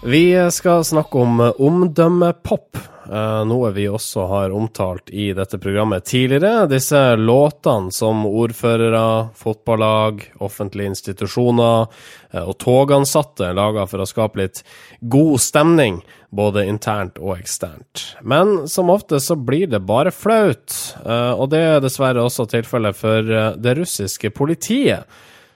Vi 0.03 0.51
skal 0.51 0.83
snakke 0.83 1.17
om 1.17 1.41
omdømmepop, 1.57 2.77
eh, 3.11 3.41
noe 3.45 3.71
vi 3.75 3.83
også 3.91 4.23
har 4.31 4.53
omtalt 4.55 5.09
i 5.11 5.33
dette 5.35 5.57
programmet 5.59 6.05
tidligere. 6.07 6.69
Disse 6.71 7.17
låtene 7.19 7.91
som 7.91 8.23
ordførere, 8.25 9.27
fotballag, 9.35 10.23
offentlige 10.39 10.93
institusjoner 10.93 11.89
eh, 12.31 12.45
og 12.45 12.55
togansatte 12.63 13.51
lager 13.51 13.91
for 13.91 13.99
å 13.99 14.07
skape 14.07 14.39
litt 14.39 14.63
god 15.01 15.35
stemning, 15.43 15.99
både 16.31 16.63
internt 16.71 17.19
og 17.19 17.35
eksternt. 17.35 18.13
Men 18.23 18.69
som 18.71 18.93
ofte 18.95 19.19
så 19.19 19.35
blir 19.35 19.67
det 19.67 19.83
bare 19.83 20.15
flaut, 20.15 20.77
eh, 21.03 21.33
og 21.35 21.51
det 21.51 21.65
er 21.73 21.83
dessverre 21.83 22.23
også 22.23 22.47
tilfellet 22.47 22.95
for 22.95 23.35
det 23.59 23.75
russiske 23.83 24.31
politiet 24.31 25.03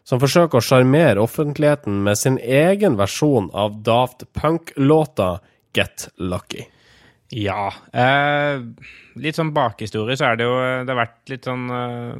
som 0.04 0.22
forsøker 0.22 0.60
å 0.60 0.66
sjarmere 0.66 1.24
offentligheten 1.24 2.01
med 2.04 2.20
sin 2.20 2.38
egen 2.39 2.99
versjon 2.99 3.49
av 3.54 3.82
Daft 3.86 4.28
Punk-låta 4.36 5.38
Get 5.74 6.10
Lucky. 6.18 6.68
Ja. 7.34 7.72
Eh, 7.98 8.62
litt 9.18 9.38
sånn 9.38 9.54
bakhistorie 9.56 10.16
så 10.20 10.28
er 10.28 10.38
det 10.38 10.46
jo 10.46 10.54
Det 10.86 10.92
har 10.92 11.00
vært 11.00 11.32
litt 11.32 11.48
sånn 11.48 11.64
eh, 11.74 12.12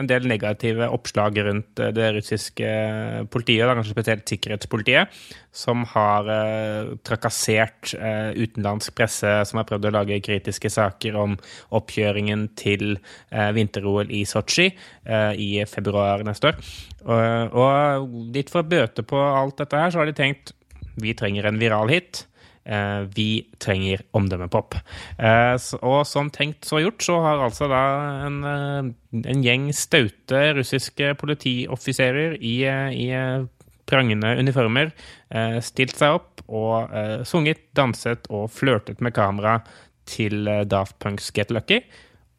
en 0.00 0.08
del 0.08 0.28
negative 0.30 0.88
oppslag 0.94 1.36
rundt 1.44 1.82
eh, 1.82 1.92
det 1.92 2.08
russiske 2.16 2.70
politiet, 3.34 3.66
da, 3.66 3.74
kanskje 3.76 3.92
spesielt 3.92 4.32
sikkerhetspolitiet, 4.32 5.20
som 5.52 5.84
har 5.92 6.30
eh, 6.32 6.94
trakassert 7.04 7.92
eh, 7.98 8.32
utenlandsk 8.40 8.96
presse 8.96 9.36
som 9.50 9.60
har 9.60 9.68
prøvd 9.68 9.90
å 9.90 9.94
lage 9.98 10.22
kritiske 10.24 10.72
saker 10.72 11.20
om 11.20 11.36
oppkjøringen 11.76 12.48
til 12.56 12.94
eh, 12.94 13.50
vinter-OL 13.56 14.12
i 14.16 14.24
Sotsji 14.28 14.70
eh, 14.70 15.32
i 15.36 15.50
februar 15.68 16.24
neste 16.24 16.54
år. 16.54 16.60
Og, 17.04 17.58
og 17.60 18.20
litt 18.32 18.48
for 18.52 18.64
å 18.64 18.68
bøte 18.68 19.04
på 19.04 19.20
alt 19.20 19.60
dette 19.60 19.76
her, 19.76 19.92
så 19.92 20.00
har 20.00 20.08
de 20.08 20.16
tenkt 20.16 20.56
vi 21.00 21.12
trenger 21.18 21.50
en 21.50 21.58
viral 21.60 21.90
hit. 21.92 22.24
Eh, 22.64 23.00
vi 23.12 23.44
trenger 23.60 24.00
omdømmepop. 24.16 24.74
Eh, 25.18 25.56
og 25.84 25.98
som 26.08 26.30
tenkt 26.32 26.64
så 26.64 26.80
gjort, 26.80 27.02
så 27.04 27.18
har 27.20 27.42
altså 27.44 27.68
da 27.68 27.82
en, 28.24 28.38
eh, 28.48 29.20
en 29.28 29.44
gjeng 29.44 29.68
staute 29.76 30.40
russiske 30.56 31.12
politioffiserer 31.20 32.38
i, 32.40 32.56
i 32.64 33.08
prangende 33.84 34.30
uniformer 34.40 34.94
stilt 35.60 35.92
seg 35.98 36.14
opp 36.16 36.40
og 36.48 36.88
sunget, 37.28 37.60
danset 37.76 38.24
og 38.32 38.46
flørtet 38.50 39.02
med 39.04 39.12
kamera 39.12 39.58
til 40.08 40.48
Daft 40.64 40.96
Punks 41.04 41.28
Get 41.36 41.52
Lucky. 41.52 41.82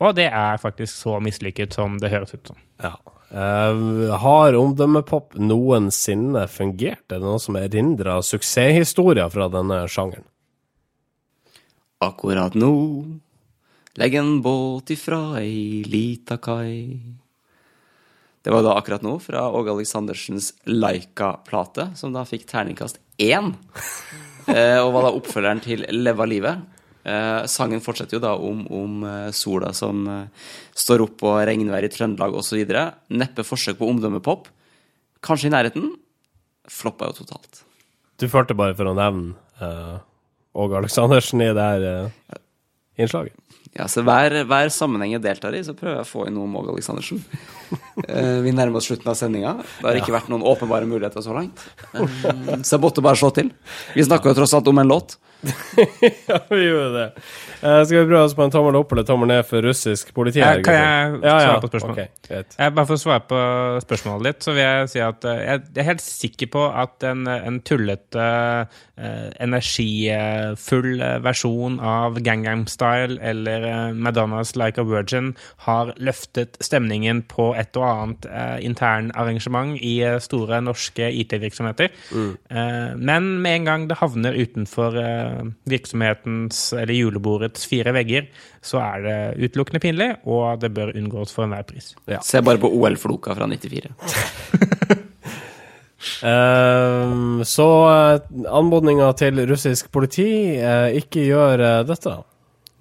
Og 0.01 0.15
det 0.17 0.25
er 0.31 0.57
faktisk 0.57 0.95
så 0.95 1.19
mislykket 1.21 1.77
som 1.77 1.99
det 2.01 2.09
høres 2.09 2.33
ut 2.33 2.49
som. 2.49 2.57
Ja. 2.81 2.95
Eh, 3.29 4.15
har 4.21 4.57
omdømmepop 4.59 5.35
noensinne 5.41 6.45
fungert? 6.51 7.05
Er 7.09 7.19
det 7.19 7.25
noen 7.25 7.41
som 7.41 7.57
erindrer 7.59 8.21
suksesshistorier 8.25 9.31
fra 9.33 9.49
denne 9.53 9.83
sjangeren? 9.89 10.27
Akkurat 12.05 12.53
nå 12.59 12.73
legg 13.95 14.17
en 14.19 14.41
båt 14.43 14.91
ifra 14.91 15.39
ei 15.39 15.83
lita 15.87 16.37
kai. 16.37 16.99
Det 18.45 18.53
var 18.53 18.61
da 18.61 18.75
akkurat 18.77 19.01
nå 19.01 19.15
fra 19.23 19.47
Åge 19.49 19.71
Aleksandersens 19.71 20.51
Laika-plate, 20.69 21.87
som 21.97 22.13
da 22.13 22.25
fikk 22.29 22.47
terningkast 22.51 23.01
én. 23.17 23.53
Eh, 24.45 24.77
og 24.77 24.91
var 24.93 25.07
da 25.07 25.09
oppfølgeren 25.17 25.61
til 25.65 25.81
Leva 25.89 26.27
livet. 26.29 26.74
Eh, 27.05 27.45
sangen 27.51 27.83
fortsetter 27.85 28.17
jo 28.17 28.23
da 28.23 28.33
om, 28.33 28.63
om 28.73 29.03
eh, 29.05 29.29
sola 29.35 29.69
som 29.77 30.07
eh, 30.09 30.49
står 30.73 31.03
opp 31.05 31.25
og 31.27 31.43
regnvær 31.45 31.85
i 31.85 31.91
Trøndelag 31.93 32.33
osv. 32.39 32.63
Neppe 33.13 33.45
forsøk 33.45 33.77
på 33.81 33.89
omdømmepop. 33.91 34.49
Kanskje 35.25 35.51
i 35.51 35.53
nærheten. 35.53 35.93
Floppa 36.71 37.11
jo 37.11 37.19
totalt. 37.21 37.61
Du 38.17 38.27
følte 38.31 38.57
bare 38.57 38.75
for 38.77 38.89
å 38.89 38.97
nevne 38.97 39.35
eh, 39.61 39.95
Åge 40.55 40.79
Aleksandersen 40.79 41.43
i 41.45 41.51
det 41.53 41.65
her 41.69 41.87
eh, 41.91 42.39
innslaget. 43.03 43.35
Ja, 43.75 43.89
så 43.91 44.05
hver, 44.07 44.31
hver 44.47 44.69
sammenheng 44.71 45.11
jeg 45.17 45.23
deltar 45.25 45.55
i, 45.57 45.59
så 45.67 45.73
prøver 45.75 45.97
jeg 45.97 46.05
å 46.05 46.07
få 46.07 46.25
inn 46.29 46.37
noe 46.37 46.47
om 46.47 46.57
Åge 46.61 46.73
Aleksandersen. 46.75 47.21
Eh, 48.05 48.41
vi 48.43 48.51
nærmer 48.53 48.77
oss 48.77 48.85
slutten 48.89 49.07
av 49.09 49.15
sendinga. 49.17 49.53
Det 49.79 49.87
har 49.87 49.97
ikke 49.97 50.13
vært 50.13 50.27
noen 50.29 50.43
åpenbare 50.45 50.85
muligheter 50.85 51.23
så 51.25 51.33
langt. 51.33 51.63
Eh, 51.95 52.59
så 52.59 52.75
jeg 52.75 52.81
måtte 52.83 53.01
bare 53.01 53.17
slå 53.17 53.31
til. 53.33 53.49
Vi 53.95 54.03
snakker 54.05 54.29
jo 54.29 54.37
tross 54.37 54.53
alt 54.53 54.67
om 54.69 54.81
en 54.83 54.91
låt. 54.91 55.15
Ja, 56.27 56.39
vi 56.49 56.61
gjorde 56.65 56.91
det. 56.93 57.07
Uh, 57.61 57.81
skal 57.85 57.99
vi 57.99 58.05
prøve 58.09 58.23
oss 58.25 58.35
på 58.37 58.45
en 58.45 58.53
tommel 58.53 58.77
opp 58.79 58.93
eller 58.93 59.05
tommel 59.07 59.29
ned 59.29 59.43
for 59.47 59.65
russisk 59.65 60.13
politi? 60.15 60.41
Eh, 60.41 60.61
kan 60.65 60.77
jeg 60.77 61.19
svare 61.21 61.59
på 61.63 61.69
spørsmålet? 61.71 62.11
Okay. 62.25 62.43
Jeg, 62.57 62.73
bare 62.77 62.87
for 62.89 62.95
å 62.97 63.01
svare 63.01 63.23
på 63.29 63.41
spørsmålet 63.85 64.29
ditt, 64.29 64.45
så 64.47 64.55
vil 64.55 64.63
jeg 64.63 64.91
si 64.93 65.03
at 65.05 65.27
uh, 65.27 65.35
jeg 65.41 65.63
er 65.83 65.89
helt 65.89 66.05
sikker 66.05 66.51
på 66.55 66.65
at 66.83 67.07
en, 67.09 67.25
en 67.27 67.59
tullete, 67.65 68.29
uh, 68.65 69.27
energifull 69.43 71.01
versjon 71.25 71.79
av 71.83 72.21
Gangnam 72.23 72.63
Style 72.71 73.19
eller 73.19 73.91
Madonnas 73.93 74.55
Like 74.55 74.79
a 74.79 74.85
Virgin 74.87 75.33
har 75.65 75.91
løftet 75.99 76.55
stemningen 76.63 77.25
på 77.27 77.49
et 77.59 77.75
og 77.75 77.85
annet 77.89 78.29
uh, 78.31 78.55
internarrangement 78.63 79.75
i 79.83 79.97
store 80.23 80.61
norske 80.63 81.09
IT-virksomheter. 81.11 81.91
Eh, 82.49 82.95
men 82.95 83.41
med 83.41 83.59
en 83.59 83.65
gang 83.65 83.87
det 83.89 83.97
havner 83.99 84.37
utenfor 84.37 84.97
eh, 84.99 85.24
virksomhetens 85.69 86.59
eller 86.73 86.93
julebordets 86.97 87.67
fire 87.69 87.93
vegger, 87.95 88.29
så 88.65 88.81
er 88.83 89.05
det 89.05 89.17
utelukkende 89.47 89.81
pinlig, 89.83 90.11
og 90.25 90.61
det 90.61 90.73
bør 90.75 90.95
unngås 90.95 91.33
for 91.35 91.47
enhver 91.47 91.65
pris. 91.67 91.93
Se 92.25 92.43
bare 92.45 92.61
på 92.61 92.71
OL-floka 92.71 93.37
fra 93.37 93.49
94. 93.51 93.91
Eh, 96.21 97.13
så 97.49 97.65
uh, 97.89 98.43
anmodninga 98.53 99.07
til 99.17 99.39
russisk 99.49 99.87
politi, 99.95 100.27
eh, 100.53 100.99
ikke 100.99 101.23
gjør 101.31 101.63
eh, 101.65 101.79
dette. 101.89 102.13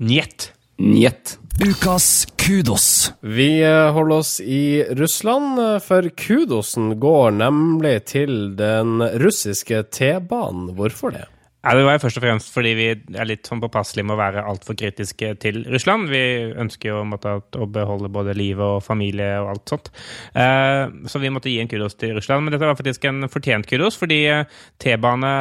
Njet. 0.04 0.50
Njet. 0.76 1.38
Ukas 1.62 2.26
kudos. 2.36 3.12
Vi 3.20 3.62
eh, 3.62 3.92
holder 3.92 4.16
oss 4.16 4.40
i 4.40 4.84
Russland, 4.90 5.58
eh, 5.58 5.78
for 5.78 6.08
kudosen 6.08 6.96
går 7.00 7.30
nemlig 7.30 8.04
til 8.10 8.56
den 8.58 8.98
russiske 9.22 9.84
T-banen. 9.94 10.72
Hvorfor 10.74 11.14
det? 11.14 11.28
Ja, 11.64 11.72
det 11.72 11.84
var 11.86 11.94
jo 11.96 12.02
først 12.02 12.18
og 12.20 12.24
fremst 12.26 12.50
fordi 12.52 12.72
vi 12.76 12.86
er 12.92 13.28
litt 13.28 13.48
sånn 13.48 13.62
påpasselige 13.62 14.04
med 14.04 14.18
å 14.18 14.20
være 14.20 14.42
altfor 14.50 14.76
kritiske 14.76 15.30
til 15.40 15.62
Russland. 15.72 16.10
Vi 16.12 16.20
ønsker 16.60 16.90
jo 16.90 16.98
måtte, 17.08 17.38
å 17.56 17.68
beholde 17.72 18.12
både 18.12 18.34
livet 18.36 18.64
og 18.64 18.84
familie 18.84 19.30
og 19.40 19.54
alt 19.54 19.72
sånt. 19.72 19.88
Eh, 20.36 20.84
så 21.08 21.22
vi 21.22 21.32
måtte 21.32 21.48
gi 21.48 21.62
en 21.62 21.70
kudos 21.70 21.96
til 21.96 22.12
Russland. 22.18 22.44
Men 22.44 22.52
dette 22.52 22.68
var 22.68 22.76
faktisk 22.76 23.08
en 23.08 23.30
fortjent 23.32 23.68
kudos, 23.70 23.96
fordi 23.96 24.20
T-bane 24.84 25.32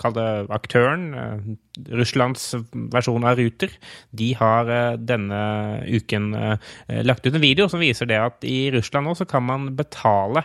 kall 0.00 0.14
det 0.16 0.26
aktøren, 0.54 1.06
eh, 1.14 1.54
Russlands 1.98 2.52
versjon 2.94 3.26
av 3.26 3.38
Ruter, 3.38 3.72
de 4.14 4.30
har 4.38 4.70
eh, 4.70 4.98
denne 4.98 5.40
uken 5.86 6.28
eh, 6.38 7.00
lagt 7.06 7.26
ut 7.26 7.34
en 7.34 7.44
video 7.44 7.68
som 7.70 7.82
viser 7.82 8.10
det 8.10 8.20
at 8.20 8.46
i 8.48 8.70
Russland 8.74 9.08
nå 9.08 9.16
så 9.18 9.26
kan 9.28 9.44
man 9.46 9.72
betale 9.76 10.44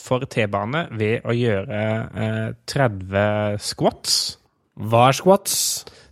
for 0.00 0.24
T-bane 0.30 0.86
ved 0.98 1.26
å 1.26 1.34
gjøre 1.36 1.82
eh, 2.24 2.48
30 2.70 3.60
squats. 3.62 4.38
Hva 4.74 5.08
er 5.10 5.18
squats? 5.18 5.58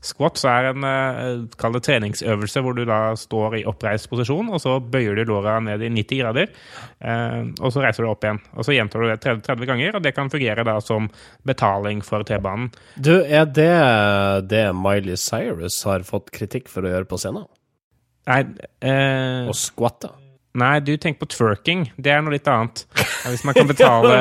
Squats 0.02 0.42
er 0.50 0.70
en 0.72 0.86
eh, 0.86 1.44
kall 1.60 1.76
det 1.76 1.84
treningsøvelse 1.86 2.62
hvor 2.64 2.74
du 2.74 2.82
da 2.88 3.14
står 3.18 3.58
i 3.60 3.64
oppreist 3.70 4.08
posisjon, 4.10 4.50
og 4.50 4.58
så 4.62 4.76
bøyer 4.82 5.18
du 5.18 5.24
låra 5.30 5.58
ned 5.62 5.84
i 5.86 5.90
90 5.94 6.22
grader, 6.22 6.50
eh, 6.98 7.38
og 7.60 7.74
så 7.74 7.84
reiser 7.84 8.02
du 8.02 8.10
opp 8.10 8.26
igjen. 8.26 8.42
Og 8.56 8.66
så 8.66 8.74
gjentar 8.74 9.04
du 9.04 9.10
det 9.12 9.20
30, 9.22 9.44
30 9.46 9.70
ganger, 9.70 9.98
og 9.98 10.06
det 10.06 10.14
kan 10.16 10.32
fungere 10.32 10.66
da 10.66 10.78
som 10.82 11.06
betaling 11.46 12.02
for 12.06 12.26
T-banen. 12.26 12.72
Du, 12.98 13.14
er 13.22 13.46
det 13.46 13.70
det 14.50 14.64
Miley 14.74 15.18
Cyrus 15.20 15.82
har 15.86 16.06
fått 16.08 16.32
kritikk 16.34 16.72
for 16.72 16.82
å 16.82 16.94
gjøre 16.96 17.08
på 17.10 17.20
scenen? 17.22 17.46
Nei, 18.30 18.42
eh, 18.86 19.48
Å 19.50 19.54
squatte? 19.56 20.12
Nei, 20.58 20.80
du 20.84 20.90
tenker 21.00 21.22
på 21.22 21.28
twerking. 21.32 21.86
Det 21.96 22.10
er 22.12 22.20
noe 22.24 22.34
litt 22.34 22.48
annet. 22.50 22.82
Hvis 23.32 23.44
man 23.46 23.54
kan 23.56 23.68
betale 23.70 24.16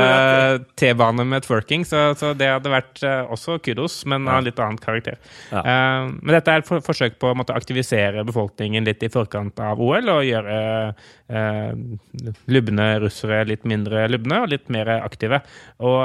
T-bane 0.79 1.25
med 1.27 1.43
twerking, 1.43 1.83
så, 1.87 2.11
så 2.15 2.31
det 2.37 2.47
hadde 2.51 2.71
vært 2.71 3.01
eh, 3.03 3.23
også 3.33 3.57
kudos, 3.65 3.97
men 4.07 4.27
av 4.29 4.39
en 4.39 4.45
litt 4.47 4.59
annen 4.61 4.77
karakter. 4.81 5.17
Ja. 5.51 5.61
Eh, 5.63 6.11
men 6.21 6.35
dette 6.37 6.53
er 6.53 6.61
et 6.63 6.69
for 6.69 6.83
forsøk 6.85 7.17
på 7.21 7.31
å 7.31 7.37
måtte 7.37 7.55
aktivisere 7.57 8.23
befolkningen 8.27 8.85
litt 8.87 9.03
i 9.03 9.09
forkant 9.11 9.59
av 9.65 9.81
OL, 9.81 10.11
og 10.13 10.21
gjøre 10.27 10.59
eh, 11.31 11.73
lubne 12.51 12.87
russere 13.03 13.41
litt 13.49 13.65
mindre 13.69 14.05
lubne 14.11 14.43
og 14.45 14.51
litt 14.53 14.69
mer 14.73 14.93
aktive. 15.01 15.41
Og 15.83 15.99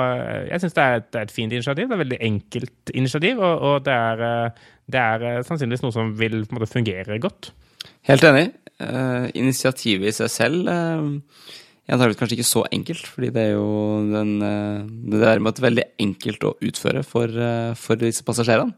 jeg 0.50 0.62
syns 0.64 0.76
det, 0.78 0.88
et- 1.02 1.10
det 1.12 1.20
er 1.20 1.28
et 1.30 1.36
fint 1.36 1.52
initiativ. 1.52 1.86
Det 1.86 1.92
er 1.94 2.00
et 2.00 2.04
veldig 2.06 2.22
enkelt 2.32 2.94
initiativ, 2.94 3.38
og, 3.44 3.62
og 3.70 3.84
det 3.86 3.94
er, 3.94 4.26
det 4.90 5.04
er 5.04 5.46
sannsynligvis 5.46 5.84
noe 5.86 5.94
som 5.94 6.12
vil 6.18 6.42
måte 6.50 6.68
fungere 6.70 7.20
godt. 7.22 7.52
Helt 8.10 8.26
enig. 8.28 8.48
Uh, 8.76 9.30
initiativet 9.32 10.10
i 10.10 10.16
seg 10.18 10.28
selv 10.28 10.68
uh, 10.68 11.06
er 11.86 11.94
antakeligvis 11.94 12.20
kanskje 12.20 12.36
ikke 12.36 12.48
så 12.50 12.66
enkelt, 12.68 13.06
fordi 13.08 13.30
det 13.32 13.44
er 13.46 13.54
jo 13.54 13.70
den, 14.12 14.34
uh, 14.42 14.84
det 14.84 15.16
er 15.16 15.24
derimot 15.30 15.62
veldig 15.64 15.86
enkelt 16.04 16.44
å 16.44 16.56
utføre 16.68 17.02
for, 17.06 17.32
uh, 17.32 17.72
for 17.78 18.00
disse 18.00 18.26
passasjerene. 18.26 18.76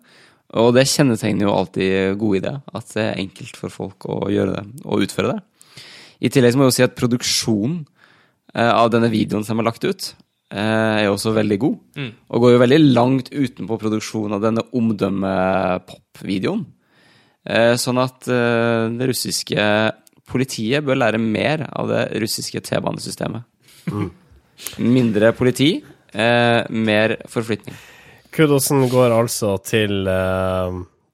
Og 0.57 0.71
det 0.77 0.87
kjennetegner 0.89 1.45
jo 1.45 1.53
alltid 1.53 2.17
gode 2.21 2.41
ideer, 2.41 2.63
at 2.73 2.95
det 2.95 3.05
er 3.05 3.21
enkelt 3.21 3.59
for 3.61 3.73
folk 3.73 4.07
å 4.09 4.23
gjøre 4.33 4.55
det, 4.57 4.65
og 4.87 5.05
utføre 5.05 5.35
det. 5.35 5.83
I 6.25 6.31
tillegg 6.33 6.57
må 6.57 6.67
jeg 6.67 6.73
jo 6.73 6.77
si 6.79 6.87
at 6.87 6.97
produksjonen 6.99 7.83
eh, 8.55 8.73
av 8.73 8.89
denne 8.95 9.11
videoen 9.13 9.45
som 9.47 9.61
er 9.61 9.69
lagt 9.69 9.85
ut, 9.85 10.09
eh, 10.49 11.03
er 11.03 11.05
jo 11.05 11.19
også 11.19 11.35
veldig 11.37 11.59
god. 11.63 11.77
Og 12.33 12.45
går 12.45 12.55
jo 12.55 12.63
veldig 12.65 12.81
langt 12.87 13.29
utenpå 13.35 13.79
produksjonen 13.85 14.39
av 14.39 14.47
denne 14.47 14.65
omdømme-pop-videoen. 14.73 16.65
Eh, 17.49 17.75
Sånn 17.81 18.01
at 18.03 18.29
eh, 18.29 18.89
det 18.99 19.09
russiske 19.09 19.67
politiet 20.29 20.85
bør 20.85 21.01
lære 21.01 21.21
mer 21.23 21.65
av 21.73 21.89
det 21.89 22.03
russiske 22.21 22.61
T-banesystemet. 22.67 23.47
Mindre 24.85 25.33
politi, 25.33 25.71
eh, 26.13 26.61
mer 26.69 27.17
forflytning. 27.31 27.77
Kudosen 28.35 28.85
går 28.93 29.15
altså 29.17 29.55
til 29.65 30.05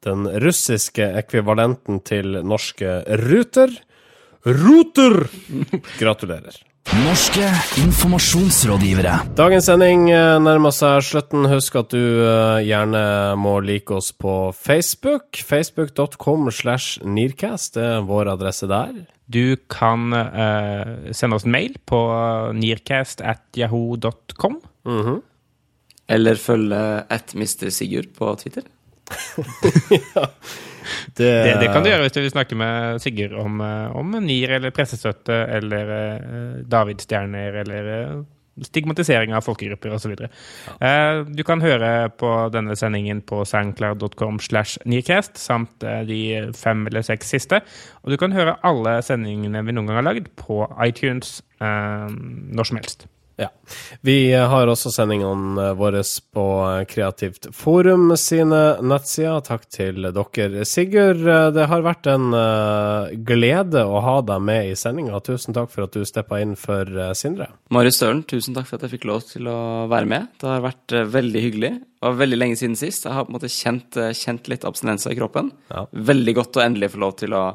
den 0.05 0.27
russiske 0.43 1.07
ekvivalenten 1.23 2.03
til 2.05 2.41
norske 2.43 2.99
Ruter. 3.23 3.71
Ruter! 4.45 5.23
Gratulerer. 6.03 6.59
Norske 6.93 7.47
informasjonsrådgivere. 7.81 9.15
Dagens 9.39 9.65
sending 9.71 10.11
eh, 10.13 10.37
nærmer 10.43 10.73
seg 10.75 11.01
slutten. 11.07 11.47
Husk 11.49 11.79
at 11.81 11.95
du 11.95 12.03
eh, 12.21 12.61
gjerne 12.69 13.01
må 13.41 13.57
like 13.65 13.95
oss 13.97 14.11
på 14.13 14.53
Facebook. 14.53 15.41
Facebook.com 15.41 16.51
slash 16.53 17.01
Nearcast 17.09 17.81
er 17.81 18.05
vår 18.05 18.35
adresse 18.35 18.69
der. 18.71 18.93
Du 19.33 19.57
kan 19.73 20.13
eh, 20.13 21.11
sende 21.17 21.41
oss 21.41 21.49
en 21.49 21.55
mail 21.57 21.79
på 21.89 22.03
nearcast 22.61 23.25
at 23.25 23.43
yahoo.com. 23.57 24.61
Eller 26.05 26.37
følge 26.37 26.85
at 27.09 27.33
Mr. 27.35 27.73
Sigurd 27.73 28.13
på 28.19 28.29
Twitter. 28.45 28.69
Det, 31.17 31.45
Det, 31.45 31.57
det 31.61 31.73
kan 31.73 31.85
du 31.85 31.91
gjøre 31.91 32.07
hvis 32.07 32.17
du 32.17 32.23
vil 32.23 32.33
snakke 32.33 32.59
med 32.59 33.03
Sigurd 33.03 33.35
om, 33.41 33.61
eh, 33.65 33.97
om 33.97 34.17
NIR 34.25 34.59
eller 34.59 34.75
pressestøtte 34.75 35.37
eller 35.57 35.93
uh, 35.93 36.57
Davidstjerner 36.69 37.61
eller 37.63 37.91
uh, 37.91 38.25
stigmatisering 38.63 39.35
av 39.35 39.43
folkegrupper 39.43 39.97
osv. 39.97 40.13
Ja. 40.15 41.25
du 41.27 41.41
kan 41.43 41.65
høre 41.65 41.89
på 42.15 42.29
denne 42.55 42.77
sendingen 42.79 43.19
på 43.27 43.41
soundcloud.com 43.51 44.39
slash 44.39 44.79
nearcast, 44.87 45.41
samt 45.43 45.83
de 46.07 46.21
fem 46.55 46.85
eller 46.87 47.03
seks 47.03 47.35
siste. 47.35 47.59
Og 48.05 48.15
du 48.15 48.19
kan 48.21 48.37
høre 48.37 48.55
alle 48.63 49.01
sendingene 49.03 49.65
vi 49.67 49.75
noen 49.75 49.91
gang 49.91 49.99
har 49.99 50.07
lagd, 50.07 50.31
på 50.39 50.61
iTunes 50.87 51.41
når 51.59 52.71
som 52.71 52.79
helst. 52.79 53.09
Ja. 53.37 53.49
Vi 54.01 54.33
har 54.33 54.71
også 54.71 54.93
sendingene 54.95 55.73
våre 55.75 56.03
på 56.35 56.45
Kreativt 56.89 57.49
Forum 57.57 58.13
sine 58.21 58.61
nettsider. 58.85 59.41
Takk 59.43 59.65
til 59.73 60.07
dere. 60.07 60.67
Sigurd, 60.69 61.25
det 61.57 61.67
har 61.71 61.83
vært 61.83 62.07
en 62.13 62.29
eh, 62.39 63.15
glede 63.27 63.83
å 63.83 64.03
ha 64.05 64.17
deg 64.27 64.45
med 64.45 64.71
i 64.71 64.77
sendinga. 64.79 65.19
Tusen 65.27 65.57
takk 65.57 65.73
for 65.73 65.87
at 65.87 65.97
du 65.97 66.07
steppa 66.07 66.39
inn 66.45 66.55
for 66.59 66.87
eh, 66.87 67.15
Sindre. 67.19 67.49
Marius 67.75 67.99
Stølen, 67.99 68.23
tusen 68.31 68.55
takk 68.55 68.69
for 68.69 68.79
at 68.79 68.87
jeg 68.87 68.97
fikk 68.99 69.09
lov 69.11 69.25
til 69.27 69.51
å 69.51 69.59
være 69.91 70.11
med. 70.11 70.29
Det 70.39 70.51
har 70.51 70.63
vært 70.65 70.95
eh, 70.95 71.09
veldig 71.17 71.45
hyggelig. 71.49 71.73
Det 71.81 72.07
var 72.07 72.21
veldig 72.21 72.39
lenge 72.39 72.61
siden 72.61 72.79
sist. 72.79 73.09
Jeg 73.09 73.17
har 73.17 73.27
på 73.27 73.35
en 73.35 73.39
måte 73.39 73.51
kjent, 73.51 73.99
kjent 74.15 74.53
litt 74.53 74.69
abstinenser 74.69 75.15
i 75.15 75.19
kroppen. 75.19 75.51
Ja. 75.73 75.87
Veldig 76.13 76.37
godt 76.39 76.61
å 76.61 76.65
endelig 76.67 76.93
få 76.95 77.03
lov 77.03 77.19
til 77.23 77.35
å 77.35 77.49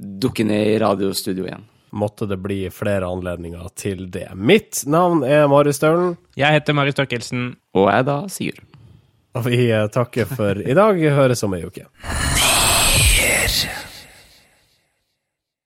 dukke 0.00 0.46
ned 0.48 0.70
i 0.70 0.80
radiostudio 0.80 1.44
igjen. 1.44 1.68
Måtte 1.92 2.26
det 2.30 2.38
bli 2.38 2.68
flere 2.70 3.08
anledninger 3.10 3.68
til 3.74 4.04
det. 4.14 4.28
Mitt 4.34 4.84
navn 4.86 5.24
er 5.26 5.48
Marius 5.50 5.80
Staulen, 5.80 6.16
Jeg 6.38 6.52
heter 6.54 6.72
Mari 6.76 6.92
Størkelsen. 6.94 7.56
Og 7.74 7.90
jeg 7.90 8.06
da 8.06 8.20
Sigurd. 8.28 8.60
og 9.34 9.44
vi 9.46 9.68
takker 9.92 10.26
for 10.26 10.58
i 10.62 10.74
dag. 10.74 10.96
Høres 11.14 11.42
om 11.46 11.54
ei 11.54 11.64
uke. 11.66 11.86